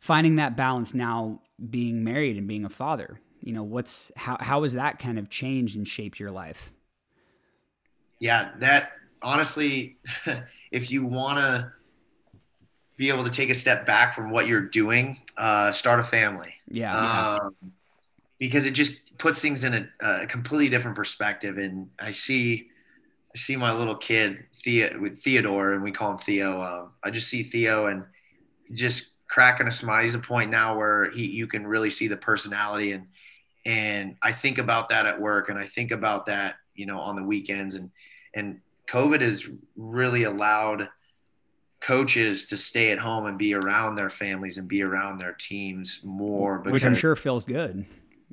finding 0.00 0.34
that 0.36 0.56
balance 0.56 0.92
now, 0.92 1.40
being 1.70 2.02
married 2.02 2.36
and 2.36 2.48
being 2.48 2.64
a 2.64 2.68
father, 2.68 3.20
you 3.40 3.52
know, 3.52 3.62
what's 3.62 4.10
how 4.16 4.38
how 4.40 4.64
has 4.64 4.72
that 4.72 4.98
kind 4.98 5.20
of 5.20 5.30
changed 5.30 5.76
and 5.76 5.86
shaped 5.86 6.18
your 6.18 6.30
life? 6.30 6.72
Yeah, 8.18 8.50
that 8.58 8.90
honestly, 9.22 9.98
if 10.72 10.90
you 10.90 11.06
want 11.06 11.38
to 11.38 11.72
be 12.96 13.08
able 13.08 13.24
to 13.24 13.30
take 13.30 13.50
a 13.50 13.54
step 13.54 13.86
back 13.86 14.14
from 14.14 14.30
what 14.30 14.46
you're 14.46 14.60
doing, 14.60 15.18
uh, 15.36 15.72
start 15.72 16.00
a 16.00 16.04
family. 16.04 16.54
Yeah. 16.70 16.96
Um, 16.96 17.54
because 18.38 18.66
it 18.66 18.72
just 18.72 19.16
puts 19.18 19.40
things 19.40 19.64
in 19.64 19.74
a, 19.74 19.88
a, 20.00 20.26
completely 20.26 20.68
different 20.68 20.96
perspective. 20.96 21.58
And 21.58 21.88
I 21.98 22.10
see, 22.10 22.68
I 23.34 23.38
see 23.38 23.56
my 23.56 23.72
little 23.72 23.96
kid 23.96 24.44
Theo 24.54 24.98
with 25.00 25.18
Theodore, 25.18 25.72
and 25.72 25.82
we 25.82 25.92
call 25.92 26.12
him 26.12 26.18
Theo. 26.18 26.60
Uh, 26.60 26.86
I 27.02 27.10
just 27.10 27.28
see 27.28 27.42
Theo, 27.42 27.86
and 27.86 28.04
just 28.72 29.14
cracking 29.28 29.66
a 29.66 29.70
smile. 29.70 30.02
He's 30.02 30.14
a 30.14 30.20
point 30.20 30.50
now 30.50 30.76
where 30.76 31.10
he 31.10 31.26
you 31.26 31.46
can 31.46 31.66
really 31.66 31.90
see 31.90 32.08
the 32.08 32.16
personality 32.16 32.92
and 32.92 33.08
and 33.66 34.16
I 34.22 34.32
think 34.32 34.58
about 34.58 34.90
that 34.90 35.06
at 35.06 35.20
work 35.20 35.48
and 35.48 35.58
I 35.58 35.66
think 35.66 35.90
about 35.90 36.26
that 36.26 36.56
you 36.74 36.86
know 36.86 36.98
on 36.98 37.16
the 37.16 37.22
weekends 37.22 37.74
and 37.74 37.90
and 38.34 38.60
COVID 38.88 39.20
has 39.20 39.48
really 39.76 40.24
allowed 40.24 40.88
coaches 41.84 42.46
to 42.46 42.56
stay 42.56 42.92
at 42.92 42.98
home 42.98 43.26
and 43.26 43.36
be 43.36 43.54
around 43.54 43.94
their 43.94 44.08
families 44.08 44.56
and 44.56 44.66
be 44.66 44.82
around 44.82 45.18
their 45.18 45.34
teams 45.34 46.00
more. 46.02 46.58
Which 46.60 46.84
I'm 46.84 46.94
sure 46.94 47.14
feels 47.14 47.44
good. 47.44 47.84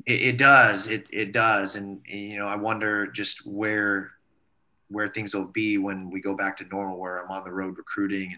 It, 0.06 0.22
it 0.22 0.38
does. 0.38 0.90
It 0.90 1.08
it 1.12 1.34
does. 1.34 1.76
And, 1.76 2.02
and 2.10 2.20
you 2.20 2.40
know, 2.40 2.48
I 2.48 2.56
wonder 2.56 3.08
just 3.08 3.46
where 3.46 4.12
where 4.88 5.10
things 5.10 5.36
will 5.36 5.46
be 5.46 5.78
when 5.78 6.10
we 6.10 6.22
go 6.22 6.34
back 6.34 6.58
to 6.58 6.66
normal, 6.66 6.98
where 6.98 7.24
I'm 7.24 7.32
on 7.32 7.44
the 7.44 7.52
road 7.52 7.78
recruiting 7.78 8.38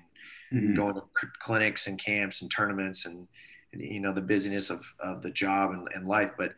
and 0.52 0.62
mm-hmm. 0.62 0.76
going 0.76 0.96
to 0.96 1.04
clinics 1.40 1.88
and 1.88 1.98
camps 2.00 2.42
and 2.42 2.50
tournaments 2.50 3.06
and, 3.06 3.28
and 3.72 3.82
you 3.82 4.00
know 4.00 4.14
the 4.14 4.22
busyness 4.22 4.72
of, 4.72 4.84
of 5.00 5.22
the 5.22 5.32
job 5.32 5.72
and, 5.72 5.88
and 5.96 6.08
life. 6.08 6.32
But 6.38 6.54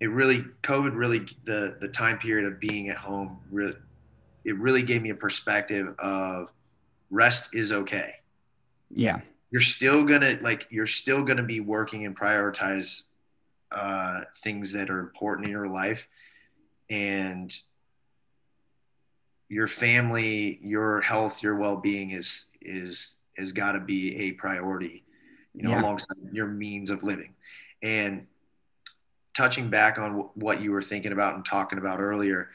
it 0.00 0.10
really 0.10 0.44
COVID 0.62 0.96
really 0.96 1.26
the 1.44 1.76
the 1.80 1.88
time 1.88 2.18
period 2.18 2.52
of 2.52 2.58
being 2.58 2.88
at 2.88 2.96
home 2.96 3.38
really 3.52 3.74
it 4.44 4.56
really 4.58 4.82
gave 4.82 5.02
me 5.02 5.10
a 5.10 5.14
perspective 5.14 5.94
of 5.98 6.52
rest 7.10 7.54
is 7.54 7.72
okay. 7.72 8.14
Yeah. 8.90 9.20
You're 9.50 9.62
still 9.62 10.04
gonna 10.04 10.38
like 10.42 10.66
you're 10.70 10.86
still 10.86 11.22
gonna 11.22 11.42
be 11.42 11.60
working 11.60 12.04
and 12.04 12.16
prioritize 12.16 13.04
uh, 13.70 14.22
things 14.38 14.72
that 14.72 14.90
are 14.90 15.00
important 15.00 15.46
in 15.46 15.52
your 15.52 15.68
life, 15.68 16.08
and 16.90 17.54
your 19.48 19.68
family, 19.68 20.58
your 20.62 21.00
health, 21.00 21.42
your 21.42 21.56
well 21.56 21.76
being 21.76 22.10
is 22.10 22.46
is 22.60 23.16
has 23.36 23.52
got 23.52 23.72
to 23.72 23.80
be 23.80 24.16
a 24.16 24.32
priority. 24.32 25.04
You 25.54 25.62
know, 25.62 25.70
yeah. 25.70 25.80
alongside 25.80 26.16
your 26.30 26.46
means 26.46 26.90
of 26.90 27.02
living, 27.02 27.34
and 27.82 28.26
touching 29.34 29.70
back 29.70 29.98
on 29.98 30.10
w- 30.10 30.30
what 30.34 30.60
you 30.60 30.72
were 30.72 30.82
thinking 30.82 31.12
about 31.12 31.34
and 31.34 31.44
talking 31.44 31.78
about 31.78 32.00
earlier 32.00 32.50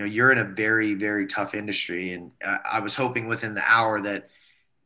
you 0.00 0.06
know 0.06 0.12
you're 0.12 0.32
in 0.32 0.38
a 0.38 0.44
very 0.44 0.94
very 0.94 1.26
tough 1.26 1.54
industry. 1.54 2.12
And 2.12 2.30
i 2.64 2.80
was 2.80 2.94
hoping 2.94 3.28
within 3.28 3.54
the 3.54 3.62
hour 3.66 4.00
that 4.00 4.28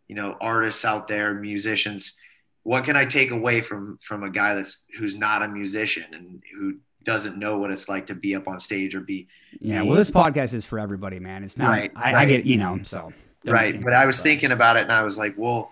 you 0.09 0.17
know 0.17 0.37
artists 0.41 0.85
out 0.85 1.07
there 1.07 1.35
musicians 1.35 2.19
what 2.65 2.85
can 2.85 2.97
i 2.97 3.05
take 3.05 3.31
away 3.31 3.61
from 3.61 3.97
from 3.99 4.25
a 4.25 4.31
guy 4.31 4.55
that's 4.55 4.85
who's 4.99 5.17
not 5.17 5.43
a 5.43 5.49
musician 5.49 6.05
and 6.13 6.43
who 6.53 6.77
doesn't 7.05 7.37
know 7.39 7.59
what 7.59 7.71
it's 7.71 7.89
like 7.89 8.07
to 8.07 8.15
be 8.15 8.35
up 8.35 8.49
on 8.49 8.59
stage 8.59 8.95
or 8.95 9.01
be 9.01 9.29
yeah 9.61 9.83
well 9.83 9.95
this 9.95 10.11
podcast 10.11 10.53
is 10.55 10.67
for 10.67 10.79
everybody 10.79 11.21
man. 11.21 11.45
It's 11.45 11.59
not 11.59 11.69
right, 11.69 11.93
I, 11.95 12.01
right. 12.01 12.15
I 12.15 12.25
get 12.25 12.45
you 12.45 12.57
know 12.57 12.79
so. 12.83 13.13
Right 13.47 13.81
but 13.83 13.93
i 13.93 14.07
was 14.07 14.21
thinking 14.21 14.53
about 14.53 14.77
it 14.77 14.85
and 14.85 14.93
i 14.93 15.03
was 15.03 15.19
like 15.19 15.35
well 15.37 15.71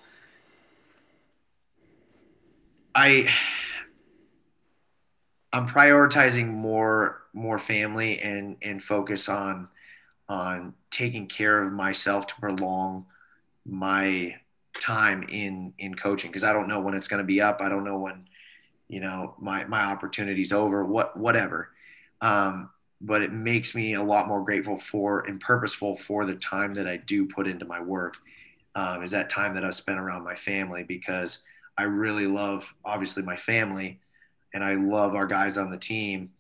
i 2.95 3.29
i'm 5.53 5.69
prioritizing 5.69 6.49
more 6.49 7.23
more 7.33 7.59
family 7.59 8.19
and 8.21 8.57
and 8.63 8.83
focus 8.83 9.29
on 9.29 9.69
on 10.29 10.75
taking 10.91 11.27
care 11.27 11.63
of 11.63 11.73
myself 11.73 12.27
to 12.27 12.35
prolong 12.37 13.07
my 13.67 14.35
time 14.81 15.25
in 15.29 15.73
in 15.79 15.95
coaching 15.95 16.31
because 16.31 16.45
I 16.45 16.53
don't 16.53 16.69
know 16.69 16.81
when 16.81 16.95
it's 16.95 17.09
going 17.09 17.19
to 17.19 17.25
be 17.27 17.41
up. 17.41 17.61
I 17.61 17.69
don't 17.69 17.85
know 17.85 17.99
when 17.99 18.27
you 18.89 19.01
know 19.01 19.35
my 19.39 19.65
my 19.65 19.85
opportunity's 19.85 20.53
over. 20.53 20.85
What 20.85 21.17
whatever. 21.17 21.71
Um, 22.21 22.71
but 23.01 23.23
it 23.23 23.33
makes 23.33 23.75
me 23.75 23.95
a 23.95 24.03
lot 24.03 24.29
more 24.29 24.45
grateful 24.45 24.79
for 24.79 25.27
and 25.27 25.41
purposeful 25.41 25.97
for 25.97 26.25
the 26.25 26.37
time 26.37 26.75
that 26.75 26.87
I 26.87 26.99
do 26.99 27.27
put 27.27 27.49
into 27.49 27.65
my 27.65 27.81
work. 27.81 28.15
Um, 28.75 29.03
is 29.03 29.11
that 29.11 29.29
time 29.29 29.55
that 29.55 29.65
I've 29.65 29.75
spent 29.75 29.99
around 29.99 30.23
my 30.23 30.37
family 30.37 30.85
because 30.85 31.43
I 31.77 31.83
really 31.83 32.27
love 32.27 32.73
obviously 32.85 33.23
my 33.23 33.37
family 33.37 34.01
and 34.55 34.63
I 34.63 34.75
love 34.75 35.15
our 35.15 35.27
guys 35.27 35.59
on 35.59 35.71
the 35.71 35.79
team 35.79 36.31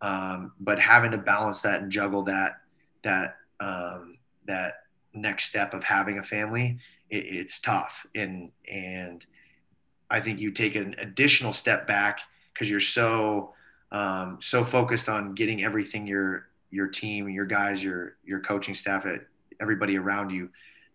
um, 0.00 0.52
but 0.60 0.78
having 0.78 1.12
to 1.12 1.18
balance 1.18 1.62
that 1.62 1.82
and 1.82 1.90
juggle 1.90 2.24
that 2.24 2.60
that 3.02 3.36
um, 3.60 4.18
that 4.46 4.82
next 5.14 5.44
step 5.44 5.72
of 5.72 5.82
having 5.84 6.18
a 6.18 6.22
family, 6.22 6.78
it, 7.10 7.24
it's 7.24 7.60
tough. 7.60 8.06
And 8.14 8.50
and 8.70 9.24
I 10.10 10.20
think 10.20 10.40
you 10.40 10.50
take 10.50 10.76
an 10.76 10.94
additional 10.98 11.52
step 11.52 11.86
back 11.86 12.20
because 12.52 12.70
you're 12.70 12.80
so 12.80 13.54
um, 13.90 14.38
so 14.40 14.64
focused 14.64 15.08
on 15.08 15.34
getting 15.34 15.64
everything 15.64 16.06
your 16.06 16.48
your 16.70 16.88
team, 16.88 17.28
your 17.28 17.46
guys, 17.46 17.82
your 17.82 18.16
your 18.24 18.40
coaching 18.40 18.74
staff, 18.74 19.06
everybody 19.60 19.96
around 19.96 20.30
you. 20.30 20.50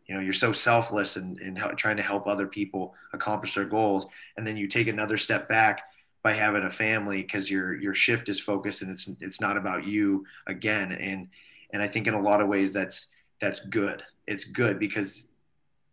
You 0.07 0.15
know, 0.15 0.21
you're 0.21 0.33
so 0.33 0.51
selfless 0.51 1.15
and, 1.15 1.37
and 1.39 1.57
trying 1.77 1.95
to 1.95 2.03
help 2.03 2.27
other 2.27 2.45
people 2.45 2.95
accomplish 3.13 3.55
their 3.55 3.65
goals, 3.65 4.07
and 4.35 4.45
then 4.45 4.57
you 4.57 4.67
take 4.67 4.87
another 4.87 5.15
step 5.15 5.47
back 5.47 5.83
by 6.23 6.33
having 6.33 6.63
a 6.63 6.69
family 6.69 7.21
because 7.21 7.49
your 7.49 7.75
your 7.75 7.95
shift 7.95 8.29
is 8.29 8.39
focused 8.39 8.81
and 8.81 8.91
it's 8.91 9.09
it's 9.21 9.41
not 9.41 9.57
about 9.57 9.85
you 9.85 10.25
again. 10.47 10.91
And 10.91 11.29
and 11.73 11.81
I 11.81 11.87
think 11.87 12.07
in 12.07 12.13
a 12.13 12.21
lot 12.21 12.41
of 12.41 12.47
ways 12.47 12.71
that's 12.71 13.09
that's 13.39 13.65
good. 13.65 14.03
It's 14.27 14.43
good 14.43 14.79
because 14.79 15.27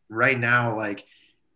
right 0.08 0.38
now 0.38 0.76
like 0.76 1.06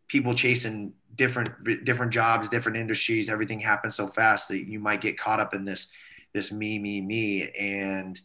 people 0.08 0.34
chasing 0.34 0.92
different 1.16 1.84
different 1.84 2.12
jobs, 2.12 2.48
different 2.48 2.78
industries, 2.78 3.28
everything 3.28 3.60
happens 3.60 3.94
so 3.94 4.06
fast 4.06 4.48
that 4.48 4.66
you 4.66 4.78
might 4.78 5.00
get 5.00 5.18
caught 5.18 5.40
up 5.40 5.54
in 5.54 5.64
this 5.64 5.88
this 6.32 6.50
me 6.50 6.78
me 6.78 7.00
me. 7.00 7.50
And 7.58 8.18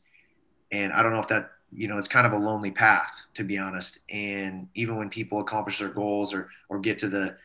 and 0.72 0.94
I 0.94 1.04
don't 1.04 1.12
know 1.12 1.20
if 1.20 1.28
that 1.28 1.52
you 1.74 1.90
know 1.90 1.98
it's 1.98 2.08
kind 2.08 2.26
of 2.26 2.32
a 2.32 2.38
lonely 2.38 2.72
path 2.72 3.26
to 3.34 3.44
be 3.44 3.58
honest. 3.58 4.00
And 4.10 4.70
even 4.76 4.96
when 4.96 5.10
people 5.10 5.42
accomplish 5.42 5.80
their 5.80 5.90
goals 5.90 6.34
or 6.34 6.50
or 6.70 6.80
get 6.80 6.98
to 7.00 7.10
the 7.10 7.36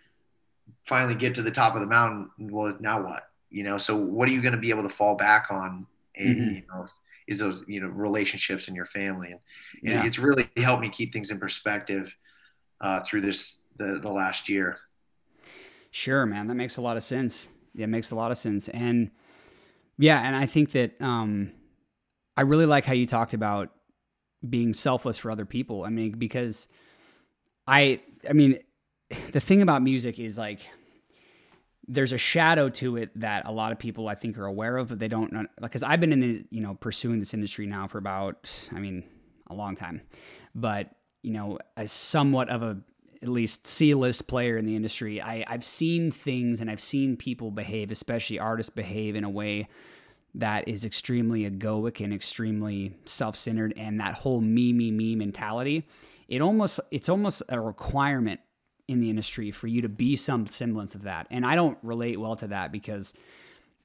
finally 0.84 1.14
get 1.14 1.34
to 1.34 1.42
the 1.42 1.50
top 1.50 1.74
of 1.74 1.80
the 1.80 1.86
mountain, 1.86 2.30
well, 2.38 2.76
now 2.80 3.02
what? 3.02 3.28
You 3.50 3.64
know, 3.64 3.78
so 3.78 3.96
what 3.96 4.28
are 4.28 4.32
you 4.32 4.42
going 4.42 4.54
to 4.54 4.60
be 4.60 4.70
able 4.70 4.82
to 4.82 4.88
fall 4.88 5.14
back 5.14 5.48
on? 5.50 5.86
And, 6.16 6.36
mm-hmm. 6.36 6.54
you 6.54 6.62
know, 6.68 6.86
is 7.28 7.38
those, 7.38 7.62
you 7.66 7.80
know, 7.80 7.88
relationships 7.88 8.68
in 8.68 8.74
your 8.74 8.86
family. 8.86 9.28
And, 9.28 9.40
and 9.84 9.92
yeah. 10.02 10.06
it's 10.06 10.18
really 10.18 10.48
helped 10.56 10.82
me 10.82 10.88
keep 10.88 11.12
things 11.12 11.30
in 11.30 11.38
perspective 11.38 12.14
uh, 12.80 13.00
through 13.00 13.20
this, 13.20 13.60
the, 13.76 13.98
the 14.00 14.10
last 14.10 14.48
year. 14.48 14.78
Sure, 15.90 16.26
man. 16.26 16.48
That 16.48 16.54
makes 16.54 16.76
a 16.78 16.80
lot 16.80 16.96
of 16.96 17.02
sense. 17.02 17.48
Yeah, 17.74 17.84
it 17.84 17.88
makes 17.88 18.10
a 18.10 18.14
lot 18.14 18.30
of 18.30 18.36
sense. 18.36 18.68
And 18.68 19.10
yeah, 19.98 20.20
and 20.26 20.34
I 20.34 20.46
think 20.46 20.72
that 20.72 21.00
um, 21.00 21.52
I 22.36 22.42
really 22.42 22.66
like 22.66 22.84
how 22.84 22.94
you 22.94 23.06
talked 23.06 23.34
about 23.34 23.70
being 24.48 24.72
selfless 24.72 25.18
for 25.18 25.30
other 25.30 25.46
people. 25.46 25.84
I 25.84 25.90
mean, 25.90 26.12
because 26.12 26.66
I, 27.66 28.00
I 28.28 28.32
mean, 28.32 28.58
the 29.32 29.40
thing 29.40 29.62
about 29.62 29.82
music 29.82 30.18
is 30.18 30.38
like 30.38 30.60
there's 31.88 32.12
a 32.12 32.18
shadow 32.18 32.68
to 32.68 32.96
it 32.96 33.10
that 33.18 33.46
a 33.46 33.52
lot 33.52 33.72
of 33.72 33.78
people 33.78 34.08
I 34.08 34.14
think 34.14 34.38
are 34.38 34.46
aware 34.46 34.76
of, 34.76 34.88
but 34.88 34.98
they 34.98 35.08
don't 35.08 35.32
know. 35.32 35.46
Because 35.60 35.82
I've 35.82 36.00
been 36.00 36.12
in, 36.12 36.20
the, 36.20 36.44
you 36.50 36.60
know, 36.60 36.74
pursuing 36.74 37.18
this 37.18 37.34
industry 37.34 37.66
now 37.66 37.86
for 37.86 37.98
about, 37.98 38.68
I 38.72 38.78
mean, 38.78 39.04
a 39.48 39.54
long 39.54 39.74
time, 39.74 40.02
but 40.54 40.90
you 41.22 41.32
know, 41.32 41.58
as 41.76 41.92
somewhat 41.92 42.48
of 42.48 42.62
a 42.62 42.78
at 43.22 43.28
least 43.28 43.68
C-list 43.68 44.26
player 44.26 44.56
in 44.56 44.64
the 44.64 44.74
industry, 44.74 45.20
I, 45.20 45.44
I've 45.46 45.62
seen 45.62 46.10
things 46.10 46.60
and 46.60 46.68
I've 46.68 46.80
seen 46.80 47.16
people 47.16 47.52
behave, 47.52 47.92
especially 47.92 48.40
artists 48.40 48.70
behave 48.70 49.14
in 49.14 49.22
a 49.22 49.30
way 49.30 49.68
that 50.34 50.66
is 50.66 50.84
extremely 50.84 51.48
egoic 51.48 52.02
and 52.02 52.12
extremely 52.12 52.96
self-centered, 53.04 53.74
and 53.76 54.00
that 54.00 54.14
whole 54.14 54.40
me, 54.40 54.72
me, 54.72 54.90
me 54.90 55.14
mentality. 55.14 55.86
It 56.26 56.42
almost, 56.42 56.80
it's 56.90 57.08
almost 57.08 57.42
a 57.48 57.60
requirement 57.60 58.40
in 58.92 59.00
the 59.00 59.10
industry 59.10 59.50
for 59.50 59.66
you 59.66 59.82
to 59.82 59.88
be 59.88 60.14
some 60.14 60.46
semblance 60.46 60.94
of 60.94 61.02
that. 61.02 61.26
And 61.30 61.44
I 61.44 61.56
don't 61.56 61.78
relate 61.82 62.20
well 62.20 62.36
to 62.36 62.46
that 62.48 62.70
because 62.70 63.14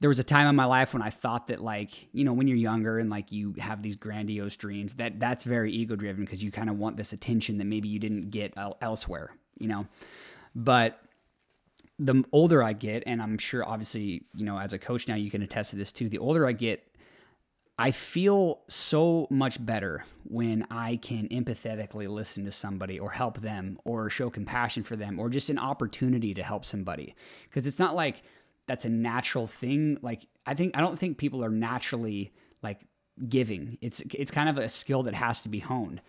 there 0.00 0.08
was 0.08 0.20
a 0.20 0.24
time 0.24 0.46
in 0.46 0.54
my 0.54 0.64
life 0.64 0.92
when 0.92 1.02
I 1.02 1.10
thought 1.10 1.48
that 1.48 1.60
like, 1.60 2.08
you 2.12 2.24
know, 2.24 2.32
when 2.32 2.46
you're 2.46 2.56
younger 2.56 2.98
and 2.98 3.10
like 3.10 3.32
you 3.32 3.54
have 3.58 3.82
these 3.82 3.96
grandiose 3.96 4.56
dreams, 4.56 4.94
that 4.94 5.18
that's 5.18 5.42
very 5.42 5.72
ego 5.72 5.96
driven 5.96 6.24
because 6.24 6.44
you 6.44 6.52
kind 6.52 6.70
of 6.70 6.78
want 6.78 6.96
this 6.96 7.12
attention 7.12 7.58
that 7.58 7.64
maybe 7.64 7.88
you 7.88 7.98
didn't 7.98 8.30
get 8.30 8.54
elsewhere, 8.80 9.32
you 9.58 9.66
know. 9.66 9.88
But 10.54 11.00
the 11.98 12.22
older 12.30 12.62
I 12.62 12.74
get, 12.74 13.02
and 13.06 13.20
I'm 13.20 13.38
sure 13.38 13.64
obviously, 13.66 14.22
you 14.36 14.44
know, 14.44 14.58
as 14.58 14.72
a 14.72 14.78
coach 14.78 15.08
now 15.08 15.16
you 15.16 15.30
can 15.30 15.42
attest 15.42 15.70
to 15.70 15.76
this 15.76 15.92
too, 15.92 16.08
the 16.08 16.18
older 16.18 16.46
I 16.46 16.52
get, 16.52 16.87
I 17.78 17.92
feel 17.92 18.62
so 18.68 19.28
much 19.30 19.64
better 19.64 20.04
when 20.24 20.66
I 20.68 20.96
can 20.96 21.28
empathetically 21.28 22.08
listen 22.08 22.44
to 22.44 22.50
somebody 22.50 22.98
or 22.98 23.10
help 23.10 23.38
them 23.38 23.78
or 23.84 24.10
show 24.10 24.30
compassion 24.30 24.82
for 24.82 24.96
them 24.96 25.20
or 25.20 25.30
just 25.30 25.48
an 25.48 25.58
opportunity 25.58 26.34
to 26.34 26.42
help 26.42 26.64
somebody. 26.64 27.14
Because 27.44 27.66
it's 27.66 27.78
not 27.78 27.94
like 27.94 28.22
that's 28.66 28.84
a 28.84 28.88
natural 28.88 29.46
thing. 29.46 29.98
Like, 30.02 30.26
I 30.44 30.54
think, 30.54 30.76
I 30.76 30.80
don't 30.80 30.98
think 30.98 31.18
people 31.18 31.44
are 31.44 31.50
naturally 31.50 32.32
like 32.62 32.80
giving. 33.28 33.78
It's, 33.80 34.00
it's 34.12 34.32
kind 34.32 34.48
of 34.48 34.58
a 34.58 34.68
skill 34.68 35.04
that 35.04 35.14
has 35.14 35.42
to 35.42 35.48
be 35.48 35.60
honed. 35.60 36.00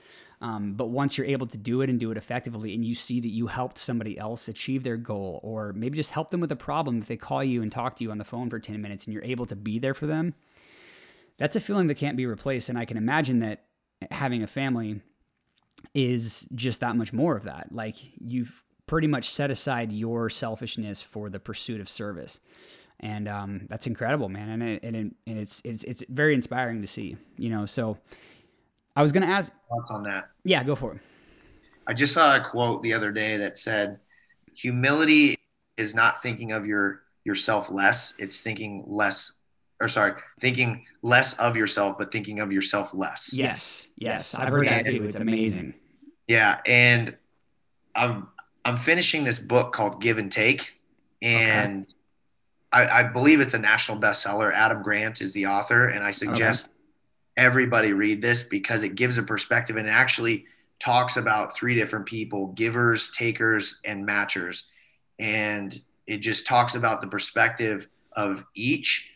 Um, 0.42 0.74
but 0.74 0.90
once 0.90 1.18
you're 1.18 1.28
able 1.28 1.48
to 1.48 1.58
do 1.58 1.82
it 1.82 1.90
and 1.90 2.00
do 2.00 2.12
it 2.12 2.18
effectively, 2.18 2.74
and 2.74 2.84
you 2.84 2.96
see 2.96 3.20
that 3.20 3.30
you 3.30 3.48
helped 3.48 3.78
somebody 3.78 4.18
else 4.18 4.48
achieve 4.48 4.84
their 4.84 4.98
goal, 4.98 5.40
or 5.44 5.74
maybe 5.74 5.98
just 5.98 6.12
help 6.12 6.30
them 6.30 6.40
with 6.40 6.52
a 6.52 6.56
problem 6.56 7.00
if 7.00 7.08
they 7.08 7.18
call 7.18 7.44
you 7.44 7.62
and 7.62 7.72
talk 7.72 7.96
to 7.96 8.04
you 8.04 8.12
on 8.12 8.18
the 8.18 8.24
phone 8.24 8.50
for 8.50 8.58
10 8.58 8.82
minutes 8.82 9.06
and 9.06 9.14
you're 9.14 9.24
able 9.24 9.46
to 9.46 9.56
be 9.56 9.80
there 9.80 9.94
for 9.94 10.08
them, 10.08 10.34
that's 11.40 11.56
a 11.56 11.60
feeling 11.60 11.88
that 11.88 11.98
can't 11.98 12.18
be 12.18 12.28
replaced. 12.28 12.70
And 12.70 12.78
I 12.78 12.86
can 12.86 12.98
imagine 12.98 13.40
that 13.40 13.64
having 14.12 14.44
a 14.44 14.48
family 14.48 15.02
is 15.94 16.48
just 16.54 16.82
that 16.82 16.96
much 16.96 17.12
more 17.12 17.36
of 17.36 17.44
that. 17.44 17.70
Like 17.72 17.96
you've 18.20 18.64
pretty 18.86 19.08
much 19.08 19.30
set 19.30 19.50
aside 19.50 19.92
your 19.92 20.30
selfishness 20.30 21.02
for 21.02 21.30
the 21.30 21.40
pursuit 21.40 21.82
of 21.82 21.90
service. 21.90 22.40
And 23.00 23.28
um, 23.28 23.68
that's 23.70 23.88
incredible, 23.88 24.30
man. 24.30 24.50
And, 24.50 24.64
it, 24.64 24.84
and, 24.84 24.96
it, 24.96 25.14
and 25.26 25.40
it's, 25.40 25.62
it's, 25.64 25.84
it's 25.86 26.04
very 26.10 26.34
inspiring 26.34 26.82
to 26.82 26.88
see, 26.88 27.18
you 27.38 27.50
know, 27.50 27.66
so 27.66 27.98
I 28.96 29.02
was 29.02 29.12
going 29.12 29.26
to 29.26 29.30
ask 29.32 29.54
on 29.90 30.04
that. 30.04 30.30
Yeah, 30.44 30.64
go 30.64 30.76
for 30.76 30.96
it. 30.96 31.02
I 31.88 31.94
just 31.94 32.14
saw 32.14 32.36
a 32.36 32.44
quote 32.44 32.84
the 32.84 32.94
other 32.94 33.12
day 33.12 33.38
that 33.38 33.58
said, 33.58 34.00
humility 34.54 35.38
is 35.78 35.96
not 35.96 36.22
thinking 36.22 36.52
of 36.52 36.68
your 36.68 37.04
yourself 37.24 37.72
less. 37.72 38.16
It's 38.20 38.42
thinking 38.42 38.84
less 38.88 39.39
or 39.80 39.88
sorry, 39.88 40.14
thinking 40.40 40.86
less 41.02 41.38
of 41.40 41.56
yourself, 41.56 41.98
but 41.98 42.12
thinking 42.12 42.40
of 42.40 42.52
yourself 42.52 42.94
less. 42.94 43.32
Yes, 43.34 43.92
yes, 43.98 44.36
I've, 44.36 44.42
I've 44.42 44.50
heard, 44.50 44.68
heard 44.68 44.86
that 44.86 44.92
too. 44.92 45.04
It's 45.04 45.20
amazing. 45.20 45.74
Yeah, 46.28 46.60
and 46.66 47.16
I'm 47.96 48.28
I'm 48.66 48.78
finishing 48.78 49.24
this 49.24 49.40
book 49.40 49.74
called 49.74 50.02
Give 50.02 50.18
and 50.18 50.32
Take, 50.32 50.74
and 51.22 51.84
okay. 51.84 51.94
I, 52.72 53.00
I, 53.00 53.04
believe 53.04 53.40
it's 53.40 53.54
a 53.54 53.60
national 53.60 54.00
bestseller. 54.00 54.54
Adam 54.54 54.84
Grant 54.84 55.22
is 55.22 55.34
the 55.34 55.48
author, 55.48 55.88
and 55.88 56.04
I 56.04 56.12
suggest 56.12 56.68
okay. 56.68 56.74
everybody 57.38 57.94
read 57.94 58.22
this 58.22 58.44
because 58.44 58.84
it 58.84 58.96
gives 58.96 59.18
a 59.18 59.24
perspective 59.24 59.78
and 59.78 59.88
it 59.88 59.92
actually 59.92 60.46
talks 60.80 61.18
about 61.18 61.56
three 61.56 61.74
different 61.74 62.06
people: 62.06 62.48
givers, 62.48 63.12
takers, 63.12 63.80
and 63.86 64.08
matchers, 64.08 64.64
and 65.18 65.82
it 66.06 66.18
just 66.18 66.46
talks 66.46 66.76
about 66.76 67.02
the 67.02 67.08
perspective 67.08 67.88
of 68.12 68.44
each 68.54 69.14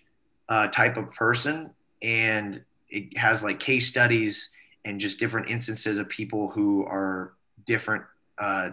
uh, 0.50 0.68
type 0.68 0.98
of 0.98 1.12
person, 1.12 1.72
and 2.02 2.62
it 2.90 3.18
has 3.18 3.44
like 3.44 3.60
case 3.60 3.88
studies 3.88 4.52
and 4.86 5.00
just 5.00 5.20
different 5.20 5.50
instances 5.50 5.98
of 5.98 6.10
people 6.10 6.50
who 6.50 6.84
are 6.86 7.34
different, 7.66 8.04
uh, 8.38 8.72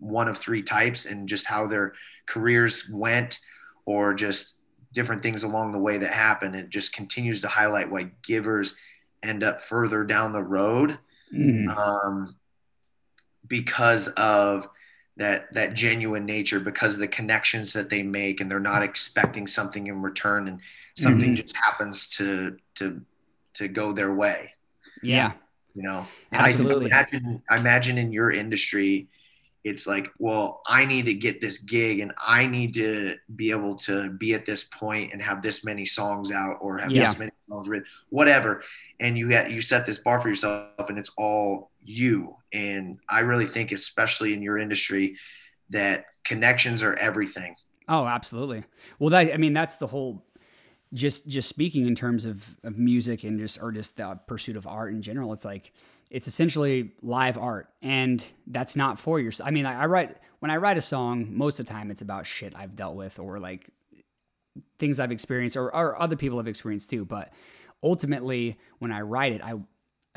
one 0.00 0.28
of 0.28 0.36
three 0.36 0.62
types, 0.62 1.06
and 1.06 1.28
just 1.28 1.46
how 1.46 1.66
their 1.66 1.94
careers 2.26 2.88
went, 2.90 3.40
or 3.86 4.14
just 4.14 4.56
different 4.92 5.22
things 5.22 5.42
along 5.42 5.72
the 5.72 5.78
way 5.78 5.98
that 5.98 6.12
happen. 6.12 6.54
It 6.54 6.68
just 6.68 6.92
continues 6.92 7.40
to 7.42 7.48
highlight 7.48 7.90
why 7.90 8.10
givers 8.22 8.76
end 9.22 9.42
up 9.42 9.62
further 9.62 10.04
down 10.04 10.32
the 10.32 10.42
road 10.42 10.98
mm. 11.32 11.76
um, 11.76 12.36
because 13.46 14.08
of 14.08 14.68
that 15.16 15.52
that 15.52 15.74
genuine 15.74 16.24
nature 16.24 16.58
because 16.58 16.94
of 16.94 17.00
the 17.00 17.08
connections 17.08 17.74
that 17.74 17.90
they 17.90 18.02
make 18.02 18.40
and 18.40 18.50
they're 18.50 18.58
not 18.58 18.82
expecting 18.82 19.46
something 19.46 19.86
in 19.86 20.00
return 20.00 20.48
and 20.48 20.60
something 20.94 21.30
mm-hmm. 21.30 21.42
just 21.42 21.56
happens 21.56 22.08
to 22.16 22.56
to 22.76 23.02
to 23.54 23.68
go 23.68 23.92
their 23.92 24.14
way. 24.14 24.54
Yeah. 25.02 25.32
You 25.74 25.82
know 25.82 26.06
Absolutely. 26.32 26.92
I 26.92 27.00
imagine 27.00 27.42
I 27.50 27.56
imagine 27.56 27.98
in 27.98 28.12
your 28.12 28.30
industry 28.30 29.08
it's 29.64 29.86
like 29.86 30.10
well 30.18 30.60
I 30.66 30.84
need 30.84 31.06
to 31.06 31.14
get 31.14 31.40
this 31.40 31.58
gig 31.58 32.00
and 32.00 32.12
I 32.18 32.46
need 32.46 32.74
to 32.74 33.16
be 33.34 33.50
able 33.50 33.76
to 33.76 34.10
be 34.10 34.34
at 34.34 34.44
this 34.44 34.64
point 34.64 35.12
and 35.12 35.22
have 35.22 35.40
this 35.40 35.64
many 35.64 35.84
songs 35.84 36.30
out 36.30 36.58
or 36.60 36.78
have 36.78 36.90
yeah. 36.90 37.04
this 37.04 37.18
many 37.18 37.32
songs 37.48 37.68
written 37.68 37.86
whatever. 38.10 38.62
And 39.00 39.16
you 39.16 39.28
get 39.28 39.50
you 39.50 39.60
set 39.60 39.86
this 39.86 39.98
bar 39.98 40.20
for 40.20 40.28
yourself 40.28 40.88
and 40.88 40.98
it's 40.98 41.12
all 41.16 41.70
you. 41.82 42.36
And 42.52 42.98
i 43.08 43.20
really 43.20 43.46
think 43.46 43.72
especially 43.72 44.34
in 44.34 44.42
your 44.42 44.58
industry 44.58 45.16
that 45.70 46.04
connections 46.24 46.82
are 46.82 46.94
everything. 46.94 47.56
Oh 47.88 48.06
absolutely. 48.06 48.64
Well 48.98 49.10
that 49.10 49.32
i 49.32 49.38
mean 49.38 49.54
that's 49.54 49.76
the 49.76 49.86
whole 49.86 50.22
just 50.92 51.28
just 51.28 51.48
speaking 51.48 51.86
in 51.86 51.94
terms 51.94 52.24
of, 52.24 52.56
of 52.64 52.78
music 52.78 53.24
and 53.24 53.38
just 53.38 53.62
or 53.62 53.72
just 53.72 53.96
the 53.96 54.18
pursuit 54.26 54.56
of 54.56 54.66
art 54.66 54.92
in 54.92 55.02
general 55.02 55.32
it's 55.32 55.44
like 55.44 55.72
it's 56.10 56.28
essentially 56.28 56.92
live 57.02 57.38
art 57.38 57.68
and 57.80 58.32
that's 58.46 58.76
not 58.76 58.98
for 58.98 59.18
yourself 59.18 59.48
i 59.48 59.50
mean 59.50 59.64
I, 59.64 59.82
I 59.82 59.86
write 59.86 60.16
when 60.40 60.50
i 60.50 60.56
write 60.56 60.76
a 60.76 60.82
song 60.82 61.34
most 61.34 61.58
of 61.58 61.66
the 61.66 61.72
time 61.72 61.90
it's 61.90 62.02
about 62.02 62.26
shit 62.26 62.52
i've 62.54 62.76
dealt 62.76 62.94
with 62.94 63.18
or 63.18 63.38
like 63.38 63.70
things 64.78 65.00
i've 65.00 65.12
experienced 65.12 65.56
or, 65.56 65.74
or 65.74 66.00
other 66.00 66.16
people 66.16 66.38
have 66.38 66.48
experienced 66.48 66.90
too 66.90 67.06
but 67.06 67.32
ultimately, 67.82 68.58
when 68.78 68.92
I 68.92 69.00
write 69.00 69.32
it, 69.32 69.42
I 69.42 69.54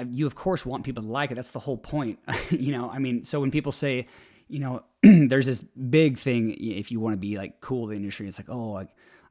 you 0.09 0.27
of 0.27 0.35
course 0.35 0.65
want 0.65 0.83
people 0.83 1.03
to 1.03 1.09
like 1.09 1.31
it. 1.31 1.35
That's 1.35 1.51
the 1.51 1.59
whole 1.59 1.77
point. 1.77 2.19
you 2.49 2.71
know, 2.71 2.89
I 2.89 2.99
mean, 2.99 3.23
so 3.23 3.39
when 3.39 3.51
people 3.51 3.71
say, 3.71 4.07
you 4.47 4.59
know, 4.59 4.83
there's 5.03 5.45
this 5.45 5.61
big 5.61 6.17
thing 6.17 6.53
if 6.59 6.91
you 6.91 6.99
want 6.99 7.13
to 7.13 7.17
be 7.17 7.37
like 7.37 7.61
cool 7.61 7.85
in 7.85 7.89
the 7.91 7.95
industry, 7.95 8.27
it's 8.27 8.39
like, 8.39 8.49
oh, 8.49 8.71
like 8.71 8.89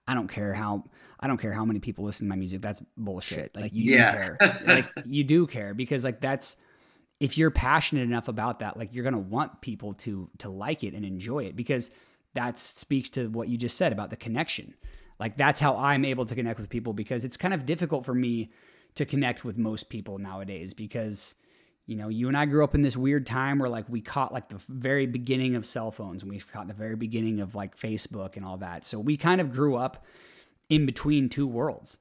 I 0.09 0.15
don't 0.15 0.29
care 0.29 0.55
how 0.55 0.85
I 1.25 1.27
don't 1.27 1.39
care 1.39 1.55
how 1.55 1.65
many 1.65 1.81
people 1.81 2.05
listen 2.05 2.27
to 2.27 2.29
my 2.29 2.37
music. 2.37 2.61
That's 2.61 2.83
bullshit. 2.99 3.57
Like 3.57 3.73
you 3.73 3.95
yeah. 3.95 4.13
care. 4.13 4.39
like 4.67 4.93
you 5.07 5.25
do 5.25 5.47
care 5.47 5.73
because 5.73 6.05
like 6.05 6.21
that's 6.21 6.59
if 7.19 7.39
you're 7.39 7.51
passionate 7.51 8.03
enough 8.03 8.29
about 8.29 8.59
that, 8.59 8.77
like 8.77 8.95
you're 8.95 9.05
gonna 9.05 9.19
want 9.19 9.63
people 9.63 9.95
to 9.95 10.29
to 10.41 10.51
like 10.51 10.85
it 10.85 10.93
and 10.93 11.03
enjoy 11.03 11.45
it 11.45 11.57
because 11.57 11.91
that 12.35 12.59
speaks 12.59 13.09
to 13.11 13.29
what 13.29 13.49
you 13.49 13.57
just 13.57 13.79
said 13.79 13.91
about 13.91 14.11
the 14.11 14.17
connection. 14.17 14.75
Like 15.19 15.39
that's 15.39 15.61
how 15.61 15.79
I'm 15.79 16.05
able 16.05 16.27
to 16.27 16.35
connect 16.35 16.61
with 16.61 16.69
people 16.69 16.93
because 16.93 17.25
it's 17.25 17.39
kind 17.39 17.55
of 17.55 17.65
difficult 17.65 18.05
for 18.05 18.15
me 18.15 18.53
to 18.95 19.07
connect 19.07 19.47
with 19.47 19.57
most 19.57 19.89
people 19.89 20.19
nowadays 20.19 20.75
because 20.75 21.37
you 21.87 21.97
know, 21.97 22.09
you 22.09 22.29
and 22.29 22.37
I 22.37 22.45
grew 22.45 22.65
up 22.65 22.75
in 22.75 22.83
this 22.83 22.99
weird 22.99 23.25
time 23.25 23.59
where 23.59 23.71
like 23.71 23.89
we 23.89 24.03
caught 24.03 24.31
like 24.31 24.51
the 24.51 24.63
very 24.69 25.07
beginning 25.07 25.55
of 25.55 25.65
cell 25.65 25.91
phones 25.91 26.23
and 26.23 26.31
we 26.31 26.39
caught 26.39 26.69
the 26.69 26.75
very 26.75 26.97
beginning 26.97 27.41
of 27.41 27.55
like 27.55 27.79
Facebook 27.79 28.37
and 28.37 28.45
all 28.45 28.59
that. 28.59 28.85
So 28.85 29.01
we 29.01 29.17
kind 29.17 29.41
of 29.41 29.51
grew 29.51 29.77
up 29.77 30.05
in 30.69 30.87
between 30.87 31.29
two 31.29 31.47
worlds. 31.47 31.99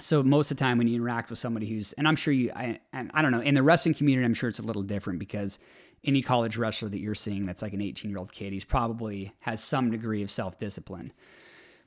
So 0.00 0.22
most 0.22 0.50
of 0.50 0.56
the 0.56 0.64
time 0.64 0.78
when 0.78 0.86
you 0.86 0.96
interact 0.96 1.30
with 1.30 1.38
somebody 1.38 1.66
who's, 1.66 1.92
and 1.94 2.08
I'm 2.08 2.16
sure 2.16 2.32
you, 2.32 2.50
I, 2.54 2.80
and 2.92 3.10
I 3.14 3.22
don't 3.22 3.30
know, 3.30 3.40
in 3.40 3.54
the 3.54 3.62
wrestling 3.62 3.94
community, 3.94 4.24
I'm 4.24 4.34
sure 4.34 4.48
it's 4.48 4.58
a 4.58 4.62
little 4.62 4.82
different 4.82 5.18
because 5.18 5.58
any 6.04 6.22
college 6.22 6.56
wrestler 6.56 6.88
that 6.88 6.98
you're 6.98 7.14
seeing 7.14 7.46
that's 7.46 7.62
like 7.62 7.72
an 7.72 7.80
18 7.80 8.10
year 8.10 8.18
old 8.18 8.32
kid, 8.32 8.52
he's 8.52 8.64
probably 8.64 9.32
has 9.40 9.62
some 9.62 9.90
degree 9.90 10.22
of 10.22 10.30
self 10.30 10.58
discipline. 10.58 11.12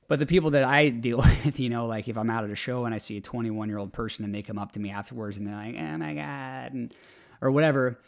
But 0.08 0.20
the 0.20 0.26
people 0.26 0.52
that 0.52 0.64
I 0.64 0.90
deal 0.90 1.18
with, 1.46 1.60
you 1.60 1.70
know, 1.70 1.88
like 1.88 2.08
if 2.08 2.18
I'm 2.18 2.30
out 2.30 2.44
at 2.44 2.52
a 2.52 2.56
show 2.56 2.86
and 2.86 2.94
I 2.94 3.00
see 3.00 3.18
a 3.18 3.22
21 3.22 3.70
year 3.70 3.78
old 3.78 3.92
person 3.92 4.24
and 4.24 4.34
they 4.34 4.42
come 4.42 4.60
up 4.60 4.72
to 4.74 4.80
me 4.80 4.92
afterwards 4.92 5.38
and 5.38 5.48
they're 5.48 5.56
like, 5.56 5.76
"Oh 5.78 5.98
my 5.98 6.14
god," 6.14 6.74
and 6.74 6.94
or 7.42 7.52
whatever, 7.52 8.00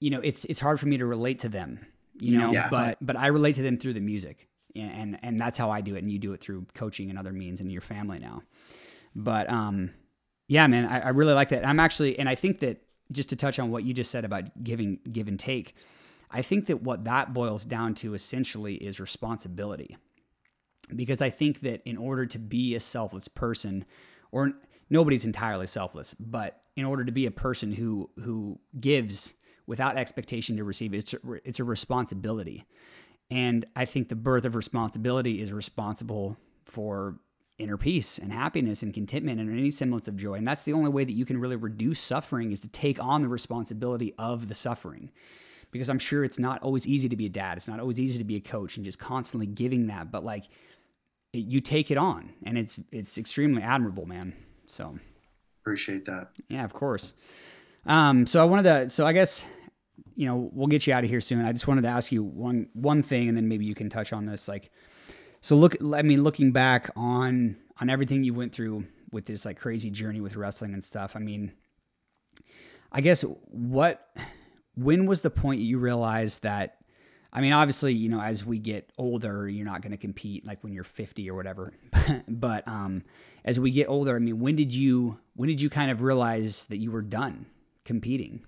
you 0.00 0.10
know, 0.10 0.20
it's 0.20 0.44
it's 0.46 0.60
hard 0.60 0.80
for 0.80 0.86
me 0.86 0.98
to 0.98 1.06
relate 1.06 1.40
to 1.40 1.48
them, 1.48 1.80
you 2.18 2.38
know. 2.38 2.52
Yeah. 2.52 2.68
But 2.70 2.98
but 3.00 3.16
I 3.16 3.28
relate 3.28 3.56
to 3.56 3.62
them 3.62 3.76
through 3.76 3.94
the 3.94 4.00
music, 4.00 4.48
and 4.74 5.18
and 5.22 5.38
that's 5.38 5.58
how 5.58 5.70
I 5.70 5.80
do 5.80 5.94
it. 5.96 6.02
And 6.02 6.10
you 6.10 6.18
do 6.18 6.32
it 6.32 6.40
through 6.40 6.66
coaching 6.74 7.10
and 7.10 7.18
other 7.18 7.32
means 7.32 7.60
and 7.60 7.70
your 7.70 7.80
family 7.80 8.18
now. 8.18 8.42
But 9.14 9.50
um, 9.50 9.90
yeah, 10.48 10.66
man, 10.66 10.86
I, 10.86 11.00
I 11.00 11.08
really 11.10 11.34
like 11.34 11.50
that. 11.50 11.66
I'm 11.66 11.80
actually, 11.80 12.18
and 12.18 12.28
I 12.28 12.34
think 12.34 12.60
that 12.60 12.82
just 13.12 13.28
to 13.30 13.36
touch 13.36 13.58
on 13.58 13.70
what 13.70 13.84
you 13.84 13.92
just 13.92 14.10
said 14.10 14.24
about 14.24 14.62
giving 14.62 14.98
give 15.10 15.28
and 15.28 15.38
take, 15.38 15.74
I 16.30 16.42
think 16.42 16.66
that 16.66 16.82
what 16.82 17.04
that 17.04 17.32
boils 17.32 17.64
down 17.64 17.94
to 17.96 18.14
essentially 18.14 18.74
is 18.74 19.00
responsibility 19.00 19.96
because 20.94 21.20
I 21.22 21.30
think 21.30 21.60
that 21.60 21.82
in 21.84 21.96
order 21.96 22.26
to 22.26 22.38
be 22.38 22.74
a 22.74 22.80
selfless 22.80 23.28
person, 23.28 23.84
or 24.32 24.52
nobody's 24.88 25.24
entirely 25.24 25.66
selfless, 25.66 26.14
but 26.14 26.60
in 26.76 26.84
order 26.84 27.04
to 27.04 27.12
be 27.12 27.26
a 27.26 27.30
person 27.30 27.72
who 27.72 28.10
who 28.16 28.58
gives 28.78 29.34
without 29.66 29.96
expectation 29.96 30.56
to 30.56 30.64
receive, 30.64 30.94
it's 30.94 31.14
a, 31.14 31.18
it's 31.44 31.60
a 31.60 31.64
responsibility, 31.64 32.64
and 33.30 33.64
I 33.76 33.84
think 33.84 34.08
the 34.08 34.16
birth 34.16 34.44
of 34.44 34.54
responsibility 34.54 35.40
is 35.40 35.52
responsible 35.52 36.36
for 36.64 37.18
inner 37.58 37.76
peace 37.76 38.18
and 38.18 38.32
happiness 38.32 38.82
and 38.82 38.92
contentment 38.92 39.38
and 39.38 39.50
any 39.50 39.70
semblance 39.70 40.08
of 40.08 40.16
joy. 40.16 40.34
And 40.34 40.48
that's 40.48 40.62
the 40.62 40.72
only 40.72 40.88
way 40.88 41.04
that 41.04 41.12
you 41.12 41.24
can 41.24 41.38
really 41.38 41.56
reduce 41.56 42.00
suffering 42.00 42.50
is 42.52 42.60
to 42.60 42.68
take 42.68 43.02
on 43.02 43.22
the 43.22 43.28
responsibility 43.28 44.14
of 44.18 44.48
the 44.48 44.54
suffering. 44.54 45.10
Because 45.70 45.88
I'm 45.88 45.98
sure 45.98 46.24
it's 46.24 46.38
not 46.38 46.62
always 46.62 46.88
easy 46.88 47.08
to 47.08 47.16
be 47.16 47.26
a 47.26 47.28
dad. 47.30 47.56
It's 47.56 47.68
not 47.68 47.78
always 47.78 48.00
easy 48.00 48.18
to 48.18 48.24
be 48.24 48.34
a 48.34 48.40
coach 48.40 48.76
and 48.76 48.84
just 48.84 48.98
constantly 48.98 49.46
giving 49.46 49.86
that. 49.86 50.10
But 50.10 50.24
like 50.24 50.44
you 51.32 51.60
take 51.60 51.92
it 51.92 51.98
on, 51.98 52.32
and 52.42 52.58
it's 52.58 52.80
it's 52.90 53.16
extremely 53.18 53.62
admirable, 53.62 54.04
man. 54.04 54.34
So 54.66 54.98
appreciate 55.62 56.06
that. 56.06 56.30
Yeah, 56.48 56.64
of 56.64 56.72
course. 56.72 57.14
Um, 57.86 58.26
so 58.26 58.40
I 58.40 58.44
wanted 58.44 58.64
to. 58.64 58.88
So 58.88 59.06
I 59.06 59.12
guess 59.12 59.46
you 60.14 60.26
know 60.26 60.50
we'll 60.52 60.66
get 60.66 60.86
you 60.86 60.94
out 60.94 61.04
of 61.04 61.10
here 61.10 61.20
soon. 61.20 61.44
I 61.44 61.52
just 61.52 61.68
wanted 61.68 61.82
to 61.82 61.88
ask 61.88 62.12
you 62.12 62.22
one 62.22 62.68
one 62.72 63.02
thing, 63.02 63.28
and 63.28 63.36
then 63.36 63.48
maybe 63.48 63.64
you 63.64 63.74
can 63.74 63.88
touch 63.88 64.12
on 64.12 64.26
this. 64.26 64.48
Like, 64.48 64.70
so 65.40 65.56
look, 65.56 65.76
I 65.94 66.02
mean, 66.02 66.22
looking 66.22 66.52
back 66.52 66.90
on 66.96 67.56
on 67.80 67.90
everything 67.90 68.22
you 68.22 68.34
went 68.34 68.54
through 68.54 68.86
with 69.12 69.26
this 69.26 69.44
like 69.44 69.58
crazy 69.58 69.90
journey 69.90 70.20
with 70.20 70.36
wrestling 70.36 70.72
and 70.72 70.84
stuff. 70.84 71.16
I 71.16 71.18
mean, 71.18 71.52
I 72.92 73.00
guess 73.00 73.22
what 73.22 74.08
when 74.74 75.06
was 75.06 75.22
the 75.22 75.30
point 75.30 75.60
you 75.60 75.78
realized 75.78 76.42
that 76.42 76.76
I 77.32 77.40
mean, 77.40 77.52
obviously, 77.52 77.94
you 77.94 78.08
know, 78.08 78.20
as 78.20 78.44
we 78.44 78.58
get 78.58 78.90
older, 78.98 79.48
you're 79.48 79.64
not 79.64 79.82
going 79.82 79.92
to 79.92 79.98
compete 79.98 80.44
like 80.44 80.64
when 80.64 80.72
you're 80.72 80.82
50 80.84 81.30
or 81.30 81.36
whatever. 81.36 81.72
but 82.28 82.66
um, 82.66 83.04
as 83.44 83.60
we 83.60 83.70
get 83.70 83.88
older, 83.88 84.16
I 84.16 84.18
mean, 84.18 84.40
when 84.40 84.56
did 84.56 84.74
you 84.74 85.18
when 85.34 85.48
did 85.48 85.60
you 85.60 85.70
kind 85.70 85.90
of 85.90 86.02
realize 86.02 86.64
that 86.66 86.78
you 86.78 86.90
were 86.90 87.02
done 87.02 87.46
competing? 87.84 88.44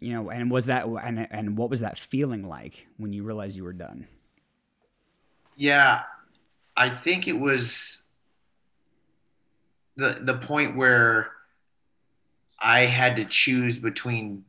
You 0.00 0.12
know, 0.12 0.30
and 0.30 0.50
was 0.50 0.66
that 0.66 0.86
and 0.86 1.26
and 1.30 1.56
what 1.56 1.70
was 1.70 1.80
that 1.80 1.96
feeling 1.96 2.46
like 2.46 2.86
when 2.98 3.12
you 3.12 3.22
realized 3.22 3.56
you 3.56 3.64
were 3.64 3.72
done? 3.72 4.06
Yeah, 5.56 6.02
I 6.76 6.90
think 6.90 7.26
it 7.26 7.38
was 7.38 8.04
the 9.96 10.18
the 10.20 10.34
point 10.34 10.76
where 10.76 11.30
I 12.60 12.80
had 12.80 13.16
to 13.16 13.24
choose 13.24 13.78
between 13.78 14.44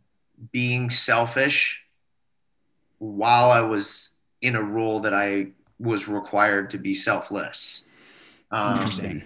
being 0.52 0.90
selfish 0.90 1.82
while 2.98 3.52
I 3.52 3.62
was 3.62 4.12
in 4.42 4.56
a 4.56 4.62
role 4.62 5.02
that 5.02 5.14
I 5.14 5.48
was 5.80 6.08
required 6.08 6.72
to 6.72 6.78
be 6.78 6.94
selfless. 6.94 7.86
Um, 8.52 8.72
Interesting. 8.72 9.24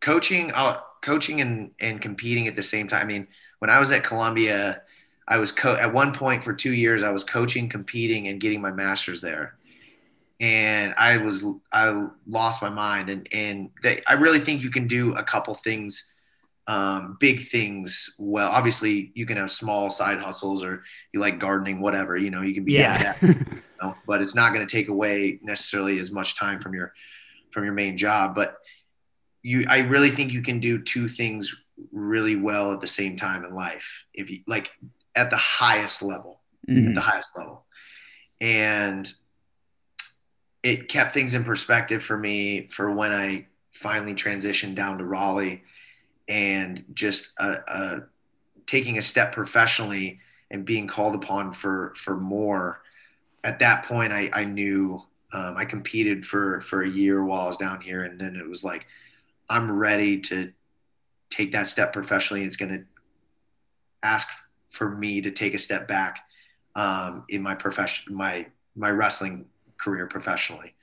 coaching, 0.00 0.52
uh, 0.52 0.80
coaching 1.00 1.40
and, 1.40 1.70
and 1.80 2.00
competing 2.00 2.46
at 2.46 2.56
the 2.56 2.62
same 2.62 2.88
time. 2.88 3.02
I 3.02 3.04
mean, 3.04 3.28
when 3.62 3.70
I 3.70 3.78
was 3.78 3.92
at 3.92 4.02
Columbia, 4.02 4.82
I 5.28 5.38
was 5.38 5.52
co- 5.52 5.76
at 5.76 5.94
one 5.94 6.12
point 6.12 6.42
for 6.42 6.52
two 6.52 6.72
years. 6.72 7.04
I 7.04 7.12
was 7.12 7.22
coaching, 7.22 7.68
competing, 7.68 8.26
and 8.26 8.40
getting 8.40 8.60
my 8.60 8.72
master's 8.72 9.20
there, 9.20 9.54
and 10.40 10.92
I 10.98 11.18
was 11.18 11.46
I 11.72 12.08
lost 12.26 12.60
my 12.60 12.70
mind. 12.70 13.08
And 13.08 13.28
and 13.32 13.70
they, 13.80 14.02
I 14.08 14.14
really 14.14 14.40
think 14.40 14.62
you 14.62 14.70
can 14.70 14.88
do 14.88 15.14
a 15.14 15.22
couple 15.22 15.54
things, 15.54 16.12
um, 16.66 17.16
big 17.20 17.40
things 17.40 18.16
well. 18.18 18.50
Obviously, 18.50 19.12
you 19.14 19.26
can 19.26 19.36
have 19.36 19.52
small 19.52 19.90
side 19.90 20.18
hustles 20.18 20.64
or 20.64 20.82
you 21.12 21.20
like 21.20 21.38
gardening, 21.38 21.80
whatever. 21.80 22.16
You 22.16 22.32
know, 22.32 22.42
you 22.42 22.54
can 22.54 22.64
be 22.64 22.72
Yeah. 22.72 23.14
you 23.22 23.34
know, 23.80 23.94
but 24.08 24.20
it's 24.20 24.34
not 24.34 24.52
going 24.52 24.66
to 24.66 24.76
take 24.76 24.88
away 24.88 25.38
necessarily 25.40 26.00
as 26.00 26.10
much 26.10 26.36
time 26.36 26.58
from 26.58 26.74
your 26.74 26.92
from 27.52 27.62
your 27.62 27.74
main 27.74 27.96
job. 27.96 28.34
But 28.34 28.56
you, 29.44 29.66
I 29.68 29.82
really 29.82 30.10
think 30.10 30.32
you 30.32 30.42
can 30.42 30.58
do 30.58 30.82
two 30.82 31.08
things 31.08 31.61
really 31.90 32.36
well 32.36 32.72
at 32.72 32.80
the 32.80 32.86
same 32.86 33.16
time 33.16 33.44
in 33.44 33.54
life 33.54 34.04
if 34.14 34.30
you 34.30 34.40
like 34.46 34.70
at 35.14 35.30
the 35.30 35.36
highest 35.36 36.02
level 36.02 36.40
at 36.68 36.74
Mhm. 36.74 36.94
the 36.94 37.00
highest 37.00 37.36
level. 37.36 37.66
And 38.40 39.12
it 40.62 40.88
kept 40.88 41.12
things 41.12 41.34
in 41.34 41.44
perspective 41.44 42.02
for 42.02 42.16
me 42.16 42.68
for 42.68 42.90
when 42.90 43.12
i 43.12 43.46
finally 43.72 44.14
transitioned 44.14 44.74
down 44.74 44.98
to 44.98 45.04
raleigh 45.04 45.62
and 46.28 46.84
just 46.94 47.32
uh, 47.38 47.56
uh, 47.66 48.00
taking 48.66 48.98
a 48.98 49.02
step 49.02 49.32
professionally 49.32 50.20
and 50.50 50.64
being 50.64 50.86
called 50.86 51.14
upon 51.16 51.52
for 51.52 51.92
for 51.96 52.16
more. 52.16 52.82
At 53.42 53.58
that 53.58 53.84
point 53.86 54.12
i, 54.12 54.30
I 54.32 54.44
knew 54.44 55.02
um, 55.32 55.56
i 55.56 55.64
competed 55.64 56.24
for 56.24 56.60
for 56.60 56.82
a 56.82 56.88
year 56.88 57.24
while 57.24 57.42
i 57.42 57.46
was 57.48 57.56
down 57.56 57.80
here. 57.80 58.04
And 58.04 58.20
then 58.20 58.36
it 58.36 58.48
was 58.48 58.62
like 58.62 58.86
i'm 59.48 59.70
ready 59.70 60.20
to 60.20 60.52
take 61.32 61.52
that 61.52 61.66
step 61.66 61.92
professionally 61.92 62.44
it's 62.44 62.56
going 62.56 62.72
to 62.72 62.84
ask 64.02 64.28
for 64.70 64.88
me 64.90 65.20
to 65.20 65.30
take 65.30 65.54
a 65.54 65.58
step 65.58 65.86
back 65.86 66.24
um, 66.74 67.24
in 67.28 67.42
my 67.42 67.54
profession 67.54 68.14
my 68.14 68.46
my 68.74 68.90
wrestling 68.90 69.46
career 69.78 70.06
professionally. 70.06 70.74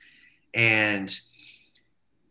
And 0.54 1.08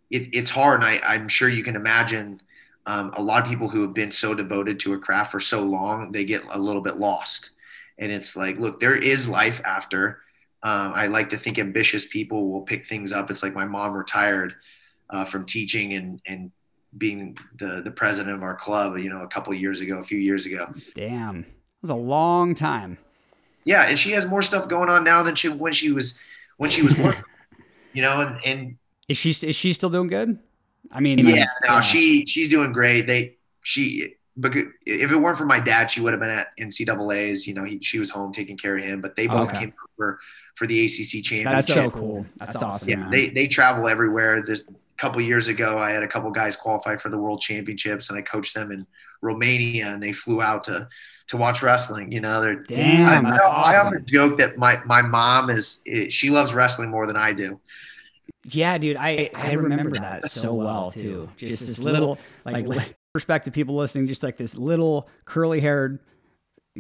it, 0.09 0.27
it's 0.33 0.49
hard 0.49 0.81
and 0.81 0.85
I, 0.85 1.01
i'm 1.05 1.27
sure 1.27 1.49
you 1.49 1.63
can 1.63 1.75
imagine 1.75 2.41
um, 2.85 3.11
a 3.15 3.21
lot 3.21 3.43
of 3.43 3.49
people 3.49 3.67
who 3.67 3.83
have 3.83 3.93
been 3.93 4.11
so 4.11 4.33
devoted 4.33 4.79
to 4.79 4.93
a 4.93 4.97
craft 4.97 5.31
for 5.31 5.39
so 5.39 5.63
long 5.63 6.11
they 6.11 6.25
get 6.25 6.43
a 6.49 6.59
little 6.59 6.81
bit 6.81 6.97
lost. 6.97 7.51
And 7.97 8.11
it's 8.11 8.35
like 8.35 8.57
look 8.57 8.79
there 8.79 8.95
is 8.95 9.27
life 9.27 9.61
after. 9.65 10.21
Um, 10.61 10.91
i 10.93 11.07
like 11.07 11.29
to 11.29 11.37
think 11.37 11.59
ambitious 11.59 12.05
people 12.05 12.49
will 12.49 12.61
pick 12.61 12.85
things 12.85 13.11
up. 13.11 13.29
It's 13.31 13.43
like 13.43 13.53
my 13.53 13.65
mom 13.65 13.93
retired 13.93 14.55
uh, 15.09 15.25
from 15.25 15.45
teaching 15.45 15.93
and 15.93 16.21
and 16.25 16.51
being 16.97 17.37
the 17.59 17.81
the 17.83 17.91
president 17.91 18.35
of 18.35 18.43
our 18.43 18.55
club 18.55 18.97
you 18.97 19.09
know 19.09 19.21
a 19.21 19.27
couple 19.27 19.53
years 19.53 19.81
ago 19.81 19.99
a 19.99 20.03
few 20.03 20.17
years 20.17 20.45
ago 20.45 20.73
Damn. 20.95 21.41
it 21.41 21.45
was 21.81 21.91
a 21.91 21.95
long 21.95 22.55
time. 22.55 22.97
yeah 23.63 23.83
and 23.83 23.97
she 23.99 24.11
has 24.11 24.25
more 24.25 24.41
stuff 24.41 24.67
going 24.67 24.89
on 24.89 25.03
now 25.03 25.21
than 25.21 25.35
she 25.35 25.49
when 25.49 25.71
she 25.71 25.91
was 25.91 26.17
when 26.57 26.69
she 26.69 26.81
was 26.81 26.97
working 26.97 27.23
you 27.93 28.01
know 28.01 28.21
and, 28.21 28.39
and 28.45 28.77
Is 29.07 29.17
she 29.17 29.29
is 29.29 29.55
she 29.55 29.73
still 29.73 29.89
doing 29.89 30.07
good? 30.07 30.39
I 30.91 30.99
mean, 30.99 31.19
yeah 31.19 31.45
no 31.67 31.73
yeah. 31.75 31.79
she 31.81 32.25
she's 32.25 32.49
doing 32.49 32.71
great 32.73 33.05
they 33.05 33.35
she 33.63 34.15
but 34.35 34.55
if 34.55 35.11
it 35.11 35.15
weren't 35.15 35.37
for 35.37 35.45
my 35.45 35.59
dad 35.59 35.91
she 35.91 36.01
would 36.01 36.13
have 36.13 36.19
been 36.19 36.29
at 36.31 36.47
ncaa's 36.59 37.47
you 37.47 37.53
know 37.53 37.63
he, 37.65 37.77
she 37.81 37.99
was 37.99 38.09
home 38.09 38.31
taking 38.31 38.57
care 38.57 38.77
of 38.77 38.83
him 38.83 38.99
but 39.01 39.15
they 39.15 39.27
oh, 39.27 39.33
both 39.39 39.49
Okay. 39.49 39.59
came 39.59 39.73
over 39.99 40.19
for 40.55 40.65
the 40.65 40.83
acc 40.83 41.23
championship 41.23 41.51
that's, 41.53 41.67
so 41.67 41.73
so 41.73 41.89
cool. 41.91 41.99
cool. 42.01 42.25
That's, 42.37 42.53
That's 42.53 42.63
awesome. 42.63 42.69
awesome. 42.69 42.89
yeah 42.89 42.95
man. 42.97 43.11
they 43.11 43.29
they 43.29 43.47
travel 43.47 43.87
everywhere 43.87 44.41
this 44.41 44.63
couple 44.99 45.21
years 45.21 45.47
ago 45.47 45.77
i 45.77 45.91
had 45.91 46.03
a 46.03 46.07
couple 46.07 46.29
guys 46.29 46.55
qualify 46.55 46.95
for 46.95 47.09
the 47.09 47.17
world 47.17 47.39
championships 47.41 48.09
and 48.09 48.19
i 48.19 48.21
coached 48.21 48.53
them 48.53 48.71
in 48.71 48.85
romania 49.21 49.87
and 49.87 50.03
they 50.03 50.11
flew 50.11 50.41
out 50.41 50.63
to 50.63 50.87
to 51.29 51.37
watch 51.37 51.61
wrestling 51.61 52.11
you 52.11 52.19
know 52.19 52.41
they're 52.41 52.55
Damn, 52.55 53.25
I, 53.25 53.29
that's 53.29 53.41
I, 53.41 53.49
I 53.49 53.53
awesome. 53.53 53.87
often 53.87 54.05
joke 54.05 54.37
that 54.37 54.57
my 54.57 54.81
my 54.85 55.01
mom 55.01 55.49
is, 55.49 55.81
is 55.85 56.13
she 56.13 56.29
loves 56.29 56.53
wrestling 56.53 56.89
more 56.89 57.05
than 57.05 57.15
I 57.15 57.33
do. 57.33 57.59
Yeah, 58.45 58.77
dude, 58.77 58.97
I 58.97 59.29
I 59.35 59.53
remember 59.53 59.99
that 59.99 60.23
so 60.23 60.53
well 60.53 60.91
too. 60.91 61.29
Just 61.37 61.65
this 61.65 61.79
little 61.79 62.17
like, 62.45 62.65
like 62.65 62.95
perspective 63.13 63.53
people 63.53 63.75
listening, 63.75 64.07
just 64.07 64.23
like 64.23 64.37
this 64.37 64.57
little 64.57 65.07
curly 65.25 65.59
haired, 65.59 65.99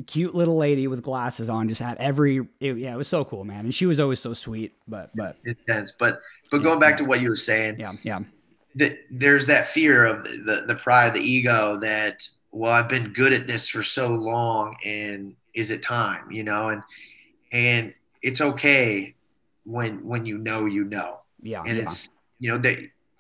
cute 0.07 0.33
little 0.33 0.57
lady 0.57 0.87
with 0.87 1.03
glasses 1.03 1.49
on, 1.49 1.69
just 1.69 1.81
had 1.81 1.97
every 1.97 2.47
it, 2.59 2.77
yeah, 2.77 2.93
it 2.93 2.97
was 2.97 3.07
so 3.07 3.23
cool, 3.23 3.43
man. 3.43 3.65
And 3.65 3.75
she 3.75 3.85
was 3.85 3.99
always 3.99 4.19
so 4.19 4.33
sweet. 4.33 4.73
But 4.87 5.11
but 5.15 5.37
Intense, 5.43 5.91
but 5.91 6.21
but 6.51 6.63
going 6.63 6.79
back 6.79 6.97
to 6.97 7.05
what 7.05 7.21
you 7.21 7.29
were 7.29 7.35
saying, 7.35 7.79
yeah, 7.79 7.93
yeah, 8.03 8.19
that 8.75 8.97
there's 9.11 9.47
that 9.47 9.67
fear 9.67 10.05
of 10.05 10.23
the, 10.23 10.37
the 10.37 10.65
the 10.67 10.75
pride, 10.75 11.13
the 11.13 11.21
ego 11.21 11.77
that 11.77 12.27
well, 12.51 12.71
I've 12.71 12.89
been 12.89 13.13
good 13.13 13.33
at 13.33 13.47
this 13.47 13.67
for 13.67 13.83
so 13.83 14.09
long, 14.09 14.75
and 14.83 15.35
is 15.53 15.71
it 15.71 15.81
time? 15.81 16.31
You 16.31 16.43
know, 16.43 16.69
and 16.69 16.83
and 17.51 17.93
it's 18.21 18.41
okay 18.41 19.15
when 19.65 20.05
when 20.05 20.25
you 20.25 20.37
know 20.37 20.65
you 20.65 20.83
know. 20.83 21.19
yeah, 21.41 21.61
and 21.65 21.77
yeah. 21.77 21.83
it's 21.83 22.09
you 22.39 22.49
know 22.49 22.57
that 22.57 22.77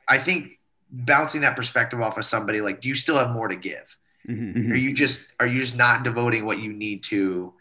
I 0.07 0.17
think 0.17 0.59
bouncing 0.91 1.41
that 1.41 1.55
perspective 1.55 2.01
off 2.01 2.17
of 2.17 2.25
somebody 2.25 2.61
like, 2.61 2.81
do 2.81 2.89
you 2.89 2.95
still 2.95 3.17
have 3.17 3.31
more 3.31 3.47
to 3.47 3.55
give? 3.55 3.95
Mhm, 4.27 4.71
Are 4.71 4.75
you 4.75 4.93
just 4.93 5.31
are 5.39 5.47
you 5.47 5.57
just 5.57 5.77
not 5.77 6.03
devoting 6.03 6.45
what 6.45 6.59
you 6.59 6.73
need 6.73 7.03
to 7.03 7.53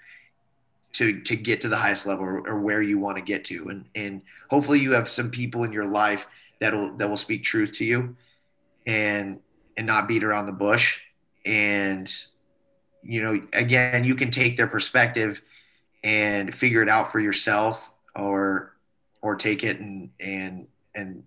to 0.98 1.20
to 1.22 1.36
get 1.36 1.62
to 1.62 1.68
the 1.68 1.76
highest 1.76 2.06
level 2.06 2.24
or, 2.24 2.48
or 2.48 2.60
where 2.60 2.82
you 2.82 2.98
want 2.98 3.16
to 3.16 3.22
get 3.22 3.44
to? 3.46 3.68
And 3.68 3.86
and 3.94 4.22
hopefully 4.50 4.80
you 4.80 4.92
have 4.92 5.08
some 5.08 5.30
people 5.30 5.64
in 5.64 5.72
your 5.72 5.86
life 5.86 6.26
that'll 6.60 6.96
that 6.96 7.08
will 7.08 7.16
speak 7.16 7.42
truth 7.42 7.72
to 7.74 7.84
you 7.84 8.16
and 8.86 9.40
and 9.76 9.86
not 9.86 10.08
beat 10.08 10.24
around 10.24 10.46
the 10.46 10.52
bush. 10.52 11.00
And 11.44 12.12
you 13.02 13.22
know, 13.22 13.40
again, 13.52 14.04
you 14.04 14.14
can 14.14 14.30
take 14.30 14.56
their 14.56 14.66
perspective 14.66 15.40
and 16.04 16.54
figure 16.54 16.82
it 16.82 16.88
out 16.88 17.10
for 17.10 17.20
yourself 17.20 17.92
or 18.14 18.74
or 19.22 19.36
take 19.36 19.64
it 19.64 19.80
and 19.80 20.10
and 20.20 20.66
and 20.94 21.24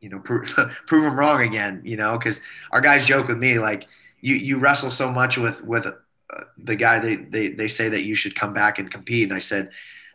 you 0.00 0.08
know 0.08 0.18
prove, 0.24 0.48
prove 0.86 1.04
them 1.04 1.18
wrong 1.18 1.42
again 1.42 1.80
you 1.84 1.96
know 1.96 2.18
because 2.18 2.40
our 2.72 2.80
guys 2.80 3.06
joke 3.06 3.28
with 3.28 3.38
me 3.38 3.58
like 3.58 3.86
you 4.20 4.34
you 4.34 4.58
wrestle 4.58 4.90
so 4.90 5.10
much 5.10 5.38
with 5.38 5.62
with 5.64 5.86
uh, 6.32 6.44
the 6.58 6.76
guy 6.76 6.98
they, 6.98 7.16
they 7.16 7.48
they 7.48 7.68
say 7.68 7.88
that 7.88 8.02
you 8.02 8.14
should 8.14 8.34
come 8.34 8.52
back 8.52 8.78
and 8.78 8.90
compete 8.90 9.24
and 9.24 9.34
i 9.34 9.38
said 9.38 9.70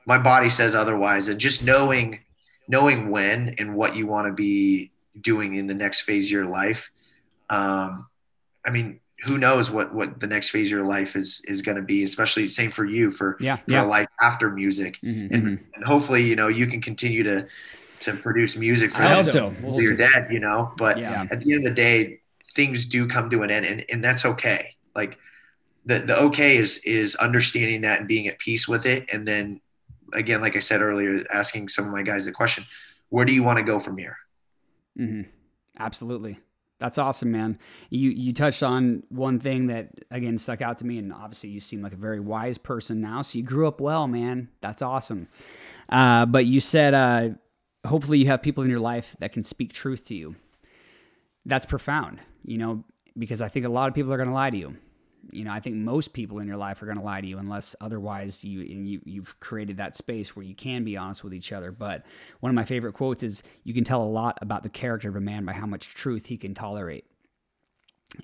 my 0.05 0.17
body 0.17 0.49
says 0.49 0.75
otherwise 0.75 1.27
and 1.27 1.39
just 1.39 1.65
knowing 1.65 2.19
knowing 2.67 3.09
when 3.09 3.55
and 3.57 3.75
what 3.75 3.95
you 3.95 4.07
want 4.07 4.27
to 4.27 4.33
be 4.33 4.91
doing 5.19 5.55
in 5.55 5.67
the 5.67 5.73
next 5.73 6.01
phase 6.01 6.27
of 6.27 6.31
your 6.31 6.45
life 6.45 6.91
um 7.49 8.07
i 8.65 8.69
mean 8.69 8.99
who 9.25 9.37
knows 9.37 9.71
what 9.71 9.93
what 9.93 10.19
the 10.19 10.27
next 10.27 10.49
phase 10.49 10.67
of 10.67 10.71
your 10.71 10.85
life 10.85 11.15
is 11.15 11.43
is 11.47 11.61
going 11.61 11.75
to 11.75 11.81
be 11.81 12.03
especially 12.03 12.47
same 12.49 12.71
for 12.71 12.85
you 12.85 13.09
for 13.11 13.37
yeah, 13.39 13.57
for 13.57 13.63
yeah. 13.71 13.83
life 13.83 14.07
after 14.21 14.49
music 14.51 14.99
Mhm, 15.03 15.31
and, 15.31 15.43
mhm. 15.43 15.59
and 15.75 15.85
hopefully 15.85 16.23
you 16.23 16.35
know 16.35 16.47
you 16.47 16.67
can 16.67 16.81
continue 16.81 17.23
to 17.23 17.47
to 18.01 18.13
produce 18.13 18.55
music 18.55 18.91
for 18.91 19.01
I 19.03 19.21
so. 19.21 19.45
We'll 19.61 19.69
until 19.73 19.81
you're 19.81 19.97
dead 19.97 20.27
you 20.31 20.39
know 20.39 20.73
but 20.77 20.97
Yeah. 20.97 21.25
at 21.31 21.41
the 21.41 21.53
end 21.53 21.65
of 21.65 21.75
the 21.75 21.75
day 21.75 22.19
things 22.53 22.85
do 22.85 23.07
come 23.07 23.29
to 23.31 23.41
an 23.43 23.51
end 23.51 23.65
and, 23.65 23.85
and 23.89 24.03
that's 24.03 24.25
okay 24.25 24.75
like 24.95 25.17
the, 25.85 25.99
the 25.99 26.17
okay 26.19 26.57
is 26.57 26.79
is 26.85 27.15
understanding 27.15 27.81
that 27.81 27.99
and 27.99 28.07
being 28.07 28.27
at 28.27 28.39
peace 28.39 28.67
with 28.67 28.85
it 28.85 29.07
and 29.11 29.27
then 29.27 29.61
again 30.13 30.41
like 30.41 30.55
i 30.55 30.59
said 30.59 30.81
earlier 30.81 31.25
asking 31.31 31.67
some 31.69 31.85
of 31.85 31.91
my 31.91 32.01
guys 32.01 32.25
the 32.25 32.31
question 32.31 32.63
where 33.09 33.25
do 33.25 33.33
you 33.33 33.43
want 33.43 33.57
to 33.57 33.63
go 33.63 33.79
from 33.79 33.97
here 33.97 34.17
hmm 34.97 35.21
Absolutely. 35.79 36.39
That's 36.77 36.97
awesome, 36.97 37.31
man. 37.31 37.57
You 37.89 38.09
you 38.09 38.33
touched 38.33 38.61
on 38.61 39.03
one 39.07 39.39
thing 39.39 39.67
that 39.67 39.91
again 40.11 40.37
stuck 40.37 40.61
out 40.61 40.77
to 40.79 40.85
me, 40.85 40.97
and 40.97 41.13
obviously 41.13 41.49
you 41.49 41.61
seem 41.61 41.81
like 41.81 41.93
a 41.93 41.97
very 41.97 42.19
wise 42.19 42.57
person 42.57 42.99
now. 42.99 43.21
So 43.21 43.37
you 43.37 43.45
grew 43.45 43.67
up 43.67 43.79
well, 43.79 44.07
man. 44.07 44.49
That's 44.59 44.81
awesome. 44.81 45.29
Uh, 45.87 46.25
but 46.25 46.45
you 46.45 46.59
said 46.59 46.93
uh, 46.93 47.29
hopefully 47.87 48.17
you 48.17 48.25
have 48.27 48.41
people 48.41 48.63
in 48.63 48.69
your 48.69 48.81
life 48.81 49.15
that 49.19 49.31
can 49.31 49.41
speak 49.41 49.71
truth 49.71 50.05
to 50.07 50.15
you. 50.15 50.35
That's 51.45 51.65
profound, 51.65 52.21
you 52.43 52.57
know, 52.57 52.83
because 53.17 53.41
I 53.41 53.47
think 53.47 53.65
a 53.65 53.69
lot 53.69 53.87
of 53.87 53.93
people 53.93 54.11
are 54.11 54.17
going 54.17 54.29
to 54.29 54.35
lie 54.35 54.49
to 54.49 54.57
you. 54.57 54.75
You 55.31 55.43
know, 55.43 55.51
I 55.51 55.59
think 55.59 55.75
most 55.75 56.13
people 56.13 56.39
in 56.39 56.47
your 56.47 56.57
life 56.57 56.81
are 56.81 56.85
going 56.85 56.97
to 56.97 57.03
lie 57.03 57.21
to 57.21 57.27
you 57.27 57.37
unless 57.37 57.75
otherwise 57.81 58.43
you, 58.43 58.61
you 58.61 59.01
you've 59.05 59.39
created 59.39 59.77
that 59.77 59.95
space 59.95 60.35
where 60.35 60.45
you 60.45 60.55
can 60.55 60.83
be 60.83 60.97
honest 60.97 61.23
with 61.23 61.33
each 61.33 61.51
other. 61.51 61.71
But 61.71 62.05
one 62.39 62.49
of 62.49 62.55
my 62.55 62.63
favorite 62.63 62.93
quotes 62.93 63.23
is 63.23 63.43
you 63.63 63.73
can 63.73 63.83
tell 63.83 64.03
a 64.03 64.05
lot 64.05 64.37
about 64.41 64.63
the 64.63 64.69
character 64.69 65.09
of 65.09 65.15
a 65.15 65.21
man 65.21 65.45
by 65.45 65.53
how 65.53 65.65
much 65.65 65.93
truth 65.93 66.27
he 66.27 66.37
can 66.37 66.53
tolerate. 66.53 67.05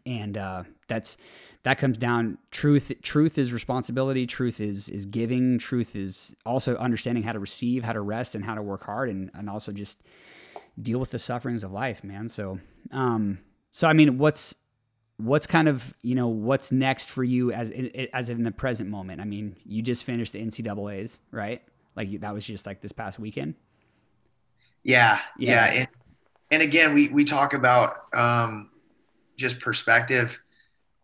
And 0.05 0.37
uh, 0.37 0.63
that's 0.87 1.17
that 1.63 1.77
comes 1.77 1.97
down 1.97 2.37
truth 2.49 2.91
truth 3.01 3.37
is 3.37 3.51
responsibility, 3.51 4.25
truth 4.25 4.61
is 4.61 4.87
is 4.89 5.05
giving, 5.05 5.57
truth 5.57 5.95
is 5.95 6.35
also 6.45 6.75
understanding 6.77 7.23
how 7.23 7.33
to 7.33 7.39
receive, 7.39 7.83
how 7.83 7.93
to 7.93 8.01
rest 8.01 8.35
and 8.35 8.45
how 8.45 8.55
to 8.55 8.61
work 8.61 8.83
hard 8.83 9.09
and, 9.09 9.31
and 9.33 9.49
also 9.49 9.71
just 9.71 10.03
deal 10.81 10.99
with 10.99 11.11
the 11.11 11.19
sufferings 11.19 11.63
of 11.63 11.71
life, 11.71 12.03
man. 12.03 12.27
So 12.27 12.59
um 12.91 13.39
so 13.71 13.87
I 13.87 13.93
mean 13.93 14.17
what's 14.17 14.55
what's 15.18 15.47
kind 15.47 15.68
of 15.68 15.93
you 16.01 16.16
know 16.16 16.28
what's 16.28 16.72
next 16.72 17.09
for 17.09 17.24
you 17.24 17.51
as 17.51 17.72
as 18.14 18.30
in 18.30 18.43
the 18.43 18.51
present 18.51 18.89
moment? 18.89 19.22
I 19.22 19.26
mean, 19.26 19.55
you 19.66 19.82
just 19.82 20.03
finished 20.03 20.34
the 20.34 20.45
NCAA's, 20.45 21.20
right? 21.32 21.62
Like 21.95 22.22
that 22.22 22.34
was 22.34 22.45
just 22.45 22.66
like 22.66 22.82
this 22.82 22.91
past 22.91 23.20
weekend. 23.20 23.55
Yeah, 24.84 25.20
yes. 25.38 25.74
yeah, 25.74 25.80
and, 25.80 25.88
and 26.51 26.62
again, 26.64 26.93
we 26.93 27.09
we 27.09 27.24
talk 27.24 27.53
about 27.53 28.05
um, 28.14 28.70
just 29.38 29.59
perspective. 29.59 30.39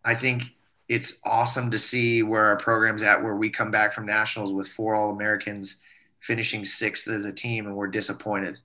I 0.04 0.14
think 0.14 0.42
it's 0.88 1.20
awesome 1.24 1.70
to 1.70 1.78
see 1.78 2.22
where 2.22 2.46
our 2.46 2.56
program's 2.56 3.02
at, 3.02 3.22
where 3.22 3.36
we 3.36 3.50
come 3.50 3.70
back 3.70 3.92
from 3.92 4.06
nationals 4.06 4.52
with 4.52 4.68
four 4.68 4.94
All 4.94 5.10
Americans, 5.10 5.80
finishing 6.20 6.64
sixth 6.64 7.08
as 7.08 7.24
a 7.24 7.32
team, 7.32 7.66
and 7.66 7.76
we're 7.76 7.88
disappointed. 7.88 8.58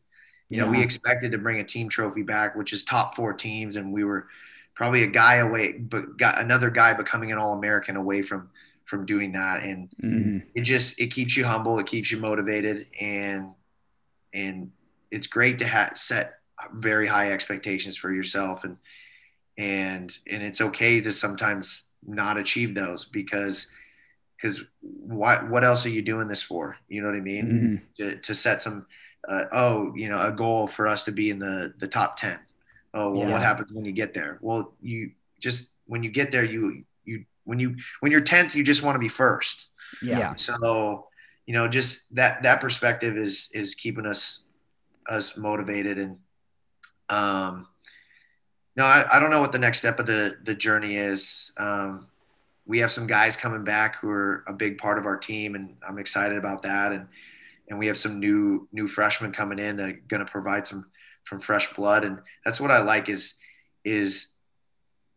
You 0.49 0.59
know, 0.59 0.69
we 0.69 0.83
expected 0.83 1.31
to 1.31 1.39
bring 1.39 1.61
a 1.61 1.63
team 1.63 1.89
trophy 1.89 2.21
back, 2.21 2.55
which 2.55 2.73
is 2.73 2.83
top 2.83 3.15
four 3.15 3.33
teams, 3.33 3.75
and 3.75 3.91
we 3.91 4.03
were 4.03 4.27
probably 4.75 5.03
a 5.03 5.07
guy 5.07 5.35
away, 5.35 5.73
but 5.73 6.17
got 6.17 6.39
another 6.39 6.69
guy 6.69 6.93
becoming 6.93 7.31
an 7.31 7.37
All 7.37 7.53
American 7.53 7.95
away 7.95 8.21
from 8.21 8.49
from 8.85 9.05
doing 9.05 9.31
that. 9.33 9.63
And 9.63 9.89
mm-hmm. 10.03 10.37
it 10.55 10.61
just 10.61 10.99
it 10.99 11.07
keeps 11.07 11.37
you 11.37 11.45
humble, 11.45 11.79
it 11.79 11.87
keeps 11.87 12.11
you 12.11 12.19
motivated, 12.19 12.87
and 12.99 13.51
and 14.33 14.71
it's 15.11 15.27
great 15.27 15.59
to 15.59 15.65
have 15.65 15.97
set 15.97 16.39
very 16.73 17.07
high 17.07 17.31
expectations 17.31 17.97
for 17.97 18.11
yourself 18.11 18.63
and 18.63 18.77
and 19.57 20.17
and 20.29 20.41
it's 20.41 20.61
okay 20.61 21.01
to 21.01 21.11
sometimes 21.11 21.89
not 22.05 22.37
achieve 22.37 22.73
those 22.73 23.05
because 23.05 23.71
because 24.35 24.63
what 24.81 25.49
what 25.49 25.63
else 25.63 25.85
are 25.85 25.89
you 25.89 26.01
doing 26.01 26.27
this 26.27 26.41
for 26.41 26.77
you 26.87 27.01
know 27.01 27.07
what 27.07 27.17
i 27.17 27.21
mean 27.21 27.45
mm-hmm. 27.45 28.03
to, 28.03 28.17
to 28.17 28.33
set 28.33 28.61
some 28.61 28.85
uh, 29.27 29.45
oh 29.51 29.93
you 29.95 30.09
know 30.09 30.19
a 30.19 30.31
goal 30.31 30.67
for 30.67 30.87
us 30.87 31.03
to 31.03 31.11
be 31.11 31.29
in 31.29 31.39
the 31.39 31.73
the 31.77 31.87
top 31.87 32.17
10 32.17 32.37
oh 32.93 33.11
well 33.11 33.27
yeah. 33.27 33.31
what 33.31 33.41
happens 33.41 33.71
when 33.71 33.85
you 33.85 33.91
get 33.91 34.13
there? 34.13 34.37
Well 34.41 34.73
you 34.81 35.11
just 35.39 35.69
when 35.85 36.03
you 36.03 36.11
get 36.11 36.31
there 36.31 36.43
you 36.43 36.83
you 37.05 37.25
when 37.43 37.59
you 37.59 37.75
when 37.99 38.11
you're 38.11 38.21
10th 38.21 38.55
you 38.55 38.63
just 38.63 38.83
want 38.83 38.95
to 38.95 38.99
be 38.99 39.09
first. 39.09 39.67
Yeah. 40.01 40.35
So 40.35 41.07
you 41.45 41.53
know 41.53 41.67
just 41.67 42.13
that 42.15 42.43
that 42.43 42.61
perspective 42.61 43.17
is 43.17 43.49
is 43.53 43.75
keeping 43.75 44.05
us 44.05 44.45
us 45.09 45.37
motivated 45.37 45.97
and 45.97 46.17
um 47.09 47.67
no 48.75 48.85
I, 48.85 49.05
I 49.11 49.19
don't 49.19 49.29
know 49.29 49.41
what 49.41 49.51
the 49.51 49.59
next 49.59 49.79
step 49.79 49.99
of 49.99 50.05
the 50.05 50.37
the 50.43 50.55
journey 50.55 50.97
is. 50.97 51.51
Um 51.57 52.07
we 52.65 52.79
have 52.79 52.91
some 52.91 53.07
guys 53.07 53.35
coming 53.35 53.65
back 53.65 53.97
who 53.99 54.09
are 54.09 54.43
a 54.47 54.53
big 54.53 54.77
part 54.77 54.97
of 54.97 55.05
our 55.05 55.17
team 55.17 55.55
and 55.55 55.75
i'm 55.87 55.99
excited 55.99 56.37
about 56.37 56.61
that. 56.61 56.91
And 56.91 57.07
and 57.69 57.79
we 57.79 57.87
have 57.87 57.97
some 57.97 58.19
new 58.19 58.67
new 58.71 58.87
freshmen 58.87 59.31
coming 59.31 59.59
in 59.59 59.77
that 59.77 59.89
are 59.89 60.01
going 60.07 60.25
to 60.25 60.31
provide 60.31 60.67
some 60.67 60.85
from 61.23 61.39
fresh 61.39 61.73
blood. 61.73 62.03
And 62.03 62.19
that's 62.45 62.59
what 62.59 62.71
i 62.71 62.81
like 62.81 63.09
is 63.09 63.35
is 63.83 64.31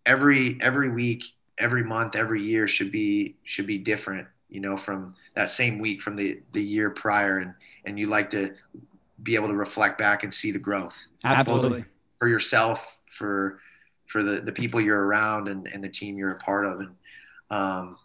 every 0.04 0.58
every 0.60 0.90
week 0.90 1.24
every 1.58 1.82
month 1.82 2.16
every 2.16 2.42
year 2.42 2.68
should 2.68 2.92
be 2.92 3.36
should 3.44 3.66
be 3.66 3.78
different 3.78 4.28
you 4.48 4.60
know 4.60 4.76
from 4.76 5.14
that 5.34 5.50
same 5.50 5.78
week 5.78 6.00
from 6.00 6.16
the 6.16 6.40
the 6.52 6.62
year 6.62 6.90
prior. 6.90 7.38
And 7.38 7.54
and 7.84 7.98
you 7.98 8.06
like 8.06 8.30
to 8.30 8.52
be 9.22 9.34
able 9.34 9.48
to 9.48 9.54
reflect 9.54 9.98
back 9.98 10.24
and 10.24 10.32
see 10.32 10.50
the 10.50 10.58
growth. 10.58 11.06
Absolutely. 11.24 11.84
For 12.18 12.28
yourself 12.28 12.98
for 13.10 13.60
for 14.06 14.22
the 14.22 14.40
the 14.40 14.52
people 14.52 14.80
you're 14.80 15.04
around 15.04 15.48
and, 15.48 15.68
and 15.72 15.82
the 15.82 15.88
team 15.88 16.16
you're 16.16 16.32
a 16.32 16.38
part 16.38 16.66
of. 16.66 16.80
And 16.80 16.94
um 17.50 17.98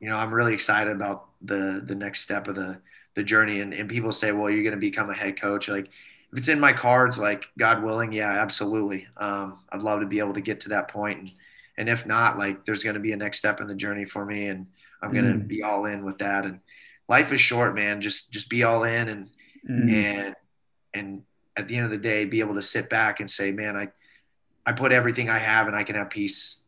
you 0.00 0.08
know 0.08 0.16
i'm 0.16 0.32
really 0.32 0.54
excited 0.54 0.90
about 0.90 1.28
the 1.42 1.82
the 1.84 1.94
next 1.94 2.20
step 2.20 2.48
of 2.48 2.54
the 2.54 2.78
the 3.14 3.22
journey. 3.22 3.60
And, 3.60 3.74
and 3.74 3.88
people 3.88 4.12
say 4.12 4.32
well 4.32 4.50
you're 4.50 4.62
going 4.62 4.74
to 4.74 4.80
become 4.80 5.10
a 5.10 5.14
head 5.14 5.40
coach. 5.40 5.68
Like 5.68 5.88
if 6.32 6.38
it's 6.38 6.48
in 6.48 6.60
my 6.60 6.72
cards, 6.72 7.18
like 7.18 7.44
God 7.58 7.82
willing, 7.82 8.12
yeah, 8.12 8.30
absolutely. 8.30 9.06
Um, 9.16 9.58
I'd 9.70 9.82
love 9.82 10.00
to 10.00 10.06
be 10.06 10.18
able 10.18 10.34
to 10.34 10.40
get 10.40 10.60
to 10.60 10.70
that 10.70 10.88
point, 10.88 11.18
and 11.20 11.32
and 11.76 11.88
if 11.88 12.06
not, 12.06 12.38
like 12.38 12.64
there's 12.64 12.84
going 12.84 12.94
to 12.94 13.00
be 13.00 13.12
a 13.12 13.16
next 13.16 13.38
step 13.38 13.60
in 13.60 13.66
the 13.66 13.74
journey 13.74 14.04
for 14.04 14.24
me, 14.24 14.48
and 14.48 14.66
I'm 15.02 15.12
going 15.12 15.24
to 15.24 15.44
mm. 15.44 15.48
be 15.48 15.62
all 15.62 15.86
in 15.86 16.04
with 16.04 16.18
that. 16.18 16.44
And 16.44 16.60
life 17.08 17.32
is 17.32 17.40
short, 17.40 17.74
man. 17.74 18.00
Just 18.00 18.32
just 18.32 18.48
be 18.48 18.62
all 18.62 18.84
in, 18.84 19.08
and 19.08 19.28
mm. 19.68 19.92
and 19.92 20.36
and 20.94 21.22
at 21.56 21.68
the 21.68 21.76
end 21.76 21.84
of 21.84 21.90
the 21.90 21.98
day, 21.98 22.24
be 22.24 22.40
able 22.40 22.54
to 22.54 22.62
sit 22.62 22.88
back 22.88 23.20
and 23.20 23.30
say, 23.30 23.52
man, 23.52 23.76
I 23.76 23.88
I 24.64 24.72
put 24.72 24.92
everything 24.92 25.28
I 25.28 25.38
have, 25.38 25.66
and 25.66 25.76
I 25.76 25.84
can 25.84 25.96
have 25.96 26.10
peace. 26.10 26.60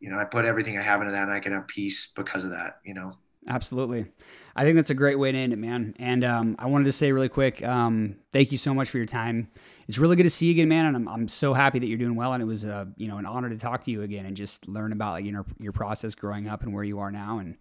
You 0.00 0.10
know, 0.10 0.18
I 0.18 0.24
put 0.24 0.44
everything 0.44 0.78
I 0.78 0.82
have 0.82 1.00
into 1.00 1.12
that, 1.12 1.22
and 1.22 1.32
I 1.32 1.40
can 1.40 1.52
have 1.52 1.68
peace 1.68 2.06
because 2.14 2.44
of 2.44 2.50
that. 2.50 2.78
You 2.84 2.94
know. 2.94 3.16
Absolutely. 3.48 4.06
I 4.56 4.62
think 4.62 4.76
that's 4.76 4.90
a 4.90 4.94
great 4.94 5.18
way 5.18 5.32
to 5.32 5.38
end 5.38 5.52
it, 5.52 5.58
man. 5.58 5.94
And 5.98 6.22
um, 6.22 6.56
I 6.60 6.66
wanted 6.66 6.84
to 6.84 6.92
say 6.92 7.10
really 7.10 7.28
quick, 7.28 7.64
um, 7.64 8.16
thank 8.30 8.52
you 8.52 8.58
so 8.58 8.72
much 8.72 8.88
for 8.88 8.98
your 8.98 9.06
time. 9.06 9.48
It's 9.88 9.98
really 9.98 10.14
good 10.14 10.22
to 10.22 10.30
see 10.30 10.46
you 10.46 10.52
again, 10.52 10.68
man. 10.68 10.86
And 10.86 10.96
I'm, 10.96 11.08
I'm 11.08 11.28
so 11.28 11.54
happy 11.54 11.80
that 11.80 11.86
you're 11.88 11.98
doing 11.98 12.14
well. 12.14 12.32
And 12.32 12.42
it 12.42 12.46
was, 12.46 12.64
uh, 12.64 12.84
you 12.96 13.08
know, 13.08 13.18
an 13.18 13.26
honor 13.26 13.48
to 13.48 13.58
talk 13.58 13.80
to 13.82 13.90
you 13.90 14.02
again 14.02 14.26
and 14.26 14.36
just 14.36 14.68
learn 14.68 14.92
about 14.92 15.14
like, 15.14 15.24
you 15.24 15.32
know, 15.32 15.44
your 15.58 15.72
process 15.72 16.14
growing 16.14 16.46
up 16.48 16.62
and 16.62 16.72
where 16.72 16.84
you 16.84 17.00
are 17.00 17.10
now. 17.10 17.40
And, 17.40 17.56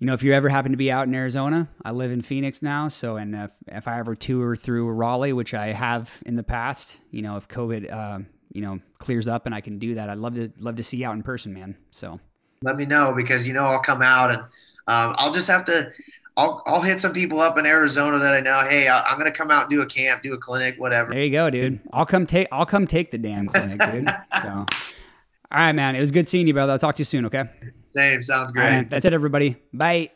you 0.00 0.06
know, 0.06 0.12
if 0.12 0.22
you 0.22 0.34
ever 0.34 0.50
happen 0.50 0.70
to 0.72 0.76
be 0.76 0.92
out 0.92 1.08
in 1.08 1.14
Arizona, 1.14 1.70
I 1.82 1.92
live 1.92 2.12
in 2.12 2.20
Phoenix 2.20 2.62
now. 2.62 2.88
So, 2.88 3.16
and 3.16 3.34
if, 3.34 3.52
if 3.66 3.88
I 3.88 3.98
ever 3.98 4.14
tour 4.14 4.54
through 4.54 4.90
Raleigh, 4.90 5.32
which 5.32 5.54
I 5.54 5.68
have 5.68 6.22
in 6.26 6.36
the 6.36 6.44
past, 6.44 7.00
you 7.10 7.22
know, 7.22 7.38
if 7.38 7.48
COVID, 7.48 7.90
uh, 7.90 8.18
you 8.52 8.60
know, 8.60 8.80
clears 8.98 9.28
up 9.28 9.46
and 9.46 9.54
I 9.54 9.62
can 9.62 9.78
do 9.78 9.94
that, 9.94 10.10
I'd 10.10 10.18
love 10.18 10.34
to, 10.34 10.52
love 10.60 10.76
to 10.76 10.82
see 10.82 10.98
you 10.98 11.06
out 11.06 11.14
in 11.14 11.22
person, 11.22 11.54
man. 11.54 11.76
So 11.90 12.20
let 12.62 12.76
me 12.76 12.84
know 12.84 13.14
because, 13.16 13.48
you 13.48 13.54
know, 13.54 13.64
I'll 13.64 13.82
come 13.82 14.02
out 14.02 14.30
and, 14.30 14.40
um, 14.40 15.14
I'll 15.16 15.32
just 15.32 15.48
have 15.48 15.64
to. 15.64 15.90
I'll, 16.38 16.62
I'll 16.66 16.80
hit 16.80 17.00
some 17.00 17.12
people 17.12 17.40
up 17.40 17.58
in 17.58 17.66
Arizona 17.66 18.16
that 18.20 18.32
I 18.32 18.38
know. 18.38 18.60
Hey, 18.60 18.86
I, 18.86 19.10
am 19.10 19.18
gonna 19.18 19.32
come 19.32 19.50
out 19.50 19.62
and 19.62 19.70
do 19.70 19.82
a 19.82 19.86
camp, 19.86 20.22
do 20.22 20.32
a 20.34 20.38
clinic, 20.38 20.76
whatever. 20.78 21.12
There 21.12 21.24
you 21.24 21.32
go, 21.32 21.50
dude. 21.50 21.80
I'll 21.92 22.06
come 22.06 22.26
take. 22.26 22.46
I'll 22.52 22.64
come 22.64 22.86
take 22.86 23.10
the 23.10 23.18
damn 23.18 23.48
clinic, 23.48 23.80
dude. 23.80 24.08
so, 24.42 24.50
all 24.50 24.66
right, 25.50 25.72
man. 25.72 25.96
It 25.96 26.00
was 26.00 26.12
good 26.12 26.28
seeing 26.28 26.46
you, 26.46 26.54
brother. 26.54 26.72
I'll 26.72 26.78
talk 26.78 26.94
to 26.94 27.00
you 27.00 27.04
soon. 27.04 27.26
Okay. 27.26 27.42
Same. 27.84 28.22
Sounds 28.22 28.52
great. 28.52 28.64
Right, 28.64 28.88
that's 28.88 29.04
it, 29.04 29.12
everybody. 29.12 29.56
Bye. 29.72 30.12